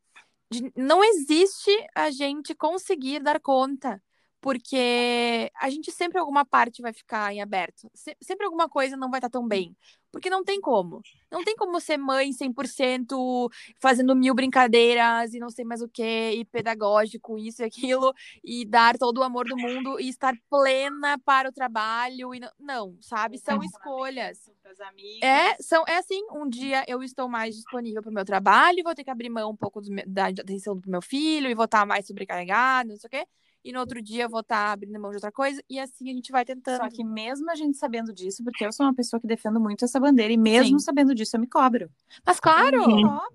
de, 0.51 0.71
não 0.75 1.03
existe 1.03 1.71
a 1.95 2.11
gente 2.11 2.53
conseguir 2.53 3.19
dar 3.19 3.39
conta 3.39 4.01
porque 4.41 5.51
a 5.55 5.69
gente 5.69 5.91
sempre 5.91 6.17
alguma 6.19 6.43
parte 6.43 6.81
vai 6.81 6.91
ficar 6.91 7.31
em 7.31 7.41
aberto. 7.41 7.89
Se, 7.93 8.17
sempre 8.19 8.45
alguma 8.45 8.67
coisa 8.67 8.97
não 8.97 9.11
vai 9.11 9.19
estar 9.19 9.29
tão 9.29 9.47
bem. 9.47 9.77
Porque 10.11 10.29
não 10.29 10.43
tem 10.43 10.59
como. 10.59 11.01
Não 11.31 11.43
tem 11.43 11.55
como 11.55 11.79
ser 11.79 11.95
mãe 11.95 12.31
100% 12.33 13.49
fazendo 13.79 14.13
mil 14.13 14.33
brincadeiras 14.33 15.33
e 15.33 15.39
não 15.39 15.49
sei 15.49 15.63
mais 15.63 15.81
o 15.81 15.87
que, 15.87 16.31
e 16.31 16.43
pedagógico, 16.43 17.37
isso 17.37 17.61
e 17.61 17.65
aquilo, 17.65 18.13
e 18.43 18.65
dar 18.65 18.97
todo 18.97 19.19
o 19.19 19.23
amor 19.23 19.47
do 19.47 19.55
mundo 19.55 19.99
e 20.01 20.09
estar 20.09 20.35
plena 20.49 21.17
para 21.19 21.47
o 21.47 21.53
trabalho. 21.53 22.35
E 22.35 22.39
não, 22.39 22.51
não 22.59 22.97
sabe? 22.99 23.37
São 23.37 23.63
escolhas. 23.63 24.49
É, 25.23 25.55
são, 25.61 25.85
é 25.87 25.97
assim, 25.97 26.21
um 26.33 26.49
dia 26.49 26.83
eu 26.87 27.01
estou 27.03 27.29
mais 27.29 27.55
disponível 27.55 28.01
para 28.01 28.11
o 28.11 28.13
meu 28.13 28.25
trabalho, 28.25 28.83
vou 28.83 28.95
ter 28.95 29.03
que 29.03 29.11
abrir 29.11 29.29
mão 29.29 29.51
um 29.51 29.55
pouco 29.55 29.81
do, 29.81 29.89
da 30.07 30.27
atenção 30.27 30.75
do 30.75 30.89
meu 30.89 31.01
filho 31.01 31.49
e 31.49 31.55
vou 31.55 31.65
estar 31.65 31.85
mais 31.85 32.07
sobrecarregado, 32.07 32.89
não 32.89 32.97
sei 32.97 33.07
o 33.07 33.11
quê 33.11 33.27
e 33.63 33.71
no 33.71 33.79
outro 33.79 34.01
dia 34.01 34.23
eu 34.23 34.29
vou 34.29 34.41
estar 34.41 34.67
tá 34.67 34.71
abrindo 34.71 34.99
mão 34.99 35.11
de 35.11 35.17
outra 35.17 35.31
coisa, 35.31 35.63
e 35.69 35.79
assim 35.79 36.09
a 36.09 36.13
gente 36.13 36.31
vai 36.31 36.43
tentando. 36.43 36.77
Só 36.77 36.89
que 36.89 37.03
mesmo 37.03 37.49
a 37.49 37.55
gente 37.55 37.77
sabendo 37.77 38.13
disso, 38.13 38.43
porque 38.43 38.65
eu 38.65 38.71
sou 38.71 38.85
uma 38.85 38.95
pessoa 38.95 39.19
que 39.19 39.27
defendo 39.27 39.59
muito 39.59 39.85
essa 39.85 39.99
bandeira, 39.99 40.33
e 40.33 40.37
mesmo 40.37 40.79
Sim. 40.79 40.85
sabendo 40.85 41.13
disso, 41.13 41.35
eu 41.35 41.39
me 41.39 41.47
cobro. 41.47 41.89
Mas 42.25 42.39
claro! 42.39 42.81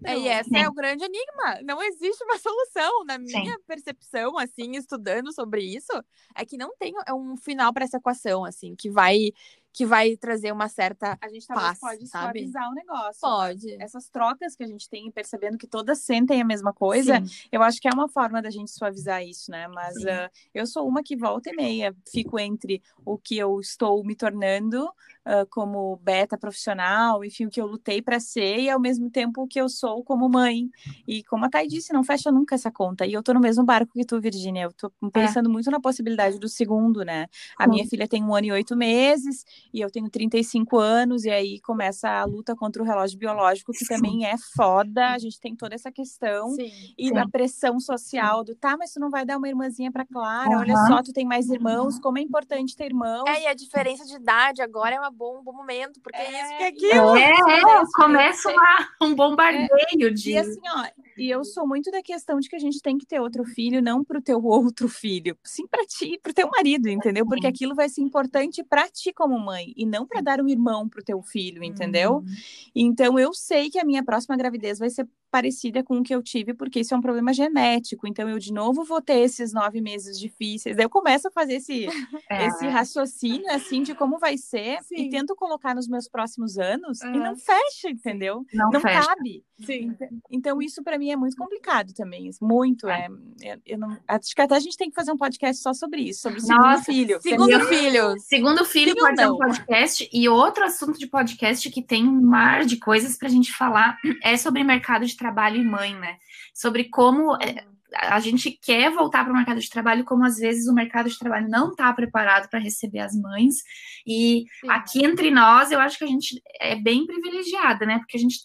É, 0.04 0.18
e 0.18 0.28
esse 0.28 0.50
Sim. 0.50 0.58
é 0.58 0.68
o 0.68 0.72
grande 0.72 1.04
enigma. 1.04 1.62
Não 1.64 1.82
existe 1.82 2.22
uma 2.24 2.38
solução. 2.38 3.04
Na 3.04 3.18
minha 3.18 3.54
Sim. 3.54 3.62
percepção, 3.66 4.38
assim, 4.38 4.72
estudando 4.72 5.32
sobre 5.32 5.62
isso, 5.62 5.92
é 6.34 6.44
que 6.44 6.56
não 6.56 6.76
tem 6.76 6.94
é 7.06 7.14
um 7.14 7.36
final 7.36 7.72
para 7.72 7.84
essa 7.84 7.98
equação, 7.98 8.44
assim, 8.44 8.74
que 8.74 8.90
vai 8.90 9.30
que 9.76 9.84
vai 9.84 10.16
trazer 10.16 10.50
uma 10.52 10.70
certa 10.70 11.18
a 11.20 11.28
gente 11.28 11.46
paz, 11.46 11.78
pode 11.78 12.06
sabe? 12.06 12.38
suavizar 12.38 12.70
o 12.70 12.74
negócio. 12.74 13.20
Pode. 13.20 13.76
Essas 13.78 14.08
trocas 14.08 14.56
que 14.56 14.64
a 14.64 14.66
gente 14.66 14.88
tem 14.88 15.10
percebendo 15.10 15.58
que 15.58 15.66
todas 15.66 15.98
sentem 15.98 16.40
a 16.40 16.44
mesma 16.46 16.72
coisa, 16.72 17.22
Sim. 17.22 17.48
eu 17.52 17.62
acho 17.62 17.78
que 17.78 17.86
é 17.86 17.90
uma 17.92 18.08
forma 18.08 18.40
da 18.40 18.48
gente 18.48 18.70
suavizar 18.70 19.22
isso, 19.22 19.50
né? 19.50 19.68
Mas 19.68 19.94
uh, 19.96 20.30
eu 20.54 20.66
sou 20.66 20.88
uma 20.88 21.02
que 21.02 21.14
volta 21.14 21.50
e 21.50 21.54
meia, 21.54 21.94
fico 22.10 22.38
entre 22.38 22.82
o 23.04 23.18
que 23.18 23.36
eu 23.36 23.60
estou 23.60 24.02
me 24.02 24.16
tornando 24.16 24.88
uh, 25.26 25.46
como 25.50 25.96
beta 25.96 26.38
profissional, 26.38 27.24
enfim, 27.24 27.46
o 27.46 27.50
que 27.50 27.60
eu 27.60 27.66
lutei 27.66 28.00
para 28.00 28.20
ser 28.20 28.58
e 28.60 28.70
ao 28.70 28.80
mesmo 28.80 29.10
tempo 29.10 29.42
o 29.42 29.46
que 29.46 29.60
eu 29.60 29.68
sou 29.68 30.02
como 30.04 30.28
mãe. 30.28 30.70
E 31.06 31.22
como 31.24 31.44
a 31.44 31.50
Thay 31.50 31.66
disse, 31.66 31.92
não 31.92 32.04
fecha 32.04 32.30
nunca 32.30 32.54
essa 32.54 32.70
conta. 32.70 33.04
E 33.04 33.12
eu 33.12 33.22
tô 33.22 33.34
no 33.34 33.40
mesmo 33.40 33.64
barco 33.64 33.92
que 33.92 34.04
tu, 34.04 34.20
Virginia. 34.20 34.64
Eu 34.64 34.72
tô 34.72 34.86
é. 34.86 35.10
pensando 35.10 35.48
é. 35.48 35.52
muito 35.52 35.70
na 35.70 35.80
possibilidade 35.80 36.38
do 36.38 36.48
segundo, 36.48 37.04
né? 37.04 37.26
A 37.58 37.66
minha 37.66 37.86
filha 37.86 38.06
tem 38.06 38.22
um 38.22 38.34
ano 38.34 38.46
e 38.46 38.52
oito 38.52 38.76
meses 38.76 39.44
e 39.72 39.80
eu 39.80 39.90
tenho 39.90 40.08
35 40.08 40.78
anos, 40.78 41.24
e 41.24 41.30
aí 41.30 41.60
começa 41.60 42.08
a 42.08 42.24
luta 42.24 42.54
contra 42.54 42.82
o 42.82 42.86
relógio 42.86 43.18
biológico, 43.18 43.72
que 43.72 43.86
também 43.86 44.26
é 44.26 44.36
foda. 44.54 45.08
A 45.08 45.18
gente 45.18 45.40
tem 45.40 45.54
toda 45.54 45.74
essa 45.74 45.90
questão 45.90 46.50
sim, 46.50 46.70
e 46.96 47.08
sim. 47.08 47.18
a 47.18 47.28
pressão 47.28 47.80
social 47.80 48.44
do 48.44 48.54
tá, 48.54 48.76
mas 48.76 48.92
tu 48.92 49.00
não 49.00 49.10
vai 49.10 49.24
dar 49.24 49.36
uma 49.36 49.48
irmãzinha 49.48 49.90
para 49.90 50.06
Clara, 50.06 50.50
uhum. 50.50 50.58
olha 50.58 50.76
só, 50.86 51.02
tu 51.02 51.12
tem 51.12 51.24
mais 51.24 51.48
irmãos, 51.48 51.98
como 51.98 52.18
é 52.18 52.20
importante 52.20 52.76
ter 52.76 52.86
irmãos. 52.86 53.24
É, 53.28 53.42
e 53.42 53.46
a 53.46 53.54
diferença 53.54 54.04
de 54.04 54.14
idade 54.14 54.62
agora 54.62 54.94
é 54.94 55.00
uma 55.00 55.10
bom, 55.16 55.40
um 55.40 55.42
bom 55.42 55.52
momento, 55.52 56.00
porque 56.00 56.18
é, 56.18 56.30
isso 56.30 56.56
que 56.58 56.62
é 56.62 56.66
aquilo. 56.68 57.16
É, 57.16 57.30
é, 57.30 57.62
começa 57.94 58.50
uma, 58.50 58.88
um 59.00 59.14
bombardeio 59.14 60.08
é, 60.08 60.10
de. 60.10 60.32
E 60.32 60.38
assim, 60.38 60.60
ó, 60.68 60.86
e 61.16 61.30
eu 61.30 61.44
sou 61.44 61.66
muito 61.66 61.90
da 61.90 62.02
questão 62.02 62.38
de 62.38 62.48
que 62.48 62.56
a 62.56 62.58
gente 62.58 62.80
tem 62.80 62.98
que 62.98 63.06
ter 63.06 63.20
outro 63.20 63.44
filho, 63.44 63.82
não 63.82 64.04
pro 64.04 64.20
teu 64.20 64.42
outro 64.44 64.88
filho, 64.88 65.36
sim 65.44 65.66
para 65.66 65.84
ti, 65.86 66.18
pro 66.22 66.34
teu 66.34 66.48
marido, 66.48 66.88
entendeu? 66.88 67.26
Porque 67.26 67.46
aquilo 67.46 67.74
vai 67.74 67.88
ser 67.88 68.00
importante 68.02 68.62
para 68.62 68.88
ti 68.88 69.12
como 69.12 69.38
mãe 69.38 69.72
e 69.76 69.86
não 69.86 70.06
para 70.06 70.20
dar 70.20 70.40
um 70.40 70.48
irmão 70.48 70.88
pro 70.88 71.02
teu 71.02 71.22
filho, 71.22 71.62
entendeu? 71.62 72.16
Uhum. 72.16 72.26
Então 72.74 73.18
eu 73.18 73.32
sei 73.32 73.70
que 73.70 73.78
a 73.78 73.84
minha 73.84 74.04
próxima 74.04 74.36
gravidez 74.36 74.78
vai 74.78 74.90
ser 74.90 75.06
parecida 75.30 75.82
com 75.82 75.98
o 75.98 76.02
que 76.02 76.14
eu 76.14 76.22
tive, 76.22 76.54
porque 76.54 76.80
isso 76.80 76.94
é 76.94 76.96
um 76.96 77.00
problema 77.00 77.32
genético. 77.32 78.06
Então, 78.06 78.26
eu 78.26 78.38
de 78.38 78.52
novo 78.52 78.84
vou 78.84 79.02
ter 79.02 79.18
esses 79.18 79.52
nove 79.52 79.82
meses 79.82 80.18
difíceis. 80.18 80.74
Daí 80.74 80.86
eu 80.86 80.90
começo 80.90 81.28
a 81.28 81.30
fazer 81.30 81.56
esse, 81.56 81.86
é. 82.30 82.46
esse 82.46 82.66
raciocínio, 82.66 83.50
assim, 83.50 83.82
de 83.82 83.94
como 83.94 84.18
vai 84.18 84.38
ser, 84.38 84.82
Sim. 84.84 84.96
e 84.96 85.10
tento 85.10 85.34
colocar 85.36 85.74
nos 85.74 85.88
meus 85.88 86.08
próximos 86.08 86.58
anos, 86.58 87.00
uhum. 87.02 87.14
e 87.14 87.18
não 87.18 87.36
fecha, 87.36 87.90
entendeu? 87.90 88.46
Não, 88.54 88.70
não 88.70 88.80
fecha. 88.80 89.06
cabe. 89.06 89.44
Sim. 89.60 89.94
Então, 90.30 90.62
isso 90.62 90.82
para 90.82 90.98
mim 91.06 91.12
é 91.12 91.16
muito 91.16 91.36
complicado 91.36 91.92
também. 91.94 92.30
Muito. 92.40 92.88
É. 92.88 93.08
é 93.42 93.58
eu 93.64 93.78
não, 93.78 93.96
acho 94.08 94.34
que 94.34 94.42
até 94.42 94.56
a 94.56 94.60
gente 94.60 94.76
tem 94.76 94.88
que 94.88 94.94
fazer 94.94 95.12
um 95.12 95.16
podcast 95.16 95.62
só 95.62 95.72
sobre 95.72 96.02
isso, 96.02 96.22
sobre 96.22 96.38
o 96.38 96.42
segundo 96.42 96.62
Nossa, 96.62 96.84
filho. 96.84 97.20
Segundo 97.20 97.60
filho. 97.66 98.18
Segundo 98.18 98.64
filho 98.64 98.92
Sim 98.92 99.00
pode 99.00 99.20
ser 99.20 99.30
um 99.30 99.36
podcast. 99.36 100.10
E 100.12 100.28
outro 100.28 100.64
assunto 100.64 100.98
de 100.98 101.06
podcast 101.06 101.70
que 101.70 101.82
tem 101.82 102.06
um 102.06 102.20
mar 102.20 102.64
de 102.64 102.76
coisas 102.76 103.16
para 103.16 103.28
a 103.28 103.30
gente 103.30 103.52
falar 103.52 103.98
é 104.22 104.36
sobre 104.36 104.64
mercado 104.64 105.06
de 105.06 105.16
trabalho 105.16 105.56
e 105.56 105.64
mãe, 105.64 105.94
né? 105.94 106.16
Sobre 106.52 106.84
como 106.84 107.36
é, 107.36 107.64
a 107.94 108.18
gente 108.18 108.50
quer 108.50 108.90
voltar 108.90 109.24
para 109.24 109.32
o 109.32 109.36
mercado 109.36 109.60
de 109.60 109.70
trabalho, 109.70 110.04
como 110.04 110.24
às 110.24 110.36
vezes 110.38 110.66
o 110.66 110.74
mercado 110.74 111.08
de 111.08 111.18
trabalho 111.18 111.48
não 111.48 111.70
está 111.70 111.92
preparado 111.92 112.48
para 112.48 112.58
receber 112.58 113.00
as 113.00 113.14
mães. 113.14 113.62
E 114.06 114.44
Sim. 114.60 114.70
aqui 114.70 115.04
entre 115.04 115.30
nós, 115.30 115.70
eu 115.70 115.78
acho 115.78 115.98
que 115.98 116.04
a 116.04 116.08
gente 116.08 116.42
é 116.60 116.74
bem 116.74 117.06
privilegiada, 117.06 117.86
né? 117.86 117.98
Porque 117.98 118.16
a 118.16 118.20
gente 118.20 118.40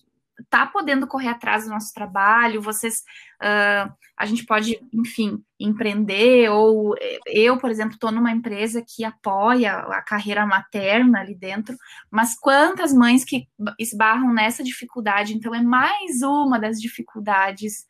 tá 0.50 0.66
podendo 0.66 1.08
correr 1.08 1.30
atrás 1.30 1.66
do 1.66 1.70
nosso 1.70 1.94
trabalho, 1.94 2.62
vocês, 2.62 3.04
uh, 3.42 3.92
a 4.18 4.26
gente 4.26 4.46
pode, 4.46 4.80
enfim, 4.94 5.44
empreender, 5.60 6.50
ou 6.50 6.96
eu, 7.26 7.58
por 7.58 7.70
exemplo, 7.70 7.94
estou 7.94 8.12
numa 8.12 8.32
empresa 8.32 8.84
que 8.86 9.04
apoia 9.04 9.78
a 9.78 10.02
carreira 10.02 10.46
materna 10.46 11.20
ali 11.20 11.36
dentro, 11.36 11.76
mas 12.10 12.38
quantas 12.40 12.94
mães 12.94 13.24
que 13.24 13.48
esbarram 13.80 14.34
nessa 14.34 14.64
dificuldade, 14.64 15.34
então 15.36 15.54
é 15.54 15.62
mais 15.62 16.22
uma 16.22 16.60
das 16.60 16.80
dificuldades 16.80 17.86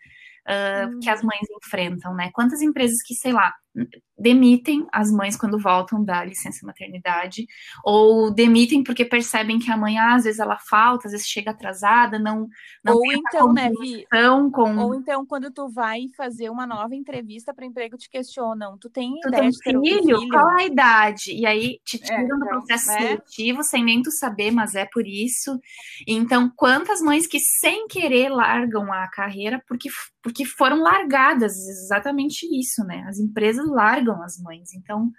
uh, 0.47 0.99
que 0.99 1.09
as 1.09 1.21
mães 1.21 1.47
enfrentam, 1.63 2.13
né? 2.13 2.31
Quantas 2.33 2.61
empresas 2.61 3.01
que, 3.01 3.13
sei 3.13 3.31
lá, 3.31 3.53
demitem 4.17 4.85
as 4.91 5.11
mães 5.11 5.35
quando 5.35 5.59
voltam 5.59 6.03
da 6.03 6.23
licença 6.23 6.65
maternidade, 6.65 7.47
ou 7.83 8.31
demitem 8.31 8.83
porque 8.83 9.03
percebem 9.03 9.57
que 9.57 9.71
a 9.71 9.77
mãe, 9.77 9.97
ah, 9.97 10.15
às 10.15 10.25
vezes 10.25 10.39
ela 10.39 10.59
falta, 10.59 11.07
às 11.07 11.11
vezes 11.11 11.27
chega 11.27 11.51
atrasada, 11.51 12.19
não, 12.19 12.47
não 12.83 12.95
ou 12.95 13.11
então, 13.11 13.51
né, 13.51 13.71
Vi, 13.79 14.05
com... 14.51 14.77
ou 14.77 14.93
então 14.93 15.25
quando 15.25 15.49
tu 15.51 15.67
vai 15.69 16.01
fazer 16.15 16.49
uma 16.49 16.67
nova 16.67 16.95
entrevista 16.95 17.53
para 17.53 17.65
emprego 17.65 17.97
te 17.97 18.09
questionam, 18.09 18.77
tu 18.77 18.89
tem 18.89 19.15
tu 19.21 19.29
ideia 19.29 19.43
tem 19.43 19.51
filho? 19.63 19.81
filho? 19.81 20.29
Qual 20.29 20.49
a 20.49 20.65
idade? 20.65 21.33
E 21.33 21.45
aí 21.45 21.79
te 21.83 21.97
é, 21.97 21.99
tiram 21.99 22.35
é, 22.35 22.39
do 22.39 22.45
processo 22.45 22.87
né? 22.87 22.99
seletivo 22.99 23.63
sem 23.63 23.83
nem 23.83 24.01
tu 24.01 24.11
saber, 24.11 24.51
mas 24.51 24.75
é 24.75 24.85
por 24.85 25.07
isso. 25.07 25.59
Então, 26.07 26.51
quantas 26.55 27.01
mães 27.01 27.25
que 27.25 27.39
sem 27.39 27.87
querer 27.87 28.29
largam 28.29 28.91
a 28.93 29.07
carreira 29.07 29.63
porque 29.67 29.89
porque 30.23 30.45
foram 30.45 30.81
largadas, 30.81 31.53
exatamente 31.67 32.45
isso, 32.45 32.83
né? 32.83 33.03
As 33.07 33.17
empresas 33.17 33.60
largam 33.69 34.21
as 34.21 34.39
mães. 34.39 34.73
Então, 34.73 35.11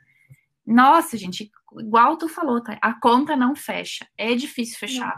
nossa, 0.66 1.16
gente, 1.16 1.50
igual 1.78 2.16
tu 2.16 2.28
falou, 2.28 2.62
tá? 2.62 2.78
a 2.81 2.98
conta 2.98 3.37
não 3.37 3.55
fecha. 3.55 4.07
É 4.16 4.35
difícil 4.35 4.78
fechar. 4.78 5.16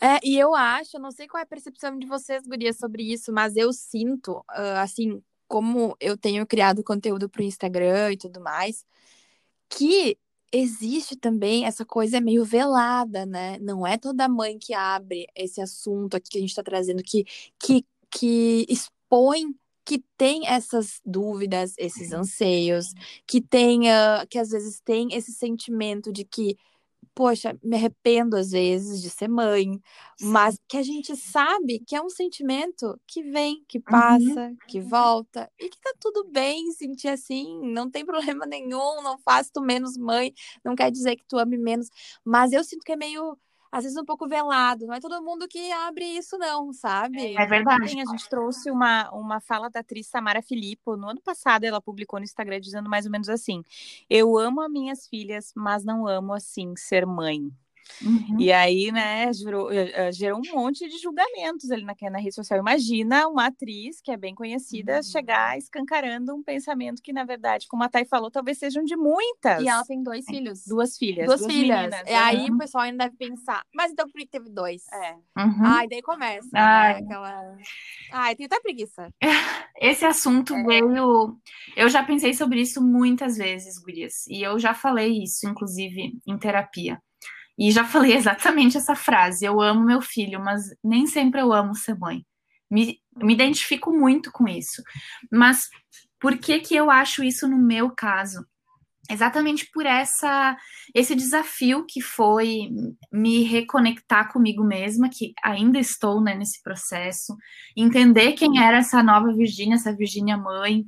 É, 0.00 0.18
e 0.24 0.38
eu 0.38 0.54
acho, 0.54 0.98
não 0.98 1.10
sei 1.10 1.28
qual 1.28 1.40
é 1.40 1.44
a 1.44 1.46
percepção 1.46 1.98
de 1.98 2.06
vocês, 2.06 2.46
gurias, 2.46 2.78
sobre 2.78 3.12
isso, 3.12 3.32
mas 3.32 3.56
eu 3.56 3.72
sinto, 3.72 4.38
uh, 4.38 4.78
assim, 4.82 5.22
como 5.46 5.96
eu 6.00 6.16
tenho 6.16 6.46
criado 6.46 6.82
conteúdo 6.82 7.28
para 7.28 7.42
o 7.42 7.44
Instagram 7.44 8.12
e 8.12 8.16
tudo 8.16 8.40
mais, 8.40 8.84
que 9.68 10.16
existe 10.52 11.16
também 11.16 11.66
essa 11.66 11.84
coisa 11.84 12.20
meio 12.20 12.44
velada, 12.44 13.26
né? 13.26 13.58
Não 13.60 13.86
é 13.86 13.98
toda 13.98 14.28
mãe 14.28 14.58
que 14.58 14.72
abre 14.72 15.26
esse 15.34 15.60
assunto 15.60 16.16
aqui 16.16 16.30
que 16.30 16.38
a 16.38 16.40
gente 16.40 16.50
está 16.50 16.62
trazendo, 16.62 17.02
que, 17.02 17.24
que, 17.58 17.84
que 18.10 18.66
expõe 18.68 19.54
que 19.88 20.04
tem 20.18 20.46
essas 20.46 21.00
dúvidas, 21.02 21.72
esses 21.78 22.12
anseios, 22.12 22.92
que 23.26 23.40
tenha, 23.40 24.26
que 24.28 24.38
às 24.38 24.50
vezes 24.50 24.82
tem 24.82 25.14
esse 25.14 25.32
sentimento 25.32 26.12
de 26.12 26.24
que 26.24 26.58
poxa, 27.14 27.58
me 27.64 27.74
arrependo 27.74 28.36
às 28.36 28.50
vezes 28.50 29.00
de 29.02 29.08
ser 29.08 29.28
mãe, 29.28 29.80
mas 30.20 30.56
que 30.68 30.76
a 30.76 30.82
gente 30.82 31.16
sabe 31.16 31.80
que 31.84 31.96
é 31.96 32.02
um 32.02 32.10
sentimento 32.10 33.00
que 33.06 33.22
vem, 33.22 33.64
que 33.66 33.80
passa, 33.80 34.48
uhum. 34.48 34.56
que 34.68 34.80
volta, 34.80 35.50
e 35.58 35.68
que 35.68 35.80
tá 35.80 35.92
tudo 35.98 36.28
bem 36.30 36.70
sentir 36.70 37.08
assim, 37.08 37.58
não 37.72 37.90
tem 37.90 38.04
problema 38.04 38.46
nenhum, 38.46 39.02
não 39.02 39.18
faz 39.18 39.50
tu 39.50 39.60
menos 39.62 39.96
mãe, 39.96 40.32
não 40.62 40.76
quer 40.76 40.92
dizer 40.92 41.16
que 41.16 41.24
tu 41.26 41.38
ame 41.38 41.56
menos, 41.56 41.88
mas 42.24 42.52
eu 42.52 42.62
sinto 42.62 42.84
que 42.84 42.92
é 42.92 42.96
meio 42.96 43.36
às 43.70 43.84
vezes 43.84 43.96
um 43.98 44.04
pouco 44.04 44.26
velado. 44.26 44.86
Não 44.86 44.94
é 44.94 45.00
todo 45.00 45.22
mundo 45.22 45.46
que 45.46 45.70
abre 45.72 46.04
isso, 46.04 46.38
não, 46.38 46.72
sabe? 46.72 47.36
É 47.36 47.46
verdade. 47.46 47.84
A 47.84 47.86
gente 47.86 48.28
trouxe 48.28 48.70
uma, 48.70 49.10
uma 49.10 49.40
fala 49.40 49.68
da 49.68 49.80
atriz 49.80 50.06
Samara 50.06 50.42
Filippo. 50.42 50.96
No 50.96 51.08
ano 51.08 51.20
passado, 51.20 51.64
ela 51.64 51.80
publicou 51.80 52.18
no 52.18 52.24
Instagram 52.24 52.60
dizendo 52.60 52.88
mais 52.88 53.04
ou 53.04 53.12
menos 53.12 53.28
assim: 53.28 53.62
Eu 54.08 54.38
amo 54.38 54.60
as 54.60 54.70
minhas 54.70 55.06
filhas, 55.06 55.52
mas 55.54 55.84
não 55.84 56.06
amo 56.06 56.32
assim 56.32 56.74
ser 56.76 57.06
mãe. 57.06 57.50
Uhum. 58.02 58.36
E 58.38 58.52
aí, 58.52 58.92
né, 58.92 59.32
gerou, 59.32 59.70
eh, 59.72 59.90
eh, 59.94 60.12
gerou 60.12 60.38
um 60.38 60.54
monte 60.54 60.88
de 60.88 60.98
julgamentos 60.98 61.70
ali 61.70 61.84
na, 61.84 61.94
na 62.10 62.18
rede 62.18 62.34
social. 62.34 62.58
Imagina 62.58 63.28
uma 63.28 63.46
atriz 63.46 64.00
que 64.00 64.10
é 64.10 64.16
bem 64.16 64.34
conhecida 64.34 64.96
uhum. 64.96 65.02
chegar 65.02 65.58
escancarando 65.58 66.34
um 66.34 66.42
pensamento 66.42 67.02
que, 67.02 67.12
na 67.12 67.24
verdade, 67.24 67.66
como 67.68 67.82
a 67.82 67.88
Thay 67.88 68.04
falou, 68.04 68.30
talvez 68.30 68.58
sejam 68.58 68.84
de 68.84 68.96
muitas. 68.96 69.62
E 69.62 69.68
ela 69.68 69.84
tem 69.84 70.02
dois 70.02 70.24
filhos. 70.24 70.64
Duas 70.66 70.96
filhas. 70.96 71.26
Duas, 71.26 71.40
duas 71.40 71.52
filhas. 71.52 71.80
Meninas, 71.80 72.08
e 72.08 72.14
aí 72.14 72.50
o 72.50 72.58
pessoal 72.58 72.84
ainda 72.84 73.04
deve 73.04 73.16
pensar, 73.16 73.62
mas 73.74 73.92
então 73.92 74.08
por 74.08 74.18
que 74.18 74.26
teve 74.26 74.50
dois? 74.50 74.84
É. 74.92 75.14
Uhum. 75.40 75.64
Ai, 75.64 75.88
daí 75.88 76.02
começa. 76.02 76.48
Né, 76.52 76.60
Ai. 76.60 76.94
Né, 76.94 77.06
aquela... 77.06 77.56
Ai, 78.12 78.36
tem 78.36 78.46
até 78.46 78.60
preguiça. 78.60 79.08
Esse 79.80 80.04
assunto 80.04 80.54
é. 80.54 80.62
veio. 80.62 81.38
Eu 81.76 81.88
já 81.88 82.02
pensei 82.02 82.34
sobre 82.34 82.60
isso 82.60 82.82
muitas 82.82 83.36
vezes, 83.36 83.78
Gurias. 83.78 84.26
E 84.28 84.42
eu 84.42 84.58
já 84.58 84.74
falei 84.74 85.22
isso, 85.22 85.48
inclusive, 85.48 86.18
em 86.26 86.38
terapia. 86.38 87.00
E 87.58 87.72
já 87.72 87.84
falei 87.84 88.14
exatamente 88.14 88.76
essa 88.76 88.94
frase: 88.94 89.44
eu 89.44 89.60
amo 89.60 89.84
meu 89.84 90.00
filho, 90.00 90.40
mas 90.42 90.62
nem 90.82 91.06
sempre 91.06 91.40
eu 91.40 91.52
amo 91.52 91.74
ser 91.74 91.98
mãe. 91.98 92.24
Me, 92.70 92.98
me 93.16 93.32
identifico 93.32 93.90
muito 93.90 94.30
com 94.30 94.46
isso. 94.46 94.82
Mas 95.32 95.68
por 96.20 96.36
que, 96.38 96.60
que 96.60 96.76
eu 96.76 96.90
acho 96.90 97.24
isso 97.24 97.48
no 97.48 97.58
meu 97.58 97.90
caso? 97.90 98.44
Exatamente 99.10 99.70
por 99.72 99.86
essa 99.86 100.54
esse 100.94 101.14
desafio 101.14 101.86
que 101.88 102.00
foi 102.00 102.68
me 103.10 103.42
reconectar 103.42 104.30
comigo 104.30 104.62
mesma, 104.62 105.08
que 105.08 105.32
ainda 105.42 105.78
estou 105.78 106.20
né, 106.20 106.34
nesse 106.34 106.62
processo, 106.62 107.34
entender 107.74 108.32
quem 108.34 108.62
era 108.62 108.78
essa 108.78 109.02
nova 109.02 109.32
Virgínia, 109.32 109.76
essa 109.76 109.96
Virgínia 109.96 110.36
mãe, 110.36 110.80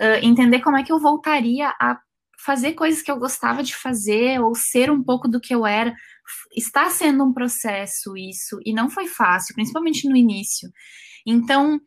uh, 0.00 0.24
entender 0.24 0.60
como 0.60 0.76
é 0.76 0.82
que 0.82 0.90
eu 0.90 0.98
voltaria 0.98 1.68
a 1.80 2.00
fazer 2.44 2.72
coisas 2.72 3.02
que 3.02 3.10
eu 3.10 3.18
gostava 3.18 3.62
de 3.62 3.74
fazer 3.74 4.40
ou 4.40 4.54
ser 4.54 4.90
um 4.90 5.02
pouco 5.02 5.28
do 5.28 5.40
que 5.40 5.54
eu 5.54 5.66
era, 5.66 5.94
está 6.56 6.90
sendo 6.90 7.24
um 7.24 7.32
processo 7.32 8.16
isso, 8.16 8.58
e 8.64 8.72
não 8.72 8.88
foi 8.90 9.06
fácil, 9.06 9.54
principalmente 9.54 10.08
no 10.08 10.16
início. 10.16 10.70
Então, 11.26 11.80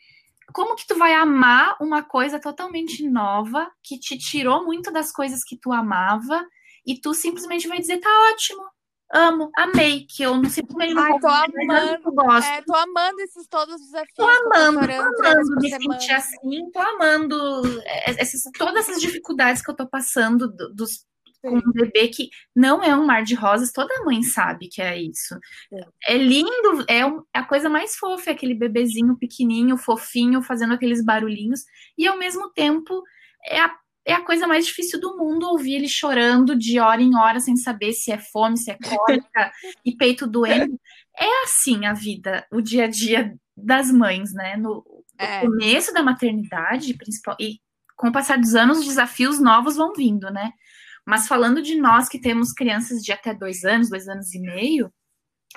como 0.53 0.75
que 0.75 0.85
tu 0.85 0.95
vai 0.95 1.13
amar 1.13 1.77
uma 1.81 2.03
coisa 2.03 2.39
totalmente 2.39 3.07
nova, 3.09 3.69
que 3.83 3.99
te 3.99 4.17
tirou 4.17 4.65
muito 4.65 4.91
das 4.91 5.11
coisas 5.11 5.43
que 5.43 5.57
tu 5.57 5.71
amava, 5.71 6.45
e 6.85 6.99
tu 6.99 7.13
simplesmente 7.13 7.67
vai 7.67 7.79
dizer, 7.79 7.99
tá 7.99 8.09
ótimo, 8.31 8.63
amo, 9.13 9.51
amei, 9.55 10.05
que 10.09 10.23
eu 10.23 10.35
não 10.35 10.49
simplesmente 10.49 10.93
não 10.93 11.03
Ai, 11.03 11.19
tô 11.19 11.27
amando, 11.27 12.01
eu 12.05 12.11
gosto. 12.11 12.47
É, 12.47 12.61
tô 12.61 12.75
amando 12.75 13.21
esses 13.21 13.47
todos 13.47 13.75
os 13.75 13.81
desafios. 13.81 14.13
Tô 14.15 14.23
amando, 14.23 14.79
tô, 14.87 15.25
amando 15.27 15.55
me 15.61 15.69
sentir 15.69 16.11
assim, 16.13 16.71
tô 16.71 16.79
amando 16.79 17.61
essas, 18.05 18.41
todas 18.57 18.87
essas 18.87 19.01
dificuldades 19.01 19.61
que 19.61 19.69
eu 19.69 19.75
tô 19.75 19.87
passando 19.87 20.47
dos 20.73 21.05
com 21.41 21.57
um 21.57 21.71
bebê 21.73 22.07
que 22.07 22.29
não 22.55 22.83
é 22.83 22.95
um 22.95 23.05
mar 23.05 23.23
de 23.23 23.35
rosas, 23.35 23.71
toda 23.71 24.03
mãe 24.03 24.21
sabe 24.21 24.67
que 24.67 24.81
é 24.81 25.01
isso. 25.01 25.35
É, 26.05 26.13
é 26.13 26.17
lindo, 26.17 26.85
é, 26.87 27.05
um, 27.05 27.19
é, 27.33 27.39
a 27.39 27.43
coisa 27.43 27.69
mais 27.69 27.95
fofa, 27.95 28.29
é 28.29 28.33
aquele 28.33 28.53
bebezinho 28.53 29.17
pequenininho, 29.17 29.77
fofinho, 29.77 30.41
fazendo 30.41 30.73
aqueles 30.73 31.03
barulhinhos, 31.03 31.61
e 31.97 32.07
ao 32.07 32.17
mesmo 32.17 32.49
tempo 32.51 33.03
é 33.45 33.59
a, 33.59 33.75
é 34.05 34.13
a 34.13 34.25
coisa 34.25 34.47
mais 34.47 34.65
difícil 34.65 34.99
do 34.99 35.17
mundo 35.17 35.47
ouvir 35.47 35.75
ele 35.75 35.87
chorando 35.87 36.55
de 36.55 36.79
hora 36.79 37.01
em 37.01 37.15
hora, 37.15 37.39
sem 37.39 37.55
saber 37.55 37.93
se 37.93 38.11
é 38.11 38.17
fome, 38.17 38.57
se 38.57 38.71
é 38.71 38.77
cólica, 38.77 39.51
e 39.85 39.95
peito 39.95 40.27
doendo. 40.27 40.79
É 41.17 41.43
assim 41.43 41.85
a 41.85 41.93
vida, 41.93 42.45
o 42.51 42.61
dia 42.61 42.85
a 42.85 42.87
dia 42.87 43.35
das 43.55 43.91
mães, 43.91 44.33
né? 44.33 44.55
No, 44.57 44.83
é. 45.17 45.41
começo 45.41 45.93
da 45.93 46.01
maternidade, 46.01 46.95
principal, 46.95 47.35
e 47.39 47.59
com 47.95 48.07
o 48.09 48.11
passar 48.11 48.39
dos 48.39 48.55
anos, 48.55 48.79
os 48.79 48.85
desafios 48.85 49.39
novos 49.39 49.75
vão 49.75 49.93
vindo, 49.93 50.31
né? 50.31 50.51
Mas 51.11 51.27
falando 51.27 51.61
de 51.61 51.75
nós 51.75 52.07
que 52.07 52.17
temos 52.17 52.53
crianças 52.53 53.03
de 53.03 53.11
até 53.11 53.33
dois 53.33 53.65
anos, 53.65 53.89
dois 53.89 54.07
anos 54.07 54.33
e 54.33 54.39
meio, 54.39 54.89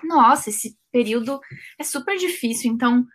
nossa, 0.03 0.51
esse 0.51 0.77
período 0.90 1.38
é 1.79 1.85
super 1.85 2.17
difícil. 2.17 2.73
Então, 2.73 3.07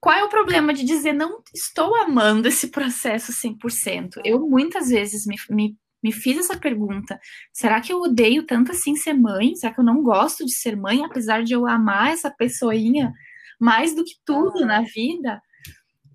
qual 0.00 0.16
é 0.16 0.24
o 0.24 0.30
problema 0.30 0.72
de 0.72 0.84
dizer 0.84 1.12
não 1.12 1.42
estou 1.54 1.94
amando 1.96 2.48
esse 2.48 2.68
processo 2.68 3.30
100%? 3.30 4.22
Eu 4.24 4.40
muitas 4.48 4.88
vezes 4.88 5.26
me, 5.26 5.36
me, 5.50 5.76
me 6.02 6.12
fiz 6.12 6.38
essa 6.38 6.56
pergunta: 6.56 7.20
será 7.52 7.78
que 7.82 7.92
eu 7.92 8.00
odeio 8.00 8.46
tanto 8.46 8.72
assim 8.72 8.96
ser 8.96 9.12
mãe? 9.12 9.54
Será 9.54 9.74
que 9.74 9.80
eu 9.80 9.84
não 9.84 10.02
gosto 10.02 10.46
de 10.46 10.54
ser 10.54 10.78
mãe, 10.78 11.04
apesar 11.04 11.44
de 11.44 11.52
eu 11.52 11.66
amar 11.66 12.10
essa 12.10 12.30
pessoinha 12.30 13.12
mais 13.60 13.94
do 13.94 14.02
que 14.02 14.14
tudo 14.24 14.64
na 14.64 14.80
vida? 14.80 15.42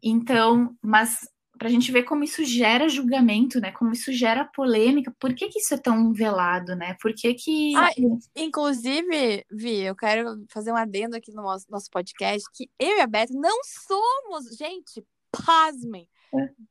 Então, 0.01 0.75
mas 0.81 1.19
para 1.63 1.69
a 1.69 1.71
gente 1.71 1.93
ver 1.93 2.03
como 2.03 2.25
isso 2.25 2.43
gera 2.43 2.89
julgamento, 2.89 3.57
né? 3.61 3.71
Como 3.71 3.93
isso 3.93 4.11
gera 4.11 4.43
polêmica. 4.43 5.15
Por 5.17 5.33
que, 5.33 5.47
que 5.47 5.59
isso 5.59 5.73
é 5.73 5.77
tão 5.77 6.11
velado, 6.11 6.75
né? 6.75 6.97
Por 7.01 7.13
que 7.13 7.33
que... 7.35 7.73
Ah, 7.77 7.89
inclusive, 8.35 9.45
Vi, 9.49 9.79
eu 9.79 9.95
quero 9.95 10.43
fazer 10.51 10.73
um 10.73 10.75
adendo 10.75 11.15
aqui 11.15 11.31
no 11.31 11.41
nosso, 11.41 11.65
nosso 11.69 11.89
podcast, 11.89 12.45
que 12.53 12.69
eu 12.77 12.97
e 12.97 12.99
a 12.99 13.07
Beth 13.07 13.29
não 13.31 13.57
somos, 13.63 14.57
gente, 14.57 15.01
pasmem, 15.33 16.07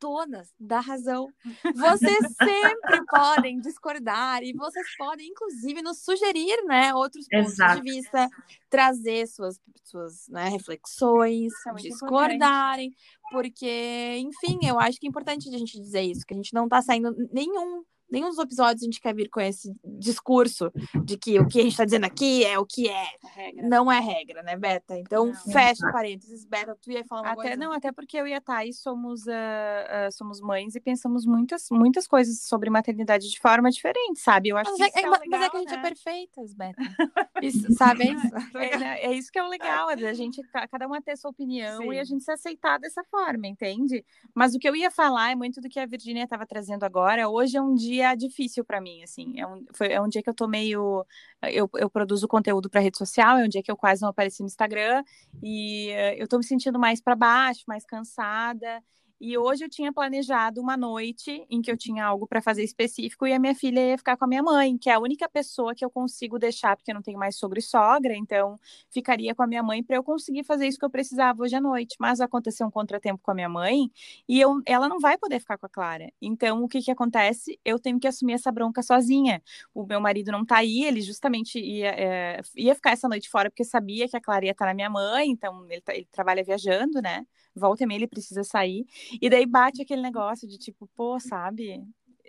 donas 0.01 0.53
da 0.59 0.81
razão. 0.81 1.29
Vocês 1.75 2.19
sempre 2.43 3.05
podem 3.07 3.61
discordar 3.61 4.43
e 4.43 4.53
vocês 4.53 4.87
podem, 4.97 5.29
inclusive, 5.29 5.83
nos 5.83 6.03
sugerir 6.03 6.65
né, 6.67 6.95
outros 6.95 7.27
pontos 7.29 7.53
Exato. 7.53 7.81
de 7.81 7.93
vista, 7.93 8.29
trazer 8.69 9.27
suas, 9.27 9.61
suas 9.85 10.29
né, 10.29 10.49
reflexões, 10.49 11.53
é 11.67 11.75
discordarem, 11.75 12.87
importante. 12.87 13.19
porque, 13.31 14.17
enfim, 14.19 14.59
eu 14.67 14.79
acho 14.79 14.99
que 14.99 15.07
é 15.07 15.11
importante 15.11 15.49
a 15.49 15.59
gente 15.59 15.81
dizer 15.81 16.03
isso, 16.03 16.27
que 16.27 16.35
a 16.35 16.37
gente 16.37 16.55
não 16.55 16.65
está 16.65 16.81
saindo 16.83 17.15
nenhum 17.33 17.85
nenhum 18.13 18.29
dos 18.29 18.39
episódios 18.39 18.83
a 18.83 18.85
gente 18.85 19.01
quer 19.01 19.15
vir 19.15 19.31
com 19.31 19.41
esse 19.41 19.75
discurso 19.83 20.71
de 21.03 21.17
que 21.17 21.41
o 21.41 21.49
que 21.49 21.61
a 21.61 21.63
gente 21.63 21.73
está 21.73 21.85
dizendo 21.87 22.05
aqui 22.05 22.45
é 22.45 22.59
o 22.59 22.67
que 22.67 22.89
é. 22.89 23.07
é 23.39 23.53
não 23.63 23.91
é 23.91 23.99
regra, 23.99 24.43
né, 24.43 24.55
Beta? 24.55 24.99
Então, 24.99 25.27
não, 25.27 25.35
fecha 25.35 25.87
não. 25.87 25.93
parênteses. 25.93 26.45
Beta, 26.45 26.77
tu 26.81 26.93
ia 26.93 27.03
falar 27.05 27.23
uma 27.23 27.33
até, 27.33 27.43
coisa? 27.43 27.57
Não, 27.57 27.73
até 27.73 27.91
porque 27.91 28.19
eu 28.19 28.27
e 28.27 28.35
a 28.35 28.41
Thay 28.41 28.73
somos, 28.75 29.27
uh, 29.27 29.31
uh, 29.31 30.13
somos 30.13 30.43
mães 30.43 30.75
e 30.75 30.81
pensamos 30.81 31.25
muitas, 31.25 31.69
muitas 31.71 32.07
coisas 32.07 32.43
sobre 32.43 32.69
maternidade 32.69 33.31
de 33.31 33.41
forma 33.41 33.71
diferente, 33.71 34.21
sabe? 34.21 34.51
Eu 34.51 34.59
acho 34.59 34.71
mas 34.71 34.93
que 34.93 34.99
é, 34.99 35.03
é, 35.03 35.09
legal, 35.09 35.21
Mas 35.31 35.43
é 35.43 35.49
que 35.49 35.57
a 35.57 35.61
gente 35.61 35.73
é 35.73 35.77
né? 35.77 35.79
é 35.79 35.89
perfeitas, 35.89 36.55
Beta. 36.55 36.83
Isso, 37.43 37.73
sabe? 37.73 38.09
É 38.09 38.13
isso. 38.13 38.57
É, 38.57 39.07
é, 39.07 39.13
isso 39.15 39.33
que 39.33 39.39
é 39.39 39.43
o 39.43 39.49
legal, 39.49 39.91
é 39.91 39.95
a 39.95 40.13
gente, 40.13 40.41
cada 40.71 40.87
uma 40.87 41.03
ter 41.03 41.17
sua 41.17 41.31
opinião 41.31 41.79
Sim. 41.79 41.93
e 41.93 41.99
a 41.99 42.05
gente 42.05 42.23
se 42.23 42.31
aceitar 42.31 42.79
dessa 42.79 43.03
forma, 43.05 43.49
entende? 43.49 44.05
Mas 44.33 44.55
o 44.55 44.59
que 44.59 44.69
eu 44.69 44.77
ia 44.77 44.91
falar 44.91 45.33
é 45.33 45.35
muito 45.35 45.61
do 45.61 45.69
que 45.69 45.81
a 45.81 45.87
Virginia 45.87 46.23
estava 46.23 46.47
trazendo 46.47 46.85
agora. 46.85 47.29
Hoje 47.29 47.57
é 47.57 47.63
um 47.63 47.75
dia 47.75 48.02
dia 48.03 48.15
difícil 48.15 48.65
para 48.65 48.81
mim, 48.81 49.03
assim. 49.03 49.39
É 49.41 49.47
um, 49.47 49.65
foi, 49.73 49.93
é 49.93 50.01
um 50.01 50.09
dia 50.09 50.23
que 50.23 50.29
eu 50.29 50.35
tô 50.35 50.47
meio. 50.47 51.07
Eu, 51.43 51.69
eu 51.75 51.91
produzo 51.91 52.29
conteúdo 52.29 52.69
para 52.71 52.81
rede 52.81 52.99
social, 52.99 53.39
é 53.39 53.45
um 53.45 53.49
dia 53.49 53.63
que 53.63 53.71
eu 53.71 53.77
quase 53.77 54.03
não 54.03 54.09
apareci 54.09 54.43
no 54.43 54.47
Instagram, 54.47 55.03
e 55.43 55.91
uh, 55.91 56.15
eu 56.19 56.29
tô 56.29 56.39
me 56.39 56.45
sentindo 56.45 56.79
mais 56.79 57.01
para 57.01 57.17
baixo, 57.17 57.65
mais 57.67 57.85
cansada. 57.85 58.83
E 59.25 59.39
hoje 59.39 59.65
eu 59.65 59.71
tinha 59.71 59.93
planejado 59.93 60.61
uma 60.61 60.77
noite 60.77 61.47
em 61.49 61.63
que 61.63 61.71
eu 61.71 61.77
tinha 61.77 62.05
algo 62.05 62.27
para 62.27 62.43
fazer 62.43 62.65
específico 62.65 63.25
e 63.25 63.33
a 63.33 63.39
minha 63.39 63.55
filha 63.55 63.79
ia 63.91 63.97
ficar 63.97 64.17
com 64.17 64.25
a 64.25 64.29
minha 64.29 64.43
mãe, 64.43 64.77
que 64.77 64.91
é 64.91 64.95
a 64.95 64.99
única 64.99 65.29
pessoa 65.29 65.77
que 65.77 65.85
eu 65.85 65.89
consigo 65.89 66.41
deixar, 66.41 66.77
porque 66.77 66.91
eu 66.91 66.95
não 66.97 67.03
tenho 67.03 67.21
mais 67.21 67.37
sogro 67.37 67.57
e 67.57 67.63
sogra, 67.63 68.17
então 68.17 68.59
ficaria 68.91 69.33
com 69.33 69.45
a 69.45 69.47
minha 69.47 69.63
mãe 69.63 69.81
para 69.81 69.95
eu 69.95 70.03
conseguir 70.03 70.43
fazer 70.43 70.67
isso 70.67 70.77
que 70.77 70.85
eu 70.85 70.91
precisava 70.91 71.41
hoje 71.41 71.55
à 71.55 71.61
noite. 71.61 71.95
Mas 72.01 72.21
aconteceu 72.21 72.67
um 72.67 72.71
contratempo 72.71 73.21
com 73.23 73.31
a 73.31 73.35
minha 73.35 73.49
mãe 73.49 73.93
e 74.29 74.41
eu, 74.41 74.61
ela 74.67 74.89
não 74.89 74.99
vai 74.99 75.17
poder 75.17 75.39
ficar 75.39 75.57
com 75.57 75.67
a 75.67 75.69
Clara. 75.69 76.13
Então 76.21 76.65
o 76.65 76.67
que 76.67 76.83
que 76.83 76.91
acontece? 76.91 77.57
Eu 77.65 77.79
tenho 77.79 78.01
que 78.01 78.09
assumir 78.09 78.33
essa 78.33 78.51
bronca 78.51 78.83
sozinha. 78.83 79.41
O 79.73 79.87
meu 79.87 80.01
marido 80.01 80.33
não 80.33 80.45
tá 80.45 80.57
aí, 80.57 80.83
ele 80.85 81.01
justamente 81.01 81.61
ia, 81.61 81.91
é, 81.91 82.41
ia 82.57 82.75
ficar 82.75 82.91
essa 82.91 83.09
noite 83.09 83.31
fora 83.31 83.49
porque 83.49 83.63
sabia 83.63 84.09
que 84.09 84.17
a 84.17 84.21
Clara 84.21 84.47
ia 84.47 84.51
estar 84.51 84.67
na 84.67 84.75
minha 84.75 84.91
mãe, 84.91 85.31
então 85.31 85.65
ele, 85.71 85.81
tá, 85.81 85.95
ele 85.95 86.09
trabalha 86.11 86.43
viajando, 86.43 87.01
né? 87.01 87.25
Volta 87.55 87.85
e 87.85 87.87
meia 87.87 87.99
ele 87.99 88.07
precisa 88.07 88.45
sair. 88.45 88.85
E 89.21 89.29
daí 89.31 89.47
bate 89.47 89.83
aquele 89.83 90.03
negócio 90.03 90.49
de 90.49 90.59
tipo, 90.59 90.89
pô, 90.95 91.19
sabe? 91.21 91.85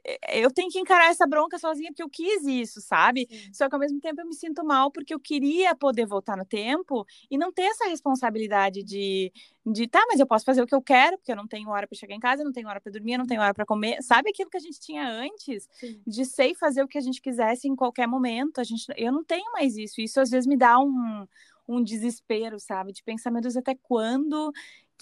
É, 0.06 0.40
eu 0.40 0.52
tenho 0.52 0.70
que 0.70 0.80
encarar 0.80 1.10
essa 1.10 1.26
bronca 1.26 1.58
sozinha 1.58 1.90
porque 1.90 2.04
eu 2.04 2.10
quis 2.10 2.46
isso, 2.46 2.82
sabe? 2.82 3.28
Sim. 3.30 3.54
Só 3.54 3.70
que 3.70 3.76
ao 3.76 3.80
mesmo 3.80 4.00
tempo 4.02 4.20
eu 4.20 4.28
me 4.28 4.36
sinto 4.36 4.64
mal 4.66 4.92
porque 4.92 5.14
eu 5.14 5.20
queria 5.20 5.74
poder 5.76 6.06
voltar 6.06 6.36
no 6.36 6.46
tempo 6.46 7.06
e 7.32 7.38
não 7.38 7.54
ter 7.54 7.64
essa 7.64 7.88
responsabilidade 7.88 8.84
de, 8.84 9.32
de 9.66 9.88
tá, 9.88 10.04
mas 10.10 10.20
eu 10.20 10.28
posso 10.28 10.44
fazer 10.44 10.62
o 10.62 10.68
que 10.68 10.76
eu 10.76 10.82
quero, 10.82 11.18
porque 11.18 11.32
eu 11.32 11.36
não 11.38 11.48
tenho 11.48 11.70
hora 11.70 11.88
para 11.88 11.98
chegar 11.98 12.16
em 12.16 12.20
casa, 12.20 12.44
não 12.44 12.52
tenho 12.52 12.68
hora 12.68 12.82
para 12.82 12.92
dormir, 12.92 13.18
não 13.18 13.26
tenho 13.26 13.42
hora 13.42 13.54
para 13.54 13.66
comer. 13.66 14.02
Sabe 14.04 14.30
aquilo 14.30 14.50
que 14.50 14.58
a 14.58 14.62
gente 14.62 14.80
tinha 14.80 15.08
antes? 15.08 15.70
Sim. 15.72 16.02
De 16.06 16.26
ser 16.26 16.48
e 16.48 16.56
fazer 16.56 16.84
o 16.84 16.88
que 16.88 16.98
a 16.98 17.02
gente 17.02 17.22
quisesse 17.22 17.68
em 17.68 17.76
qualquer 17.76 18.08
momento. 18.08 18.60
A 18.60 18.64
gente, 18.64 18.86
eu 18.98 19.12
não 19.12 19.24
tenho 19.24 19.50
mais 19.54 19.78
isso. 19.78 20.02
Isso 20.02 20.20
às 20.20 20.30
vezes 20.30 20.46
me 20.46 20.58
dá 20.58 20.78
um, 20.80 21.26
um 21.68 21.82
desespero, 21.82 22.60
sabe? 22.60 22.92
De 22.92 23.02
pensar, 23.04 23.32
meu 23.32 23.42
Deus, 23.42 23.56
até 23.56 23.76
quando 23.76 24.52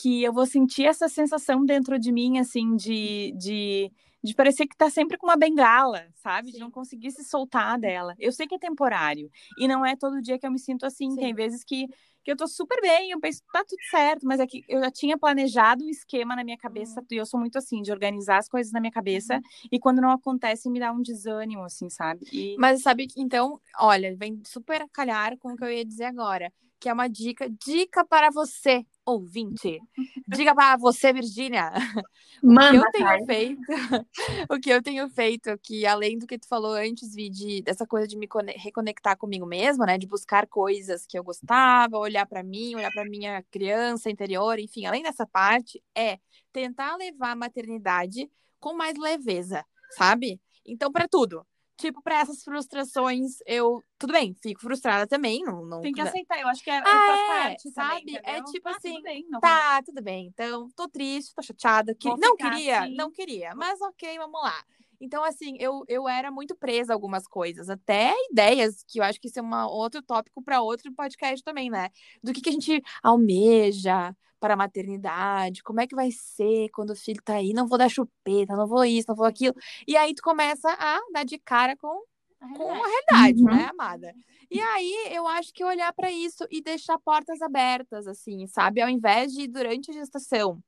que 0.02 0.24
eu 0.24 0.34
vou 0.34 0.48
sentir 0.48 0.86
essa 0.86 1.08
sensação 1.08 1.64
dentro 1.64 2.00
de 2.00 2.12
mim, 2.12 2.40
assim, 2.40 2.76
de, 2.76 3.32
de, 3.38 3.92
de 4.24 4.34
parecer 4.34 4.66
que 4.66 4.76
tá 4.76 4.90
sempre 4.90 5.16
com 5.16 5.28
uma 5.28 5.38
bengala, 5.38 6.08
sabe? 6.16 6.48
Sim. 6.48 6.54
De 6.54 6.60
não 6.60 6.72
conseguir 6.72 7.12
se 7.12 7.24
soltar 7.24 7.80
dela. 7.80 8.16
Eu 8.18 8.32
sei 8.32 8.48
que 8.48 8.56
é 8.56 8.60
temporário. 8.60 9.30
E 9.60 9.68
não 9.68 9.86
é 9.86 9.96
todo 9.96 10.20
dia 10.20 10.40
que 10.40 10.48
eu 10.48 10.52
me 10.52 10.58
sinto 10.58 10.88
assim. 10.88 11.12
Sim. 11.12 11.18
Tem 11.18 11.36
vezes 11.36 11.64
que, 11.64 11.86
que 12.24 12.32
eu 12.32 12.36
tô 12.36 12.48
super 12.48 12.82
bem, 12.82 13.12
eu 13.12 13.20
penso, 13.20 13.44
tá 13.54 13.64
tudo 13.64 13.80
certo, 13.92 14.26
mas 14.26 14.40
é 14.40 14.48
que 14.48 14.64
eu 14.68 14.80
já 14.80 14.90
tinha 14.90 15.20
planejado 15.20 15.86
um 15.86 15.90
esquema 15.90 16.36
na 16.36 16.44
minha 16.44 16.58
cabeça, 16.58 17.00
uhum. 17.00 17.06
e 17.12 17.18
eu 17.18 17.26
sou 17.26 17.40
muito 17.40 17.60
assim, 17.60 17.84
de 17.84 17.92
organizar 17.92 18.38
as 18.38 18.50
coisas 18.50 18.74
na 18.74 18.80
minha 18.80 18.92
cabeça, 18.92 19.36
uhum. 19.36 19.42
e 19.72 19.80
quando 19.80 20.02
não 20.02 20.10
acontece, 20.10 20.68
me 20.68 20.80
dá 20.80 20.92
um 20.92 21.02
desânimo, 21.02 21.64
assim, 21.64 21.92
sabe? 21.92 22.26
E... 22.34 22.56
Mas 22.58 22.82
sabe 22.82 23.06
que, 23.06 23.22
então, 23.22 23.60
olha, 23.80 24.16
vem 24.18 24.42
super 24.46 24.84
calhar 24.92 25.38
com 25.38 25.54
o 25.54 25.56
que 25.56 25.64
eu 25.64 25.72
ia 25.72 25.86
dizer 25.86 26.06
agora 26.06 26.52
que 26.82 26.90
é 26.90 26.94
uma 26.94 27.08
dica, 27.08 27.48
dica 27.48 28.04
para 28.04 28.32
você, 28.32 28.84
ouvinte. 29.12 29.80
Dica 30.28 30.54
para 30.56 30.78
você, 30.78 31.14
Virgínia. 31.14 31.72
O 32.52 32.60
que 32.72 32.80
eu 32.80 32.92
tenho 32.92 33.26
feito, 33.26 33.62
o 34.50 34.60
que 34.60 34.70
eu 34.70 34.82
tenho 34.82 35.10
feito, 35.10 35.60
que 35.62 35.86
além 35.86 36.18
do 36.18 36.26
que 36.26 36.40
tu 36.40 36.48
falou 36.48 36.74
antes, 36.74 37.14
Vi, 37.14 37.30
de, 37.30 37.62
dessa 37.62 37.86
coisa 37.86 38.08
de 38.08 38.18
me 38.18 38.28
reconectar 38.56 39.16
comigo 39.18 39.46
mesma, 39.46 39.86
né, 39.86 39.98
de 39.98 40.08
buscar 40.08 40.48
coisas 40.48 41.06
que 41.06 41.18
eu 41.18 41.24
gostava, 41.24 41.98
olhar 41.98 42.26
para 42.26 42.42
mim, 42.42 42.76
olhar 42.76 42.92
para 42.92 43.06
minha 43.06 43.44
criança 43.52 44.10
interior, 44.10 44.58
enfim, 44.58 44.86
além 44.86 45.04
dessa 45.04 45.26
parte, 45.28 45.84
é 45.96 46.18
tentar 46.52 46.96
levar 46.98 47.32
a 47.32 47.36
maternidade 47.36 48.30
com 48.60 48.74
mais 48.74 48.98
leveza, 48.98 49.64
sabe? 49.98 50.42
Então, 50.66 50.92
para 50.92 51.08
tudo, 51.08 51.46
tipo, 51.82 52.02
para 52.02 52.20
essas 52.20 52.44
frustrações, 52.44 53.38
eu. 53.46 53.84
Tudo 53.98 54.14
bem, 54.14 54.36
fico 54.42 54.62
frustrada 54.62 55.06
também. 55.08 55.44
Não, 55.44 55.66
não... 55.66 55.82
Tem 55.82 55.92
que 55.92 56.02
aceitar, 56.02 56.40
eu 56.40 56.48
acho 56.48 56.64
que 56.64 56.70
é, 56.70 56.78
ah, 56.78 56.80
é 56.80 57.28
parte, 57.44 57.72
sabe? 57.72 58.14
Também, 58.14 58.22
é 58.24 58.44
tipo 58.44 58.70
ah, 58.70 58.76
assim. 58.76 58.94
Tudo 58.94 59.04
bem, 59.04 59.26
tá, 59.42 59.84
tudo 59.84 60.02
bem. 60.02 60.28
Então, 60.28 60.70
tô 60.76 60.88
triste, 60.88 61.34
tô 61.36 61.42
chateada. 61.42 61.94
Que... 61.94 62.08
Não 62.16 62.36
queria, 62.36 62.82
assim. 62.82 62.96
não 62.96 63.12
queria. 63.12 63.56
Mas 63.56 63.82
ok, 63.82 64.18
vamos 64.18 64.42
lá. 64.42 64.64
Então, 65.02 65.24
assim, 65.24 65.58
eu, 65.60 65.84
eu 65.88 66.08
era 66.08 66.30
muito 66.30 66.56
presa 66.56 66.94
a 66.94 66.96
algumas 66.96 67.28
coisas, 67.28 67.70
até 67.70 68.14
ideias, 68.30 68.84
que 68.88 69.00
eu 69.00 69.04
acho 69.04 69.20
que 69.20 69.28
isso 69.28 69.40
é 69.40 69.42
um 69.42 69.52
outro 69.66 70.02
tópico 70.04 70.44
para 70.44 70.62
outro 70.62 70.94
podcast 70.94 71.44
também, 71.44 71.72
né? 71.72 71.90
Do 72.24 72.32
que, 72.32 72.40
que 72.40 72.50
a 72.50 72.52
gente 72.52 72.84
almeja, 73.02 74.16
para 74.42 74.56
a 74.56 74.58
maternidade, 74.58 75.62
como 75.62 75.80
é 75.80 75.88
que 75.88 75.96
vai 75.96 76.10
ser 76.12 76.68
quando 76.74 76.90
o 76.90 76.96
filho 76.96 77.22
tá 77.24 77.36
aí, 77.36 77.54
não 77.54 77.68
vou 77.68 77.78
dar 77.78 77.88
chupeta, 77.88 78.56
não 78.56 78.68
vou 78.68 78.84
isso, 78.84 79.06
não 79.08 79.16
vou 79.16 79.28
aquilo. 79.28 79.56
E 79.88 79.96
aí 79.96 80.16
tu 80.16 80.24
começa 80.24 80.68
a 80.74 81.00
dar 81.14 81.24
de 81.24 81.38
cara 81.38 81.78
com 81.78 82.04
a 82.42 82.58
com 82.58 82.72
a 82.72 82.88
realidade, 82.88 83.44
uhum. 83.44 83.56
né, 83.56 83.70
amada? 83.70 84.16
E 84.50 84.60
aí 84.60 85.10
eu 85.12 85.28
acho 85.28 85.54
que 85.54 85.64
olhar 85.64 85.94
para 85.94 86.12
isso 86.12 86.44
e 86.50 86.60
deixar 86.60 86.98
portas 86.98 87.40
abertas, 87.40 88.08
assim, 88.08 88.48
sabe? 88.48 88.82
Ao 88.82 88.90
invés 88.90 89.32
de 89.32 89.48
durante 89.48 89.92
a 89.92 89.94
gestação 89.94 90.62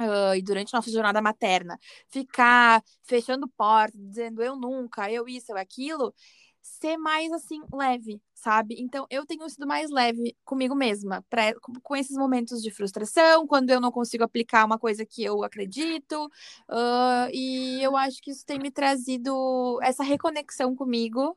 Uh, 0.00 0.36
e 0.36 0.42
durante 0.42 0.72
nossa 0.72 0.92
jornada 0.92 1.20
materna, 1.20 1.76
ficar 2.08 2.80
fechando 3.02 3.48
portas, 3.48 4.00
dizendo 4.00 4.40
eu 4.40 4.54
nunca, 4.54 5.10
eu 5.10 5.26
isso, 5.26 5.50
eu 5.50 5.56
aquilo, 5.56 6.14
ser 6.68 6.96
mais 6.96 7.32
assim, 7.32 7.60
leve, 7.72 8.20
sabe? 8.34 8.76
Então 8.78 9.06
eu 9.10 9.26
tenho 9.26 9.48
sido 9.48 9.66
mais 9.66 9.90
leve 9.90 10.36
comigo 10.44 10.74
mesma, 10.74 11.24
pra, 11.28 11.52
com 11.82 11.96
esses 11.96 12.16
momentos 12.16 12.62
de 12.62 12.70
frustração, 12.70 13.46
quando 13.46 13.70
eu 13.70 13.80
não 13.80 13.90
consigo 13.90 14.24
aplicar 14.24 14.64
uma 14.64 14.78
coisa 14.78 15.04
que 15.04 15.24
eu 15.24 15.42
acredito, 15.42 16.26
uh, 16.70 17.30
e 17.32 17.82
eu 17.82 17.96
acho 17.96 18.20
que 18.22 18.30
isso 18.30 18.44
tem 18.46 18.58
me 18.58 18.70
trazido 18.70 19.78
essa 19.82 20.02
reconexão 20.02 20.74
comigo 20.74 21.36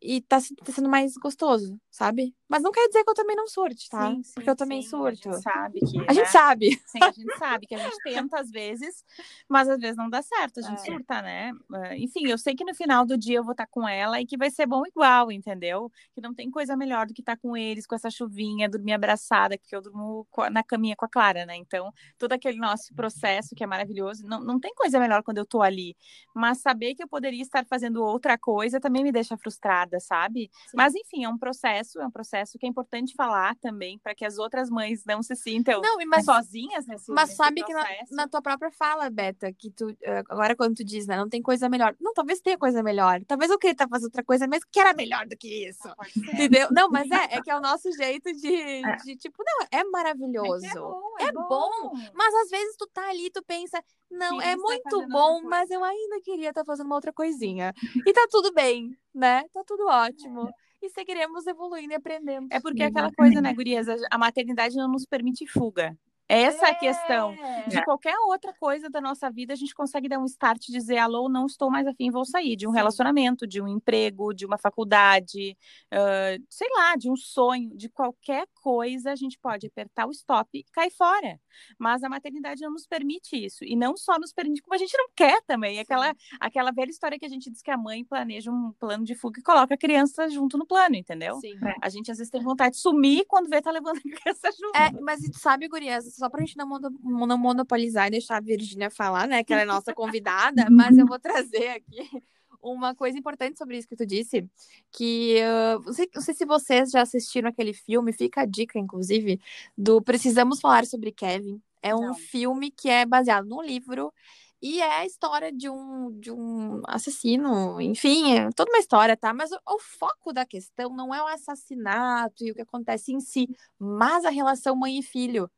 e 0.00 0.20
tá, 0.20 0.38
tá, 0.38 0.72
sendo 0.72 0.88
mais 0.88 1.14
gostoso, 1.14 1.80
sabe? 1.90 2.34
Mas 2.48 2.62
não 2.62 2.70
quer 2.70 2.86
dizer 2.86 3.02
que 3.02 3.10
eu 3.10 3.14
também 3.14 3.34
não 3.34 3.48
surte, 3.48 3.88
tá? 3.88 4.10
Sim, 4.10 4.22
sim, 4.22 4.32
Porque 4.34 4.50
eu 4.50 4.56
também 4.56 4.82
sim, 4.82 4.90
surto. 4.90 5.30
A 5.30 5.32
gente 5.32 5.42
sabe 5.42 5.80
que. 5.80 5.98
A 5.98 6.02
né? 6.02 6.14
gente 6.14 6.28
sabe. 6.28 6.80
Sim, 6.86 6.98
a 7.02 7.10
gente 7.10 7.38
sabe 7.38 7.66
que 7.66 7.74
a 7.74 7.78
gente 7.78 7.96
tenta 8.04 8.40
às 8.40 8.50
vezes, 8.50 9.04
mas 9.48 9.68
às 9.68 9.78
vezes 9.78 9.96
não 9.96 10.08
dá 10.08 10.22
certo, 10.22 10.60
a 10.60 10.62
gente 10.62 10.80
é. 10.80 10.84
surta, 10.84 11.22
né? 11.22 11.52
Ah, 11.72 11.96
enfim, 11.96 12.26
eu 12.26 12.38
sei 12.38 12.54
que 12.54 12.64
no 12.64 12.74
final 12.74 13.04
do 13.04 13.16
dia 13.16 13.38
eu 13.38 13.44
vou 13.44 13.52
estar 13.52 13.66
com 13.66 13.88
ela 13.88 14.20
e 14.20 14.26
que 14.26 14.36
vai 14.36 14.50
ser 14.50 14.66
bom 14.66 14.82
igual, 14.86 15.32
entendeu? 15.32 15.90
Que 16.14 16.20
não 16.20 16.34
tem 16.34 16.50
coisa 16.50 16.76
melhor 16.76 17.06
do 17.06 17.14
que 17.14 17.22
estar 17.22 17.36
com 17.36 17.56
eles, 17.56 17.86
com 17.86 17.94
essa 17.94 18.10
chuvinha, 18.10 18.68
dormir 18.68 18.92
abraçada, 18.92 19.56
que 19.58 19.74
eu 19.74 19.80
durmo 19.80 20.26
na 20.50 20.62
caminha 20.62 20.94
com 20.94 21.04
a 21.04 21.08
Clara, 21.08 21.46
né? 21.46 21.56
Então, 21.56 21.92
todo 22.18 22.32
aquele 22.32 22.58
nosso 22.58 22.94
processo 22.94 23.54
que 23.54 23.64
é 23.64 23.66
maravilhoso, 23.66 24.26
não, 24.26 24.40
não 24.40 24.60
tem 24.60 24.74
coisa 24.74 25.00
melhor 25.00 25.22
quando 25.22 25.38
eu 25.38 25.46
tô 25.46 25.62
ali. 25.62 25.96
Mas 26.34 26.58
saber 26.58 26.94
que 26.94 27.02
eu 27.02 27.08
poderia 27.08 27.42
estar 27.42 27.64
fazendo 27.66 28.02
outra 28.02 28.38
coisa 28.38 28.78
também 28.80 29.02
me 29.02 29.12
deixa 29.12 29.36
frustrada, 29.36 29.85
sabe? 30.00 30.50
Mas 30.74 30.94
enfim, 30.94 31.24
é 31.24 31.28
um 31.28 31.38
processo, 31.38 32.00
é 32.00 32.06
um 32.06 32.10
processo 32.10 32.58
que 32.58 32.66
é 32.66 32.68
importante 32.68 33.14
falar 33.14 33.54
também 33.56 33.98
para 33.98 34.14
que 34.14 34.24
as 34.24 34.38
outras 34.38 34.68
mães 34.70 35.04
não 35.04 35.22
se 35.22 35.34
sintam 35.36 35.80
não, 35.80 35.96
mas, 36.06 36.24
sozinhas 36.24 36.86
nesse 36.86 37.10
Mas 37.10 37.28
nesse 37.28 37.36
sabe 37.36 37.62
processo. 37.62 38.04
que 38.08 38.14
na, 38.14 38.22
na, 38.22 38.28
tua 38.28 38.42
própria 38.42 38.70
fala, 38.70 39.08
Beta, 39.10 39.52
que 39.52 39.70
tu 39.70 39.96
eh, 40.02 40.22
agora 40.28 40.56
quando 40.56 40.76
tu 40.76 40.84
diz, 40.84 41.06
né, 41.06 41.16
não 41.16 41.28
tem 41.28 41.42
coisa 41.42 41.68
melhor. 41.68 41.94
Não, 42.00 42.12
talvez 42.12 42.40
tenha 42.40 42.58
coisa 42.58 42.82
melhor. 42.82 43.22
Talvez 43.26 43.50
eu 43.50 43.58
queria 43.58 43.72
estar 43.72 43.88
fazendo 43.88 44.06
outra 44.06 44.24
coisa, 44.24 44.46
mas 44.46 44.64
que 44.64 44.80
era 44.80 44.92
melhor 44.94 45.26
do 45.26 45.36
que 45.36 45.68
isso. 45.68 45.88
Ah, 45.88 46.06
Entendeu? 46.16 46.68
Não, 46.70 46.88
mas 46.88 47.10
é, 47.10 47.36
é 47.36 47.40
que 47.42 47.50
é 47.50 47.56
o 47.56 47.60
nosso 47.60 47.90
jeito 47.92 48.32
de, 48.32 48.54
é. 48.54 48.96
de 48.96 49.16
tipo, 49.16 49.42
não, 49.44 49.66
é 49.70 49.84
maravilhoso. 49.84 50.64
É, 50.64 50.68
é, 50.68 50.74
bom, 50.74 51.02
é, 51.20 51.24
é 51.24 51.32
bom. 51.32 51.44
bom. 51.48 51.92
Mas 52.14 52.34
às 52.34 52.50
vezes 52.50 52.76
tu 52.76 52.86
tá 52.86 53.08
ali, 53.08 53.30
tu 53.30 53.42
pensa, 53.42 53.82
não, 54.10 54.40
Sim, 54.40 54.46
é 54.46 54.56
muito 54.56 55.08
bom, 55.08 55.42
mas 55.42 55.70
eu 55.70 55.82
ainda 55.82 56.20
queria 56.22 56.50
estar 56.50 56.64
fazendo 56.64 56.86
uma 56.86 56.96
outra 56.96 57.12
coisinha. 57.12 57.74
E 58.06 58.12
tá 58.12 58.26
tudo 58.30 58.52
bem, 58.52 58.96
né? 59.14 59.44
Tá 59.52 59.62
tudo 59.66 59.86
ótimo. 59.86 60.48
É 60.48 60.66
e 60.86 60.90
seguiremos 60.90 61.46
evoluindo 61.46 61.92
e 61.92 61.96
aprendendo. 61.96 62.46
É 62.50 62.60
porque 62.60 62.82
é 62.82 62.86
aquela 62.86 63.12
coisa, 63.12 63.40
né, 63.40 63.52
gurias? 63.52 63.86
A 64.10 64.18
maternidade 64.18 64.76
não 64.76 64.88
nos 64.88 65.04
permite 65.04 65.46
fuga. 65.46 65.96
Essa 66.28 66.66
é 66.66 66.70
a 66.70 66.74
questão. 66.74 67.36
De 67.68 67.82
qualquer 67.84 68.16
outra 68.26 68.52
coisa 68.54 68.90
da 68.90 69.00
nossa 69.00 69.30
vida, 69.30 69.52
a 69.52 69.56
gente 69.56 69.74
consegue 69.74 70.08
dar 70.08 70.18
um 70.18 70.24
start 70.24 70.68
e 70.68 70.72
dizer: 70.72 70.98
alô, 70.98 71.28
não 71.28 71.46
estou 71.46 71.70
mais 71.70 71.86
afim, 71.86 72.10
vou 72.10 72.24
sair. 72.24 72.56
De 72.56 72.66
um 72.66 72.70
Sim. 72.70 72.76
relacionamento, 72.76 73.46
de 73.46 73.60
um 73.62 73.68
emprego, 73.68 74.34
de 74.34 74.44
uma 74.44 74.58
faculdade, 74.58 75.56
uh, 75.92 76.44
sei 76.48 76.68
lá, 76.76 76.96
de 76.96 77.10
um 77.10 77.16
sonho, 77.16 77.76
de 77.76 77.88
qualquer 77.88 78.46
coisa, 78.54 79.12
a 79.12 79.16
gente 79.16 79.38
pode 79.38 79.66
apertar 79.66 80.06
o 80.06 80.10
stop 80.10 80.48
e 80.52 80.64
cair 80.72 80.90
fora. 80.90 81.40
Mas 81.78 82.02
a 82.02 82.08
maternidade 82.08 82.60
não 82.62 82.72
nos 82.72 82.86
permite 82.86 83.36
isso. 83.36 83.64
E 83.64 83.76
não 83.76 83.96
só 83.96 84.18
nos 84.18 84.32
permite, 84.32 84.62
como 84.62 84.74
a 84.74 84.78
gente 84.78 84.96
não 84.96 85.08
quer 85.14 85.40
também. 85.46 85.78
Aquela, 85.78 86.12
aquela 86.40 86.72
velha 86.72 86.90
história 86.90 87.18
que 87.18 87.24
a 87.24 87.28
gente 87.28 87.50
diz 87.50 87.62
que 87.62 87.70
a 87.70 87.76
mãe 87.76 88.04
planeja 88.04 88.50
um 88.50 88.72
plano 88.78 89.04
de 89.04 89.14
fuga 89.14 89.40
e 89.40 89.42
coloca 89.42 89.74
a 89.74 89.78
criança 89.78 90.28
junto 90.28 90.58
no 90.58 90.66
plano, 90.66 90.96
entendeu? 90.96 91.36
Sim. 91.36 91.54
A 91.80 91.88
gente 91.88 92.10
às 92.10 92.18
vezes 92.18 92.30
tem 92.30 92.42
vontade 92.42 92.74
de 92.74 92.80
sumir 92.80 93.24
quando 93.26 93.48
vê 93.48 93.62
tá 93.62 93.70
levando 93.70 93.98
a 93.98 94.00
criança 94.20 94.50
junto. 94.52 94.76
É, 94.76 94.90
mas 95.00 95.20
sabe, 95.38 95.68
Gurias, 95.68 96.15
só 96.16 96.28
pra 96.28 96.40
gente 96.40 96.56
não, 96.56 96.66
monopolizar 97.02 98.08
e 98.08 98.12
deixar 98.12 98.36
a 98.36 98.40
Virgínia 98.40 98.90
falar, 98.90 99.26
né? 99.28 99.44
Que 99.44 99.52
ela 99.52 99.62
é 99.62 99.66
nossa 99.66 99.92
convidada, 99.94 100.68
mas 100.70 100.96
eu 100.96 101.06
vou 101.06 101.18
trazer 101.18 101.68
aqui 101.68 102.22
uma 102.62 102.94
coisa 102.94 103.18
importante 103.18 103.58
sobre 103.58 103.78
isso 103.78 103.88
que 103.88 103.96
tu 103.96 104.06
disse, 104.06 104.48
que 104.90 105.36
uh, 105.40 105.82
não, 105.84 105.92
sei, 105.92 106.10
não, 106.14 106.22
sei, 106.22 106.34
se 106.34 106.44
vocês 106.44 106.90
já 106.90 107.02
assistiram 107.02 107.48
aquele 107.48 107.72
filme, 107.72 108.12
fica 108.12 108.42
a 108.42 108.46
dica, 108.46 108.78
inclusive, 108.78 109.40
do 109.76 110.02
Precisamos 110.02 110.60
Falar 110.60 110.86
sobre 110.86 111.12
Kevin. 111.12 111.60
É 111.82 111.94
um 111.94 112.08
não. 112.08 112.14
filme 112.14 112.70
que 112.70 112.88
é 112.88 113.06
baseado 113.06 113.46
num 113.46 113.62
livro 113.62 114.12
e 114.60 114.80
é 114.80 115.00
a 115.00 115.06
história 115.06 115.52
de 115.52 115.68
um, 115.68 116.18
de 116.18 116.32
um 116.32 116.82
assassino, 116.88 117.80
enfim, 117.80 118.32
é 118.32 118.50
toda 118.52 118.70
uma 118.70 118.80
história, 118.80 119.16
tá? 119.16 119.32
Mas 119.32 119.52
o, 119.52 119.58
o, 119.68 119.78
foco 119.78 120.32
da 120.32 120.46
questão 120.46 120.90
não 120.90 121.14
é 121.14 121.22
o 121.22 121.26
assassinato 121.26 122.44
e 122.44 122.50
o 122.50 122.54
que 122.54 122.62
acontece 122.62 123.12
em 123.12 123.20
si, 123.20 123.48
mas 123.78 124.24
a 124.24 124.30
relação 124.30 124.74
mãe 124.74 124.98
e 124.98 125.02
filho 125.02 125.50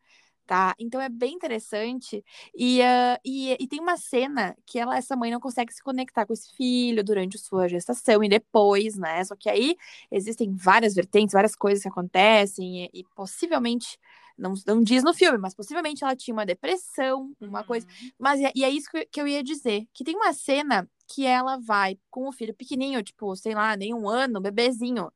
tá? 0.48 0.74
Então 0.78 0.98
é 0.98 1.10
bem 1.10 1.34
interessante. 1.34 2.24
E, 2.56 2.80
uh, 2.80 3.20
e, 3.22 3.52
e, 3.60 3.68
tem 3.68 3.80
uma 3.80 3.98
cena 3.98 4.56
que 4.64 4.78
ela, 4.78 4.96
essa 4.96 5.14
mãe 5.14 5.30
não 5.30 5.38
consegue 5.38 5.72
se 5.72 5.82
conectar 5.82 6.24
com 6.24 6.32
esse 6.32 6.50
filho 6.56 7.04
durante 7.04 7.36
a 7.36 7.40
sua 7.40 7.68
gestação 7.68 8.24
e 8.24 8.30
depois, 8.30 8.96
né? 8.96 9.22
Só 9.24 9.36
que 9.36 9.50
aí 9.50 9.76
existem 10.10 10.50
várias 10.54 10.94
vertentes, 10.94 11.34
várias 11.34 11.54
coisas 11.54 11.82
que 11.82 11.88
acontecem 11.88 12.86
e, 12.86 13.00
e 13.00 13.04
possivelmente. 13.14 13.98
Não, 14.38 14.54
não 14.66 14.80
diz 14.82 15.02
no 15.02 15.12
filme, 15.12 15.36
mas 15.36 15.52
possivelmente 15.52 16.04
ela 16.04 16.14
tinha 16.14 16.32
uma 16.32 16.46
depressão, 16.46 17.34
uma 17.40 17.60
uhum. 17.60 17.66
coisa. 17.66 17.86
Mas 18.18 18.40
e 18.54 18.64
é 18.64 18.70
isso 18.70 18.88
que, 18.90 19.04
que 19.06 19.20
eu 19.20 19.26
ia 19.26 19.42
dizer. 19.42 19.86
Que 19.92 20.04
tem 20.04 20.14
uma 20.16 20.32
cena 20.32 20.88
que 21.08 21.26
ela 21.26 21.58
vai 21.58 21.98
com 22.08 22.28
o 22.28 22.32
filho 22.32 22.54
pequenininho, 22.54 23.02
tipo, 23.02 23.34
sei 23.36 23.54
lá, 23.54 23.76
nem 23.76 23.92
um 23.92 24.08
ano, 24.08 24.40
bebezinho 24.40 25.10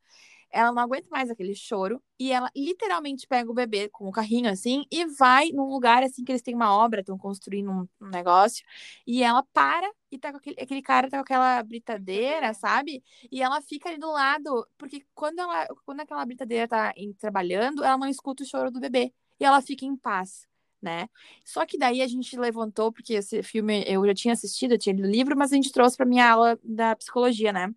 ela 0.52 0.70
não 0.72 0.82
aguenta 0.82 1.08
mais 1.10 1.30
aquele 1.30 1.54
choro 1.54 2.02
e 2.18 2.30
ela 2.30 2.50
literalmente 2.54 3.26
pega 3.26 3.50
o 3.50 3.54
bebê 3.54 3.88
com 3.88 4.06
o 4.08 4.12
carrinho 4.12 4.50
assim 4.50 4.84
e 4.90 5.06
vai 5.06 5.50
num 5.50 5.68
lugar 5.68 6.02
assim 6.02 6.22
que 6.24 6.30
eles 6.30 6.42
têm 6.42 6.54
uma 6.54 6.76
obra, 6.76 7.00
estão 7.00 7.16
construindo 7.18 7.70
um, 7.70 7.88
um, 8.00 8.08
negócio 8.10 8.64
e 9.06 9.22
ela 9.22 9.42
para 9.52 9.90
e 10.10 10.18
tá 10.18 10.30
com 10.30 10.36
aquele, 10.36 10.56
aquele 10.60 10.82
cara 10.82 11.08
tá 11.08 11.16
com 11.16 11.22
aquela 11.22 11.62
britadeira, 11.62 12.52
sabe? 12.52 13.02
E 13.30 13.42
ela 13.42 13.62
fica 13.62 13.88
ali 13.88 13.98
do 13.98 14.10
lado, 14.12 14.66
porque 14.76 15.04
quando 15.14 15.38
ela 15.40 15.66
quando 15.86 16.00
aquela 16.00 16.24
britadeira 16.26 16.68
tá 16.68 16.92
em, 16.96 17.12
trabalhando, 17.14 17.82
ela 17.82 17.96
não 17.96 18.08
escuta 18.08 18.42
o 18.42 18.46
choro 18.46 18.70
do 18.70 18.80
bebê 18.80 19.12
e 19.40 19.44
ela 19.44 19.62
fica 19.62 19.84
em 19.84 19.96
paz. 19.96 20.46
Né? 20.82 21.08
Só 21.44 21.64
que 21.64 21.78
daí 21.78 22.02
a 22.02 22.08
gente 22.08 22.36
levantou, 22.36 22.92
porque 22.92 23.14
esse 23.14 23.40
filme 23.44 23.84
eu 23.86 24.04
já 24.04 24.14
tinha 24.14 24.34
assistido, 24.34 24.72
eu 24.72 24.78
tinha 24.78 24.92
lido 24.94 25.06
o 25.06 25.10
livro, 25.10 25.36
mas 25.36 25.52
a 25.52 25.54
gente 25.54 25.70
trouxe 25.70 25.96
para 25.96 26.04
minha 26.04 26.28
aula 26.28 26.58
da 26.64 26.96
psicologia, 26.96 27.52
né? 27.52 27.72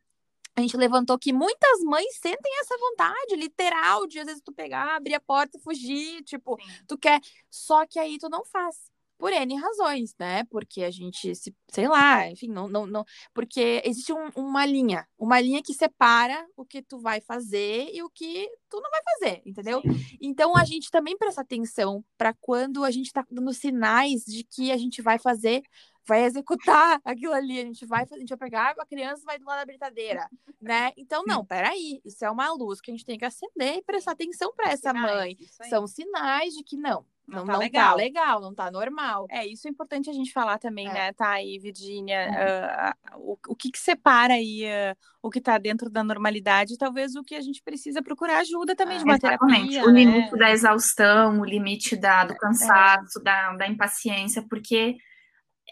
A 0.55 0.61
gente 0.61 0.77
levantou 0.77 1.19
que 1.19 1.33
muitas 1.33 1.81
mães 1.81 2.15
sentem 2.15 2.59
essa 2.61 2.77
vontade, 2.77 3.35
literal, 3.35 4.07
de 4.07 4.19
às 4.19 4.25
vezes 4.25 4.41
tu 4.41 4.53
pegar, 4.53 4.95
abrir 4.95 5.13
a 5.13 5.19
porta 5.19 5.57
e 5.57 5.61
fugir, 5.61 6.23
tipo, 6.23 6.57
Sim. 6.59 6.71
tu 6.87 6.97
quer. 6.97 7.19
Só 7.49 7.85
que 7.85 7.99
aí 7.99 8.17
tu 8.17 8.29
não 8.29 8.45
faz. 8.45 8.75
Por 9.17 9.31
N 9.31 9.55
razões, 9.55 10.13
né? 10.19 10.43
Porque 10.45 10.83
a 10.83 10.91
gente 10.91 11.33
se, 11.35 11.55
sei 11.69 11.87
lá, 11.87 12.29
enfim, 12.29 12.49
não, 12.49 12.67
não, 12.67 12.85
não 12.85 13.05
porque 13.33 13.81
existe 13.85 14.11
um, 14.11 14.27
uma 14.35 14.65
linha, 14.65 15.07
uma 15.17 15.39
linha 15.39 15.63
que 15.63 15.73
separa 15.73 16.45
o 16.53 16.65
que 16.65 16.81
tu 16.81 16.99
vai 16.99 17.21
fazer 17.21 17.89
e 17.93 18.03
o 18.03 18.09
que 18.09 18.49
tu 18.69 18.81
não 18.81 18.89
vai 18.91 19.01
fazer, 19.13 19.41
entendeu? 19.45 19.81
Sim. 19.81 20.17
Então 20.21 20.57
a 20.57 20.65
gente 20.65 20.91
também 20.91 21.17
presta 21.17 21.39
atenção 21.39 22.03
para 22.17 22.33
quando 22.33 22.83
a 22.83 22.91
gente 22.91 23.13
tá 23.13 23.25
dando 23.31 23.53
sinais 23.53 24.25
de 24.25 24.43
que 24.43 24.69
a 24.69 24.77
gente 24.77 25.01
vai 25.01 25.17
fazer 25.17 25.63
vai 26.07 26.23
executar 26.23 26.99
aquilo 27.05 27.33
ali, 27.33 27.59
a 27.59 27.63
gente 27.63 27.85
vai, 27.85 28.03
a 28.09 28.17
gente 28.17 28.29
vai 28.29 28.37
pegar 28.37 28.75
a 28.77 28.85
criança 28.85 29.23
vai 29.25 29.37
do 29.37 29.45
lado 29.45 29.59
da 29.59 29.65
britadeira, 29.65 30.29
né? 30.61 30.91
Então, 30.97 31.23
não, 31.25 31.45
peraí, 31.45 32.01
isso 32.05 32.23
é 32.23 32.29
uma 32.29 32.51
luz 32.53 32.79
que 32.81 32.91
a 32.91 32.93
gente 32.93 33.05
tem 33.05 33.17
que 33.17 33.25
acender 33.25 33.77
e 33.77 33.83
prestar 33.83 34.11
atenção 34.11 34.53
para 34.55 34.71
essa 34.71 34.91
sinais, 34.91 35.15
mãe. 35.15 35.37
São 35.69 35.87
sinais 35.87 36.53
de 36.53 36.63
que 36.63 36.77
não, 36.77 37.05
não, 37.27 37.39
não, 37.39 37.45
tá, 37.45 37.53
não 37.53 37.59
legal. 37.59 37.89
tá 37.89 37.95
legal, 37.95 38.41
não 38.41 38.53
tá 38.53 38.71
normal. 38.71 39.25
É, 39.29 39.45
isso 39.45 39.67
é 39.67 39.71
importante 39.71 40.09
a 40.09 40.13
gente 40.13 40.31
falar 40.31 40.59
também, 40.59 40.87
é. 40.87 40.93
né, 40.93 41.13
tá 41.13 41.31
aí, 41.31 41.57
Virginia, 41.57 42.15
é. 42.15 42.91
uh, 42.91 43.31
o, 43.31 43.37
o 43.49 43.55
que 43.55 43.71
que 43.71 43.79
separa 43.79 44.35
aí 44.35 44.63
uh, 44.65 44.95
o 45.25 45.31
que 45.31 45.41
tá 45.41 45.57
dentro 45.57 45.89
da 45.89 46.03
normalidade, 46.03 46.77
talvez 46.77 47.15
o 47.15 47.23
que 47.23 47.33
a 47.33 47.41
gente 47.41 47.61
precisa 47.63 48.01
procurar 48.03 48.39
ajuda 48.39 48.75
também 48.75 48.97
é, 48.97 48.99
de 48.99 49.05
uma 49.05 49.19
terapia. 49.19 49.83
O 49.83 49.91
né? 49.91 50.03
limite 50.03 50.37
da 50.37 50.51
exaustão, 50.51 51.39
o 51.41 51.45
limite 51.45 51.95
da, 51.95 52.25
do 52.25 52.33
é, 52.33 52.37
cansaço, 52.37 53.19
da, 53.23 53.53
da 53.53 53.67
impaciência, 53.67 54.45
porque 54.47 54.95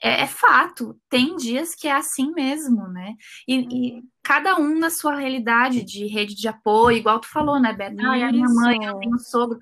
é, 0.04 0.24
é, 0.24 0.28
fato, 0.28 1.00
tem 1.10 1.38
dias 1.38 1.74
que 1.74 1.88
é 1.88 1.94
assim 1.94 2.34
mesmo, 2.34 2.90
né? 2.90 3.14
E, 3.48 3.56
e, 3.56 3.94
uhum. 3.94 4.04
cada 4.22 4.58
um 4.58 4.78
na 4.78 4.90
sua 4.90 5.16
realidade 5.16 5.82
de 5.82 6.06
rede 6.08 6.36
de 6.36 6.46
apoio, 6.46 6.98
igual 6.98 7.22
tu 7.22 7.30
falou, 7.30 7.58
né, 7.58 7.72
Beto? 7.72 8.06
Ah, 8.06 8.28
a 8.28 8.32
minha 8.32 8.50
mãe, 8.50 8.84
eu 8.84 9.00
tenho 9.00 9.18
sogro. 9.18 9.58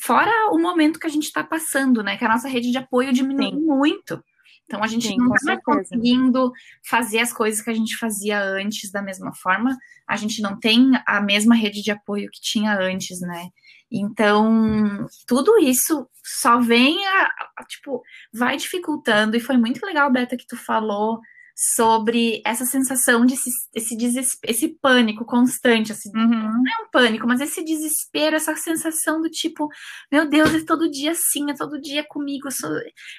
Fora 0.00 0.30
o 0.52 0.58
momento 0.58 0.98
que 0.98 1.06
a 1.06 1.10
gente 1.10 1.24
está 1.24 1.44
passando, 1.44 2.02
né? 2.02 2.16
Que 2.16 2.24
a 2.24 2.28
nossa 2.28 2.48
rede 2.48 2.70
de 2.70 2.78
apoio 2.78 3.12
diminuiu 3.12 3.50
Sim. 3.50 3.66
muito. 3.66 4.24
Então 4.64 4.82
a 4.82 4.86
gente 4.86 5.08
Sim, 5.08 5.16
não 5.18 5.34
está 5.34 5.60
conseguindo 5.60 6.50
fazer 6.88 7.18
as 7.18 7.30
coisas 7.30 7.60
que 7.60 7.68
a 7.68 7.74
gente 7.74 7.98
fazia 7.98 8.40
antes 8.40 8.90
da 8.90 9.02
mesma 9.02 9.34
forma. 9.34 9.76
A 10.08 10.16
gente 10.16 10.40
não 10.40 10.58
tem 10.58 10.92
a 11.06 11.20
mesma 11.20 11.54
rede 11.54 11.82
de 11.82 11.90
apoio 11.90 12.30
que 12.30 12.40
tinha 12.40 12.78
antes, 12.78 13.20
né? 13.20 13.48
Então, 13.90 15.06
tudo 15.26 15.58
isso 15.58 16.08
só 16.22 16.60
vem 16.60 17.04
a, 17.06 17.30
a, 17.58 17.64
tipo, 17.64 18.02
vai 18.32 18.56
dificultando, 18.56 19.36
e 19.36 19.40
foi 19.40 19.56
muito 19.56 19.84
legal, 19.84 20.10
Beta, 20.10 20.36
que 20.36 20.46
tu 20.46 20.56
falou 20.56 21.20
sobre 21.54 22.42
essa 22.44 22.64
sensação 22.64 23.26
de 23.26 23.34
esse, 23.34 23.50
esse, 23.74 24.38
esse 24.44 24.68
pânico 24.80 25.24
constante, 25.24 25.92
assim, 25.92 26.10
uhum. 26.14 26.28
não 26.28 26.62
é 26.66 26.82
um 26.82 26.90
pânico, 26.90 27.26
mas 27.26 27.40
esse 27.40 27.62
desespero, 27.62 28.36
essa 28.36 28.56
sensação 28.56 29.20
do 29.20 29.28
tipo, 29.28 29.68
meu 30.10 30.28
Deus, 30.28 30.54
é 30.54 30.64
todo 30.64 30.90
dia 30.90 31.12
assim, 31.12 31.50
é 31.50 31.54
todo 31.54 31.80
dia 31.80 32.04
comigo, 32.08 32.50
sou... 32.50 32.70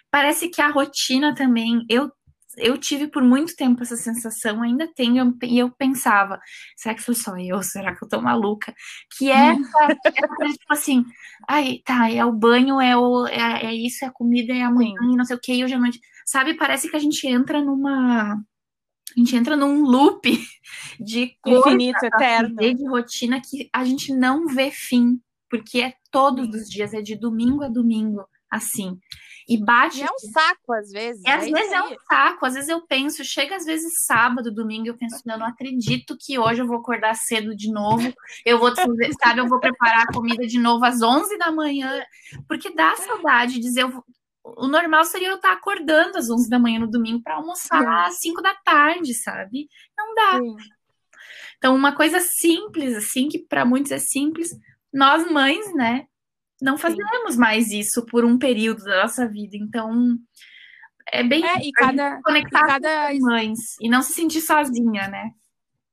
parece 0.10 0.50
que 0.50 0.62
a 0.62 0.70
rotina 0.70 1.36
também, 1.36 1.86
eu 1.90 2.12
eu 2.58 2.78
tive 2.78 3.08
por 3.08 3.24
muito 3.24 3.56
tempo 3.56 3.82
essa 3.82 3.96
sensação, 3.96 4.62
ainda 4.62 4.88
tenho, 4.94 5.36
e 5.44 5.58
eu 5.58 5.72
pensava, 5.72 6.40
será 6.76 6.96
que 6.96 7.02
foi 7.02 7.16
só 7.16 7.38
eu? 7.38 7.62
Será 7.64 7.96
que 7.96 8.04
eu 8.04 8.10
tô 8.10 8.22
maluca? 8.22 8.74
Que 9.18 9.32
é 9.32 9.52
essa, 9.52 9.88
tipo 10.52 10.72
assim, 10.74 11.06
ai, 11.48 11.80
tá, 11.84 12.10
é 12.12 12.24
o 12.24 12.32
banho, 12.32 12.80
é, 12.80 12.96
o, 12.96 13.26
é, 13.28 13.66
é 13.66 13.74
isso, 13.74 14.06
é 14.06 14.08
a 14.08 14.12
comida, 14.12 14.54
é 14.54 14.62
a 14.62 14.72
manhã, 14.72 14.96
não 15.02 15.26
sei 15.26 15.36
o 15.36 15.40
que, 15.40 15.54
e 15.54 15.64
hoje 15.64 15.74
à 15.74 15.80
noite. 15.80 16.00
Sabe, 16.26 16.54
parece 16.54 16.90
que 16.90 16.96
a 16.96 17.00
gente 17.00 17.28
entra 17.28 17.62
numa. 17.62 18.34
A 18.36 19.20
gente 19.20 19.36
entra 19.36 19.56
num 19.56 19.84
loop 19.84 20.22
de 21.00 21.36
coisa, 21.42 21.70
infinito, 21.70 22.04
eterno, 22.04 22.56
de 22.56 22.88
rotina 22.88 23.42
que 23.42 23.70
a 23.72 23.84
gente 23.84 24.14
não 24.14 24.48
vê 24.48 24.72
fim, 24.72 25.20
porque 25.50 25.82
é 25.82 25.94
todos 26.10 26.48
os 26.50 26.70
dias, 26.70 26.94
é 26.94 27.02
de 27.02 27.16
domingo 27.16 27.64
a 27.64 27.68
domingo, 27.68 28.26
assim. 28.50 28.98
E 29.48 29.58
bate. 29.58 30.00
E 30.00 30.04
é 30.04 30.06
um 30.06 30.32
saco, 30.32 30.74
às 30.74 30.90
vezes. 30.90 31.22
E 31.26 31.30
às 31.30 31.48
é 31.48 31.52
vezes 31.52 31.72
é 31.72 31.82
um 31.82 31.96
saco. 32.08 32.46
Às 32.46 32.54
vezes 32.54 32.70
eu 32.70 32.82
penso, 32.86 33.24
chega 33.24 33.56
às 33.56 33.66
vezes 33.66 34.06
sábado, 34.06 34.54
domingo, 34.54 34.88
eu 34.88 34.98
penso, 34.98 35.22
eu 35.26 35.38
não 35.38 35.46
acredito 35.46 36.18
que 36.20 36.40
hoje 36.40 36.62
eu 36.62 36.68
vou 36.68 36.78
acordar 36.78 37.14
cedo 37.16 37.56
de 37.56 37.72
novo. 37.72 38.14
Eu 38.46 38.60
vou, 38.60 38.72
sabe, 39.22 39.40
eu 39.40 39.48
vou 39.48 39.60
preparar 39.60 40.04
a 40.04 40.14
comida 40.14 40.46
de 40.46 40.60
novo 40.60 40.86
às 40.86 41.02
11 41.02 41.38
da 41.38 41.52
manhã. 41.52 42.04
Porque 42.48 42.74
dá 42.74 42.96
saudade 42.96 43.54
de 43.54 43.60
dizer, 43.60 43.84
eu, 43.84 44.04
o 44.44 44.68
normal 44.68 45.04
seria 45.06 45.30
eu 45.30 45.36
estar 45.36 45.54
acordando 45.54 46.18
às 46.18 46.30
11 46.30 46.50
da 46.50 46.60
manhã 46.60 46.80
no 46.80 46.90
domingo 46.90 47.22
para 47.22 47.36
almoçar 47.36 48.06
às 48.06 48.20
5 48.20 48.42
da 48.42 48.54
tarde, 48.56 49.14
sabe? 49.14 49.68
Não 49.98 50.16
dá. 50.16 50.40
Sim. 50.40 50.56
Então, 51.58 51.76
uma 51.76 51.96
coisa 51.96 52.20
simples, 52.20 52.94
assim, 52.94 53.30
que 53.30 53.40
para 53.40 53.64
muitos 53.64 53.92
é 53.94 53.98
simples, 53.98 54.50
nós 54.94 55.30
mães, 55.32 55.74
né, 55.74 56.08
não 56.64 56.78
fazemos 56.78 57.34
Sim. 57.34 57.40
mais 57.40 57.72
isso 57.72 58.06
por 58.06 58.24
um 58.24 58.38
período 58.38 58.84
da 58.84 59.04
nossa 59.04 59.28
vida. 59.28 59.58
Então, 59.58 60.18
é 61.12 61.24
bem 61.24 61.46
é, 61.46 61.58
e 61.62 61.72
cada, 61.74 62.22
conectar 62.24 62.60
e 62.60 62.68
cada... 62.68 63.08
com 63.08 63.14
as 63.14 63.20
mães 63.20 63.60
e 63.82 63.90
não 63.90 64.02
se 64.02 64.14
sentir 64.14 64.42
sozinha, 64.42 65.08
né? 65.08 65.32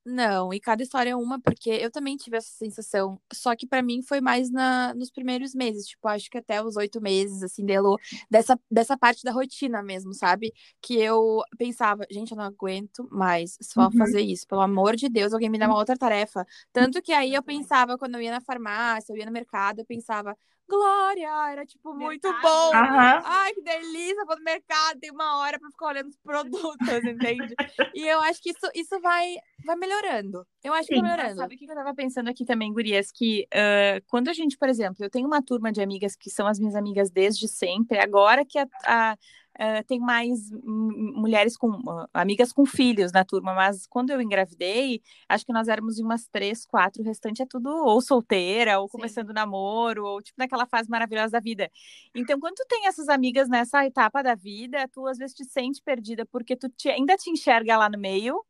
Não, 0.03 0.53
e 0.53 0.59
cada 0.59 0.83
história 0.83 1.11
é 1.11 1.17
uma, 1.17 1.39
porque 1.39 1.69
eu 1.69 1.91
também 1.91 2.17
tive 2.17 2.37
essa 2.39 2.49
sensação. 2.49 3.21
Só 3.33 3.55
que 3.55 3.67
para 3.67 3.83
mim 3.83 4.03
foi 4.03 4.21
mais 4.21 4.51
na, 4.51 4.95
nos 4.95 5.11
primeiros 5.11 5.55
meses, 5.55 5.87
tipo, 5.87 6.09
acho 6.09 6.31
que 6.31 6.39
até 6.39 6.63
os 6.63 6.77
oito 6.77 7.03
meses, 7.03 7.43
assim, 7.43 7.67
delo, 7.67 7.99
dessa, 8.31 8.59
dessa 8.71 8.97
parte 8.97 9.23
da 9.23 9.31
rotina 9.31 9.83
mesmo, 9.83 10.15
sabe? 10.15 10.55
Que 10.81 10.99
eu 10.99 11.43
pensava, 11.59 12.07
gente, 12.11 12.31
eu 12.31 12.37
não 12.37 12.45
aguento 12.45 13.07
mais 13.11 13.59
só 13.61 13.85
uhum. 13.87 13.93
fazer 13.99 14.23
isso. 14.23 14.47
Pelo 14.47 14.63
amor 14.63 14.97
de 14.97 15.09
Deus, 15.09 15.35
alguém 15.35 15.51
me 15.51 15.59
dá 15.59 15.67
uma 15.67 15.77
outra 15.77 15.97
tarefa. 15.99 16.47
Tanto 16.73 17.03
que 17.03 17.13
aí 17.13 17.35
eu 17.35 17.43
pensava, 17.43 17.99
quando 17.99 18.15
eu 18.15 18.23
ia 18.23 18.31
na 18.33 18.41
farmácia, 18.41 19.13
eu 19.13 19.19
ia 19.19 19.27
no 19.27 19.33
mercado, 19.33 19.81
eu 19.81 19.85
pensava, 19.85 20.35
Glória! 20.71 21.51
Era, 21.51 21.67
tipo, 21.67 21.93
muito 21.93 22.29
mercado. 22.29 22.43
bom. 22.43 22.69
Uhum. 22.69 23.23
Ai, 23.25 23.53
que 23.53 23.63
delícia! 23.63 24.25
Vou 24.25 24.37
no 24.37 24.45
mercado, 24.45 25.01
tem 25.01 25.11
uma 25.11 25.39
hora 25.39 25.59
para 25.59 25.71
ficar 25.71 25.87
olhando 25.89 26.09
os 26.09 26.17
produtos, 26.19 27.05
entende? 27.05 27.55
e 27.95 28.07
eu 28.07 28.21
acho 28.21 28.41
que 28.41 28.51
isso, 28.51 28.71
isso 28.75 29.01
vai, 29.01 29.35
vai 29.65 29.77
melhorando. 29.77 30.47
Eu 30.63 30.73
acho 30.73 30.85
Sim, 30.85 30.95
que 30.95 31.01
vai 31.01 31.11
melhorando. 31.11 31.37
Sabe 31.37 31.55
o 31.57 31.59
que 31.59 31.71
eu 31.71 31.75
tava 31.75 31.95
pensando 31.95 32.31
aqui 32.31 32.45
também, 32.45 32.73
Gurias? 32.73 33.11
Que 33.11 33.47
uh, 33.53 34.03
quando 34.07 34.29
a 34.29 34.33
gente, 34.33 34.57
por 34.57 34.69
exemplo, 34.69 35.05
eu 35.05 35.11
tenho 35.11 35.27
uma 35.27 35.43
turma 35.43 35.73
de 35.73 35.83
amigas 35.83 36.15
que 36.15 36.31
são 36.31 36.47
as 36.47 36.59
minhas 36.59 36.77
amigas 36.77 37.11
desde 37.11 37.49
sempre, 37.49 37.99
agora 37.99 38.45
que 38.45 38.59
a, 38.59 38.67
a 38.87 39.17
uh, 39.61 39.85
tem 39.87 40.01
mais 40.01 40.51
mulheres 40.51 41.57
com 41.57 41.69
uh, 41.69 42.09
amigas 42.15 42.53
com 42.53 42.65
filhos 42.65 43.13
na 43.13 43.25
turma, 43.25 43.55
mas 43.55 43.87
quando 43.87 44.11
eu 44.11 44.21
engravidei, 44.21 45.03
acho 45.29 45.45
que 45.45 45.53
nós 45.53 45.69
éramos 45.69 45.99
umas 45.99 46.27
três, 46.27 46.65
quatro, 46.65 47.03
o 47.03 47.05
restante 47.05 47.43
é 47.43 47.47
tudo 47.47 47.69
ou 47.69 48.01
solteira, 48.01 48.81
ou 48.81 48.89
Sim. 48.89 48.93
começando 48.93 49.33
namoro, 49.33 50.05
ou 50.05 50.23
tipo 50.23 50.37
naquela 50.39 50.67
fase 50.67 50.89
maravilhosa 50.89 51.33
da 51.33 51.41
vida. 51.41 51.71
Então, 52.15 52.41
quando 52.41 52.55
tu 52.55 52.67
tem 52.69 52.87
essas 52.87 53.09
amigas 53.09 53.49
nessa 53.49 53.85
etapa 53.85 54.23
da 54.23 54.35
vida, 54.35 54.89
tu 54.93 55.07
às 55.07 55.19
vezes 55.19 55.35
te 55.35 55.45
sente 55.45 55.83
perdida 55.83 56.25
porque 56.27 56.57
tu 56.57 56.69
te, 56.71 56.89
ainda 56.89 57.17
te 57.17 57.31
enxerga 57.31 57.77
lá 57.77 57.89
no 57.89 57.99
meio, 57.99 58.43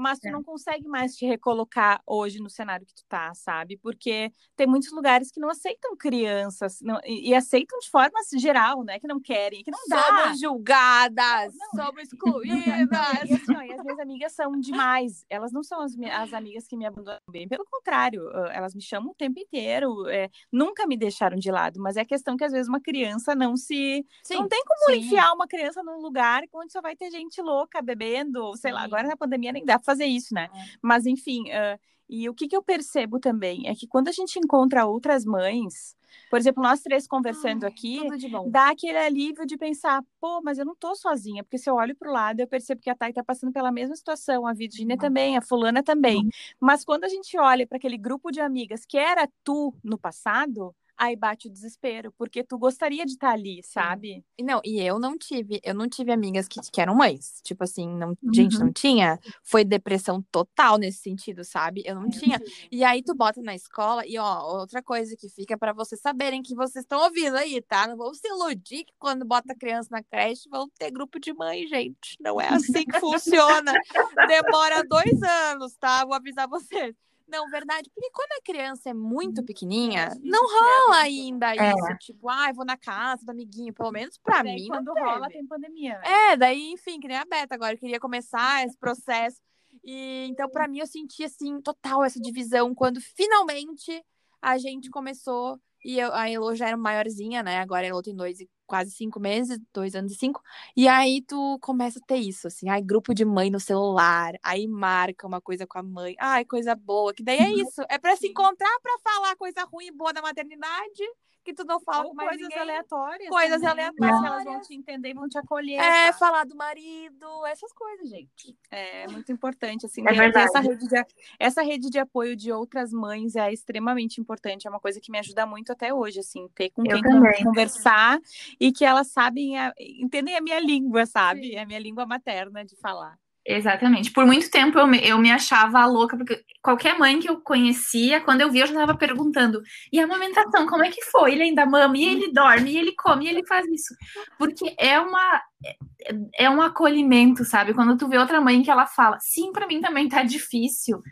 mas 0.00 0.18
tu 0.18 0.28
é. 0.28 0.30
não 0.30 0.42
consegue 0.42 0.88
mais 0.88 1.14
te 1.14 1.26
recolocar 1.26 2.02
hoje 2.06 2.38
no 2.38 2.48
cenário 2.48 2.86
que 2.86 2.94
tu 2.94 3.04
tá, 3.08 3.32
sabe? 3.34 3.76
Porque 3.76 4.32
tem 4.56 4.66
muitos 4.66 4.90
lugares 4.92 5.30
que 5.30 5.38
não 5.38 5.50
aceitam 5.50 5.96
crianças 5.96 6.78
não, 6.80 6.98
e, 7.04 7.30
e, 7.30 7.34
aceitam 7.34 7.78
de 7.78 7.90
forma 7.90 8.18
geral, 8.38 8.82
né? 8.82 8.98
Que 8.98 9.06
não 9.06 9.20
querem, 9.20 9.62
que 9.62 9.70
não 9.70 9.78
dá. 9.88 10.02
Somos 10.02 10.40
julgadas, 10.40 11.54
não, 11.54 11.68
não. 11.74 11.86
somos 11.86 12.02
excluídas. 12.10 13.30
e, 13.30 13.34
assim, 13.34 13.56
ó, 13.56 13.62
e 13.62 13.72
as 13.72 13.82
minhas 13.82 13.98
amigas 13.98 14.32
são 14.32 14.52
demais. 14.58 15.24
Elas 15.28 15.52
não 15.52 15.62
são 15.62 15.82
as, 15.82 15.92
as 15.98 16.32
amigas 16.32 16.66
que 16.66 16.76
me 16.76 16.86
abandonam 16.86 17.20
bem, 17.28 17.46
pelo 17.46 17.64
contrário, 17.64 18.28
elas 18.48 18.74
me 18.74 18.82
chamam 18.82 19.10
o 19.10 19.14
tempo 19.14 19.38
inteiro, 19.38 20.08
é, 20.08 20.30
nunca 20.50 20.86
me 20.86 20.96
deixaram 20.96 21.36
de 21.36 21.50
lado, 21.50 21.80
mas 21.80 21.96
é 21.96 22.00
a 22.00 22.06
questão 22.06 22.36
que 22.36 22.44
às 22.44 22.52
vezes 22.52 22.68
uma 22.68 22.80
criança 22.80 23.34
não 23.34 23.56
se. 23.56 24.04
Sim, 24.22 24.34
não 24.36 24.48
tem 24.48 24.62
como 24.64 24.94
sim. 24.94 25.06
enfiar 25.06 25.32
uma 25.32 25.46
criança 25.46 25.82
num 25.82 26.00
lugar 26.00 26.42
onde 26.54 26.72
só 26.72 26.80
vai 26.80 26.96
ter 26.96 27.10
gente 27.10 27.40
louca 27.42 27.82
bebendo, 27.82 28.56
sei 28.56 28.70
sim. 28.70 28.74
lá, 28.74 28.82
agora 28.82 29.06
na 29.06 29.16
pandemia 29.16 29.52
nem 29.52 29.64
dá 29.64 29.78
pra 29.78 29.89
fazer 29.90 30.06
isso, 30.06 30.34
né? 30.34 30.48
É. 30.52 30.64
Mas, 30.82 31.06
enfim, 31.06 31.42
uh, 31.50 31.78
e 32.08 32.28
o 32.28 32.34
que, 32.34 32.48
que 32.48 32.56
eu 32.56 32.62
percebo 32.62 33.20
também 33.20 33.68
é 33.68 33.74
que 33.74 33.86
quando 33.86 34.08
a 34.08 34.12
gente 34.12 34.36
encontra 34.38 34.84
outras 34.84 35.24
mães, 35.24 35.94
por 36.28 36.40
exemplo, 36.40 36.60
nós 36.60 36.80
três 36.80 37.06
conversando 37.06 37.64
Ai, 37.64 37.70
aqui, 37.70 38.00
dá 38.48 38.70
aquele 38.70 38.98
alívio 38.98 39.46
de 39.46 39.56
pensar, 39.56 40.02
pô, 40.20 40.40
mas 40.42 40.58
eu 40.58 40.64
não 40.64 40.74
tô 40.74 40.94
sozinha, 40.96 41.44
porque 41.44 41.56
se 41.56 41.70
eu 41.70 41.76
olho 41.76 41.94
para 41.94 42.10
o 42.10 42.12
lado, 42.12 42.40
eu 42.40 42.48
percebo 42.48 42.80
que 42.80 42.90
a 42.90 42.96
Thay 42.96 43.12
tá 43.12 43.22
passando 43.22 43.52
pela 43.52 43.70
mesma 43.70 43.94
situação, 43.94 44.44
a 44.44 44.52
Virginia 44.52 44.94
uhum. 44.94 45.00
também, 45.00 45.36
a 45.36 45.40
fulana 45.40 45.84
também. 45.84 46.24
Uhum. 46.24 46.30
Mas 46.58 46.84
quando 46.84 47.04
a 47.04 47.08
gente 47.08 47.38
olha 47.38 47.64
para 47.64 47.78
aquele 47.78 47.96
grupo 47.96 48.32
de 48.32 48.40
amigas 48.40 48.84
que 48.84 48.98
era 48.98 49.28
tu 49.44 49.72
no 49.84 49.96
passado, 49.96 50.74
aí 51.00 51.16
bate 51.16 51.48
o 51.48 51.50
desespero, 51.50 52.12
porque 52.12 52.44
tu 52.44 52.58
gostaria 52.58 53.06
de 53.06 53.12
estar 53.12 53.30
ali, 53.30 53.62
sabe? 53.64 54.22
E 54.36 54.42
não, 54.42 54.60
e 54.62 54.78
eu 54.78 54.98
não 54.98 55.16
tive, 55.16 55.58
eu 55.64 55.74
não 55.74 55.88
tive 55.88 56.12
amigas 56.12 56.46
que, 56.46 56.60
que 56.60 56.78
eram 56.78 56.94
mães. 56.94 57.40
Tipo 57.42 57.64
assim, 57.64 57.88
não, 57.88 58.10
uhum. 58.10 58.34
gente, 58.34 58.58
não 58.58 58.70
tinha. 58.70 59.18
Foi 59.42 59.64
depressão 59.64 60.22
total 60.30 60.76
nesse 60.76 60.98
sentido, 60.98 61.42
sabe? 61.42 61.82
Eu 61.86 61.94
não 61.94 62.06
é. 62.06 62.10
tinha. 62.10 62.42
E 62.70 62.84
aí 62.84 63.02
tu 63.02 63.14
bota 63.14 63.40
na 63.40 63.54
escola, 63.54 64.06
e 64.06 64.18
ó, 64.18 64.58
outra 64.58 64.82
coisa 64.82 65.16
que 65.16 65.30
fica 65.30 65.56
para 65.56 65.72
vocês 65.72 66.02
saberem 66.02 66.42
que 66.42 66.54
vocês 66.54 66.84
estão 66.84 67.00
ouvindo 67.02 67.36
aí, 67.36 67.62
tá? 67.62 67.86
Não 67.86 67.96
vão 67.96 68.12
se 68.12 68.28
iludir 68.28 68.84
que 68.84 68.92
quando 68.98 69.24
bota 69.24 69.54
criança 69.54 69.88
na 69.90 70.02
creche 70.02 70.50
vão 70.50 70.68
ter 70.78 70.90
grupo 70.90 71.18
de 71.18 71.32
mãe, 71.32 71.66
gente. 71.66 72.18
Não 72.20 72.38
é 72.38 72.48
assim 72.48 72.84
que 72.84 73.00
funciona. 73.00 73.72
Demora 74.28 74.84
dois 74.86 75.22
anos, 75.22 75.74
tá? 75.78 76.04
Vou 76.04 76.14
avisar 76.14 76.46
vocês. 76.46 76.94
Não, 77.30 77.48
verdade. 77.48 77.90
Porque 77.94 78.10
quando 78.10 78.32
a 78.32 78.42
criança 78.42 78.90
é 78.90 78.94
muito 78.94 79.44
pequenininha, 79.44 80.10
não 80.22 80.42
rola 80.42 80.96
ainda 80.96 81.54
é. 81.54 81.72
isso. 81.72 81.98
Tipo, 82.00 82.28
ah, 82.28 82.52
vou 82.52 82.64
na 82.64 82.76
casa 82.76 83.24
do 83.24 83.30
amiguinho. 83.30 83.72
Pelo 83.72 83.92
menos 83.92 84.18
pra 84.18 84.42
daí, 84.42 84.56
mim. 84.56 84.68
Quando 84.68 84.92
rola, 84.92 85.28
tem 85.28 85.46
pandemia. 85.46 85.98
Né? 85.98 86.32
É, 86.32 86.36
daí, 86.36 86.72
enfim, 86.72 86.98
que 86.98 87.08
nem 87.08 87.16
a 87.16 87.24
Beta 87.24 87.54
agora. 87.54 87.74
Eu 87.74 87.78
queria 87.78 88.00
começar 88.00 88.64
esse 88.66 88.76
processo. 88.76 89.40
E 89.84 90.26
então, 90.28 90.48
para 90.50 90.66
mim, 90.66 90.80
eu 90.80 90.86
senti 90.86 91.24
assim, 91.24 91.60
total 91.60 92.04
essa 92.04 92.20
divisão 92.20 92.74
quando 92.74 93.00
finalmente 93.00 94.04
a 94.42 94.58
gente 94.58 94.90
começou. 94.90 95.58
E 95.84 95.98
eu, 95.98 96.12
a 96.12 96.28
Elo 96.28 96.54
já 96.54 96.68
era 96.68 96.76
maiorzinha, 96.76 97.42
né? 97.42 97.58
Agora 97.58 97.86
a 97.86 97.88
Elo 97.88 98.02
tem 98.02 98.14
dois 98.14 98.40
e 98.40 98.48
quase 98.70 98.92
cinco 98.92 99.18
meses, 99.18 99.58
dois 99.74 99.96
anos 99.96 100.12
e 100.12 100.14
cinco. 100.14 100.40
E 100.76 100.86
aí 100.86 101.22
tu 101.22 101.58
começa 101.60 101.98
a 101.98 102.02
ter 102.06 102.18
isso, 102.18 102.46
assim, 102.46 102.68
ai, 102.68 102.80
grupo 102.80 103.12
de 103.12 103.24
mãe 103.24 103.50
no 103.50 103.58
celular, 103.58 104.34
aí 104.44 104.68
marca 104.68 105.26
uma 105.26 105.40
coisa 105.40 105.66
com 105.66 105.76
a 105.76 105.82
mãe, 105.82 106.14
ai, 106.20 106.44
coisa 106.44 106.72
boa, 106.76 107.12
que 107.12 107.24
daí 107.24 107.38
é 107.38 107.48
uhum. 107.48 107.62
isso, 107.62 107.82
é 107.88 107.98
para 107.98 108.16
se 108.16 108.28
encontrar 108.28 108.78
para 108.80 108.98
falar 109.02 109.34
coisa 109.34 109.64
ruim 109.64 109.88
e 109.88 109.90
boa 109.90 110.12
da 110.12 110.22
maternidade 110.22 111.02
que 111.42 111.54
tu 111.54 111.64
não 111.64 111.80
fala 111.80 112.04
com 112.04 112.14
mais 112.14 112.30
coisas 112.30 112.48
ninguém. 112.48 112.58
aleatórias. 112.58 113.28
Coisas 113.28 113.60
também, 113.60 113.84
aleatórias. 113.84 114.24
Elas 114.24 114.44
vão 114.44 114.60
te 114.60 114.74
entender, 114.74 115.14
vão 115.14 115.28
te 115.28 115.38
acolher. 115.38 115.80
É, 115.80 116.12
falar 116.12 116.44
do 116.44 116.54
marido, 116.54 117.46
essas 117.46 117.72
coisas, 117.72 118.08
gente. 118.08 118.56
É 118.70 119.06
muito 119.08 119.32
importante, 119.32 119.86
assim. 119.86 120.02
É 120.06 120.12
verdade. 120.12 120.46
Essa 120.46 120.60
rede, 120.60 120.86
de, 120.86 121.06
essa 121.38 121.62
rede 121.62 121.90
de 121.90 121.98
apoio 121.98 122.36
de 122.36 122.52
outras 122.52 122.92
mães 122.92 123.36
é 123.36 123.52
extremamente 123.52 124.20
importante. 124.20 124.66
É 124.66 124.70
uma 124.70 124.80
coisa 124.80 125.00
que 125.00 125.10
me 125.10 125.18
ajuda 125.18 125.46
muito 125.46 125.72
até 125.72 125.92
hoje, 125.94 126.20
assim. 126.20 126.48
Ter 126.54 126.70
com 126.70 126.82
quem 126.82 127.02
conversar 127.42 128.18
e 128.60 128.70
que 128.70 128.84
elas 128.84 129.10
sabem, 129.10 129.58
a, 129.58 129.72
entendem 129.78 130.36
a 130.36 130.40
minha 130.42 130.60
língua, 130.60 131.06
sabe? 131.06 131.48
Sim. 131.48 131.56
A 131.56 131.64
minha 131.64 131.78
língua 131.78 132.04
materna 132.04 132.64
de 132.64 132.76
falar. 132.76 133.16
Exatamente. 133.44 134.12
Por 134.12 134.26
muito 134.26 134.50
tempo 134.50 134.78
eu 134.78 134.86
me, 134.86 134.98
eu 135.02 135.18
me 135.18 135.30
achava 135.30 135.86
louca, 135.86 136.14
porque 136.14 136.44
qualquer 136.62 136.98
mãe 136.98 137.18
que 137.18 137.28
eu 137.28 137.40
conhecia, 137.40 138.20
quando 138.20 138.42
eu 138.42 138.50
via, 138.50 138.62
eu 138.62 138.66
já 138.66 138.74
estava 138.74 138.94
perguntando: 138.94 139.62
e 139.90 139.98
a 139.98 140.04
amamentação, 140.04 140.66
como 140.66 140.84
é 140.84 140.90
que 140.90 141.02
foi? 141.06 141.32
Ele 141.32 141.44
ainda 141.44 141.64
mama, 141.64 141.96
e 141.96 142.04
ele 142.04 142.32
dorme, 142.32 142.70
e 142.70 142.76
ele 142.76 142.92
come, 142.92 143.24
e 143.24 143.28
ele 143.28 143.46
faz 143.46 143.66
isso. 143.66 143.94
Porque 144.38 144.74
é 144.78 145.00
uma. 145.00 145.42
É, 145.64 146.44
é 146.44 146.50
um 146.50 146.60
acolhimento, 146.60 147.44
sabe? 147.44 147.72
Quando 147.72 147.96
tu 147.96 148.08
vê 148.08 148.18
outra 148.18 148.42
mãe 148.42 148.62
que 148.62 148.70
ela 148.70 148.86
fala, 148.86 149.18
sim, 149.20 149.52
para 149.52 149.66
mim 149.66 149.80
também 149.80 150.06
tá 150.06 150.22
difícil. 150.22 151.02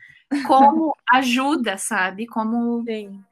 Como 0.46 0.94
ajuda, 1.10 1.78
sabe? 1.78 2.26
Como. 2.26 2.84
Sim. 2.84 3.22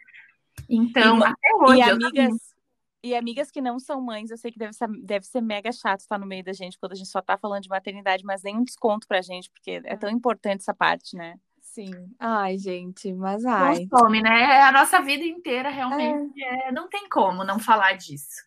Então, 0.69 1.19
e, 1.19 1.23
até 1.23 1.55
hoje. 1.61 1.79
E 1.79 1.83
amigas, 1.83 2.56
e 3.07 3.15
amigas 3.15 3.51
que 3.51 3.61
não 3.61 3.79
são 3.79 4.01
mães, 4.01 4.31
eu 4.31 4.37
sei 4.37 4.51
que 4.51 4.59
deve 4.59 4.73
ser, 4.73 4.89
deve 5.03 5.25
ser 5.25 5.41
mega 5.41 5.71
chato 5.71 6.01
estar 6.01 6.19
no 6.19 6.27
meio 6.27 6.43
da 6.43 6.53
gente 6.53 6.79
quando 6.79 6.93
a 6.93 6.97
gente 6.97 7.09
só 7.09 7.23
tá 7.23 7.39
falando 7.39 7.63
de 7.63 7.69
maternidade, 7.69 8.25
mas 8.25 8.43
nem 8.43 8.57
um 8.57 8.65
desconto 8.65 9.07
pra 9.07 9.23
gente, 9.23 9.49
porque 9.51 9.81
é 9.85 9.97
tão 9.97 10.11
importante 10.11 10.63
essa 10.63 10.75
parte, 10.75 11.17
né? 11.17 11.39
Sim. 11.61 11.93
Ai, 12.19 12.59
gente, 12.59 13.13
mas 13.13 13.45
ai. 13.45 13.87
Não 13.91 13.99
some, 13.99 14.23
né? 14.23 14.57
É 14.57 14.63
a 14.63 14.73
nossa 14.73 15.01
vida 15.01 15.25
inteira 15.25 15.69
realmente 15.69 16.43
é. 16.43 16.69
É, 16.69 16.73
não 16.73 16.89
tem 16.89 17.09
como 17.09 17.45
não 17.45 17.61
falar 17.61 17.93
disso. 17.93 18.43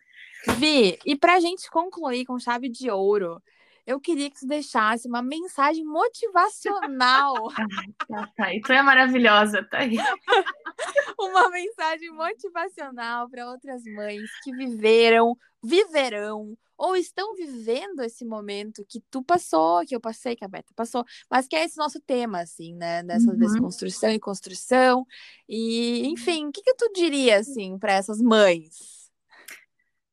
Vi, 0.58 0.98
e 1.06 1.16
pra 1.16 1.40
gente 1.40 1.70
concluir 1.70 2.26
com 2.26 2.40
chave 2.40 2.68
de 2.68 2.90
ouro, 2.90 3.42
eu 3.90 4.00
queria 4.00 4.30
que 4.30 4.40
tu 4.40 4.46
deixasse 4.46 5.08
uma 5.08 5.20
mensagem 5.20 5.84
motivacional. 5.84 7.34
tá, 8.08 8.32
tá. 8.38 8.54
E 8.54 8.62
tu 8.62 8.72
é 8.72 8.84
maravilhosa, 8.84 9.64
tá 9.64 9.80
aí. 9.80 9.98
uma 11.20 11.50
mensagem 11.50 12.12
motivacional 12.12 13.28
para 13.28 13.50
outras 13.50 13.84
mães 13.86 14.30
que 14.44 14.56
viveram, 14.56 15.36
viverão 15.64 16.56
ou 16.78 16.96
estão 16.96 17.36
vivendo 17.36 18.02
esse 18.02 18.24
momento 18.24 18.86
que 18.88 19.02
tu 19.10 19.24
passou, 19.24 19.84
que 19.84 19.96
eu 19.96 20.00
passei, 20.00 20.36
que 20.36 20.46
a 20.46 20.48
Beta 20.48 20.72
passou, 20.76 21.04
mas 21.30 21.48
que 21.48 21.56
é 21.56 21.66
esse 21.66 21.78
nosso 21.78 22.00
tema, 22.00 22.42
assim, 22.42 22.76
né? 22.76 23.02
Dessa 23.02 23.32
uhum. 23.32 23.38
desconstrução 23.38 24.12
e 24.12 24.20
construção. 24.20 25.06
E, 25.48 26.08
enfim, 26.08 26.48
o 26.48 26.52
que, 26.52 26.62
que 26.62 26.76
tu 26.76 26.92
diria, 26.94 27.40
assim, 27.40 27.78
para 27.80 27.94
essas 27.94 28.22
mães? 28.22 28.99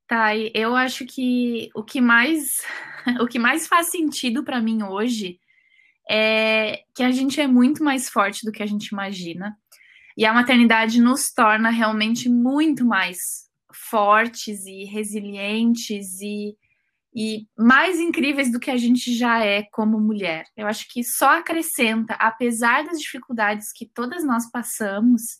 Tá, 0.07 0.37
eu 0.37 0.77
acho 0.77 1.05
que 1.05 1.69
o 1.75 1.83
que 1.83 2.01
mais 2.01 2.63
o 3.21 3.27
que 3.27 3.39
mais 3.39 3.67
faz 3.67 3.89
sentido 3.89 4.45
para 4.45 4.61
mim 4.61 4.83
hoje 4.85 5.41
é 6.09 6.85
que 6.95 7.03
a 7.03 7.11
gente 7.11 7.41
é 7.41 7.47
muito 7.47 7.83
mais 7.83 8.09
forte 8.09 8.45
do 8.45 8.53
que 8.53 8.63
a 8.63 8.67
gente 8.67 8.87
imagina. 8.89 9.57
E 10.17 10.25
a 10.25 10.33
maternidade 10.33 11.01
nos 11.01 11.33
torna 11.33 11.71
realmente 11.71 12.29
muito 12.29 12.85
mais 12.85 13.47
fortes 13.73 14.65
e 14.65 14.85
resilientes 14.85 16.21
e, 16.21 16.57
e 17.15 17.47
mais 17.59 18.01
incríveis 18.01 18.51
do 18.51 18.61
que 18.61 18.71
a 18.71 18.77
gente 18.77 19.13
já 19.15 19.45
é 19.45 19.65
como 19.65 20.01
mulher. 20.01 20.47
Eu 20.57 20.67
acho 20.67 20.89
que 20.89 21.05
só 21.05 21.39
acrescenta, 21.39 22.15
apesar 22.15 22.85
das 22.85 22.99
dificuldades 22.99 23.73
que 23.73 23.85
todas 23.85 24.25
nós 24.25 24.51
passamos, 24.51 25.39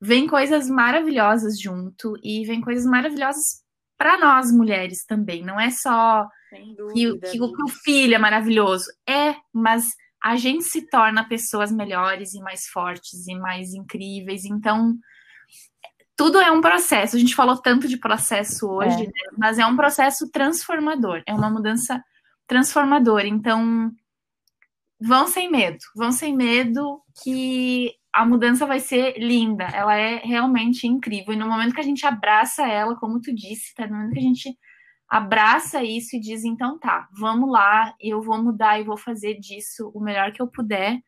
vem 0.00 0.26
coisas 0.26 0.68
maravilhosas 0.68 1.58
junto 1.58 2.14
e 2.22 2.44
vem 2.44 2.60
coisas 2.60 2.84
maravilhosas 2.84 3.61
para 4.02 4.18
nós 4.18 4.50
mulheres 4.50 5.04
também. 5.04 5.44
Não 5.44 5.60
é 5.60 5.70
só 5.70 6.28
dúvida, 6.76 6.92
que, 6.92 7.30
que, 7.30 7.40
o, 7.40 7.52
que 7.52 7.62
o 7.62 7.68
filho 7.68 8.16
é 8.16 8.18
maravilhoso. 8.18 8.86
É, 9.08 9.36
mas 9.52 9.94
a 10.20 10.34
gente 10.34 10.64
se 10.64 10.88
torna 10.90 11.28
pessoas 11.28 11.70
melhores 11.70 12.34
e 12.34 12.40
mais 12.40 12.66
fortes 12.66 13.28
e 13.28 13.36
mais 13.36 13.72
incríveis. 13.72 14.44
Então, 14.44 14.98
tudo 16.16 16.40
é 16.40 16.50
um 16.50 16.60
processo. 16.60 17.14
A 17.14 17.18
gente 17.20 17.36
falou 17.36 17.56
tanto 17.56 17.86
de 17.86 17.96
processo 17.96 18.68
hoje, 18.68 19.04
é. 19.04 19.06
né? 19.06 19.36
mas 19.38 19.60
é 19.60 19.64
um 19.64 19.76
processo 19.76 20.28
transformador. 20.32 21.22
É 21.24 21.32
uma 21.32 21.48
mudança 21.48 22.02
transformadora. 22.48 23.28
Então, 23.28 23.92
vão 25.00 25.28
sem 25.28 25.48
medo. 25.48 25.78
Vão 25.94 26.10
sem 26.10 26.34
medo 26.34 27.00
que 27.22 27.94
a 28.12 28.26
mudança 28.26 28.66
vai 28.66 28.78
ser 28.78 29.18
linda, 29.18 29.64
ela 29.64 29.96
é 29.96 30.16
realmente 30.16 30.86
incrível. 30.86 31.32
E 31.32 31.36
no 31.36 31.48
momento 31.48 31.74
que 31.74 31.80
a 31.80 31.84
gente 31.84 32.04
abraça 32.06 32.66
ela, 32.66 32.94
como 32.96 33.20
tu 33.20 33.34
disse, 33.34 33.74
tá? 33.74 33.86
No 33.86 33.96
momento 33.96 34.12
que 34.12 34.18
a 34.18 34.22
gente 34.22 34.58
abraça 35.08 35.82
isso 35.82 36.16
e 36.16 36.20
diz, 36.20 36.44
então 36.44 36.78
tá, 36.78 37.08
vamos 37.18 37.50
lá, 37.50 37.94
eu 38.00 38.22
vou 38.22 38.42
mudar 38.42 38.80
e 38.80 38.84
vou 38.84 38.96
fazer 38.96 39.38
disso 39.38 39.90
o 39.94 40.00
melhor 40.00 40.32
que 40.32 40.42
eu 40.42 40.46
puder. 40.46 40.98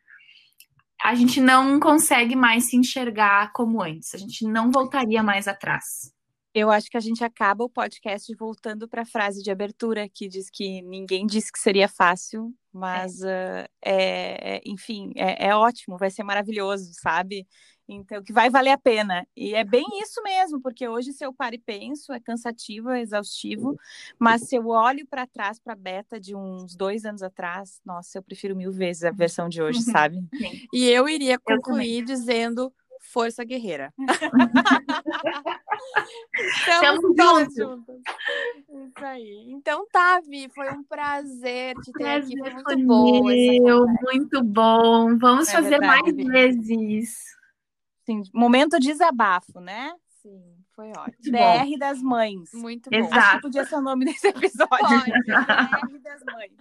A 1.02 1.14
gente 1.14 1.40
não 1.40 1.78
consegue 1.78 2.34
mais 2.34 2.70
se 2.70 2.76
enxergar 2.76 3.52
como 3.52 3.82
antes, 3.82 4.14
a 4.14 4.18
gente 4.18 4.46
não 4.46 4.70
voltaria 4.70 5.22
mais 5.22 5.46
atrás. 5.46 6.13
Eu 6.54 6.70
acho 6.70 6.88
que 6.88 6.96
a 6.96 7.00
gente 7.00 7.24
acaba 7.24 7.64
o 7.64 7.68
podcast 7.68 8.32
voltando 8.36 8.88
para 8.88 9.02
a 9.02 9.06
frase 9.06 9.42
de 9.42 9.50
abertura 9.50 10.08
que 10.08 10.28
diz 10.28 10.48
que 10.48 10.82
ninguém 10.82 11.26
disse 11.26 11.50
que 11.50 11.58
seria 11.58 11.88
fácil, 11.88 12.54
mas 12.72 13.22
é. 13.22 13.64
Uh, 13.64 13.68
é, 13.84 14.60
enfim, 14.64 15.12
é, 15.16 15.48
é, 15.48 15.54
ótimo, 15.56 15.98
vai 15.98 16.10
ser 16.10 16.22
maravilhoso, 16.22 16.92
sabe? 16.94 17.44
Então, 17.88 18.22
que 18.22 18.32
vai 18.32 18.48
valer 18.48 18.70
a 18.70 18.78
pena. 18.78 19.26
E 19.36 19.54
é 19.54 19.62
bem 19.62 19.84
isso 20.00 20.22
mesmo, 20.22 20.60
porque 20.60 20.88
hoje, 20.88 21.12
se 21.12 21.24
eu 21.24 21.34
paro 21.34 21.56
e 21.56 21.58
penso, 21.58 22.12
é 22.12 22.20
cansativo, 22.20 22.90
é 22.90 23.00
exaustivo, 23.00 23.76
mas 24.18 24.48
se 24.48 24.56
eu 24.56 24.68
olho 24.68 25.06
para 25.06 25.26
trás, 25.26 25.58
para 25.58 25.74
a 25.74 25.76
beta 25.76 26.18
de 26.18 26.34
uns 26.34 26.74
dois 26.74 27.04
anos 27.04 27.22
atrás, 27.22 27.80
nossa, 27.84 28.18
eu 28.18 28.22
prefiro 28.22 28.56
mil 28.56 28.72
vezes 28.72 29.04
a 29.04 29.10
versão 29.10 29.48
de 29.48 29.60
hoje, 29.60 29.80
sabe? 29.82 30.24
E 30.72 30.88
eu 30.88 31.08
iria 31.08 31.38
concluir 31.38 32.00
eu 32.00 32.04
dizendo 32.04 32.72
força 33.04 33.44
guerreira. 33.44 33.92
Estamos 36.34 37.00
juntos. 37.16 37.56
Isso 37.56 39.04
aí. 39.04 39.46
Então 39.48 39.86
tá, 39.90 40.20
Vi, 40.20 40.48
foi 40.54 40.70
um 40.72 40.82
prazer 40.82 41.74
te 41.76 41.92
ter 41.92 42.04
prazer 42.04 42.38
aqui. 42.38 42.38
Foi 42.38 42.76
muito 42.76 42.86
bom. 42.86 43.24
Meu, 43.24 43.86
muito 43.86 44.42
bom. 44.42 45.18
Vamos 45.18 45.48
é 45.48 45.52
fazer 45.52 45.78
verdade, 45.78 46.02
mais 46.02 46.16
Vi. 46.16 46.24
vezes. 46.24 47.22
Sim, 48.04 48.22
momento 48.32 48.78
desabafo, 48.78 49.60
né? 49.60 49.92
Sim, 50.22 50.42
foi 50.74 50.90
ótimo. 50.90 51.36
DR 51.36 51.70
bom. 51.70 51.78
das 51.78 52.02
mães. 52.02 52.50
Muito 52.52 52.90
bom. 52.90 52.96
Exato. 52.96 53.18
Acho 53.18 53.36
que 53.36 53.42
podia 53.42 53.64
ser 53.64 53.76
o 53.76 53.80
nome 53.80 54.04
desse 54.06 54.28
episódio. 54.28 54.68
Pode, 54.68 55.04
DR 55.04 55.98
das 56.02 56.22
mães. 56.24 56.52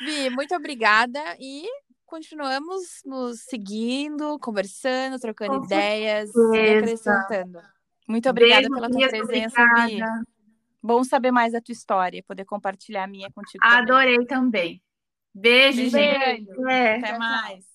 Vi, 0.00 0.30
muito 0.30 0.54
obrigada 0.54 1.20
e 1.38 1.66
continuamos 2.12 3.00
nos 3.06 3.40
seguindo, 3.40 4.38
conversando, 4.38 5.18
trocando 5.18 5.60
Com 5.60 5.64
ideias 5.64 6.30
certeza. 6.30 6.56
e 6.56 6.76
acrescentando. 6.76 7.58
Muito 8.06 8.28
obrigada 8.28 8.68
Beijo, 8.68 8.74
pela 8.74 8.90
tua 8.90 9.08
presença, 9.08 9.64
Vi. 9.86 9.98
Bom 10.82 11.02
saber 11.04 11.30
mais 11.30 11.54
da 11.54 11.60
tua 11.62 11.72
história, 11.72 12.22
poder 12.22 12.44
compartilhar 12.44 13.04
a 13.04 13.06
minha 13.06 13.30
contigo. 13.30 13.64
Adorei 13.64 14.26
também. 14.26 14.26
também. 14.26 14.82
Beijo, 15.34 15.78
Beijo, 15.78 15.90
gente. 15.96 16.44
Beijo. 16.44 16.68
É. 16.68 16.98
Até 16.98 17.18
mais. 17.18 17.71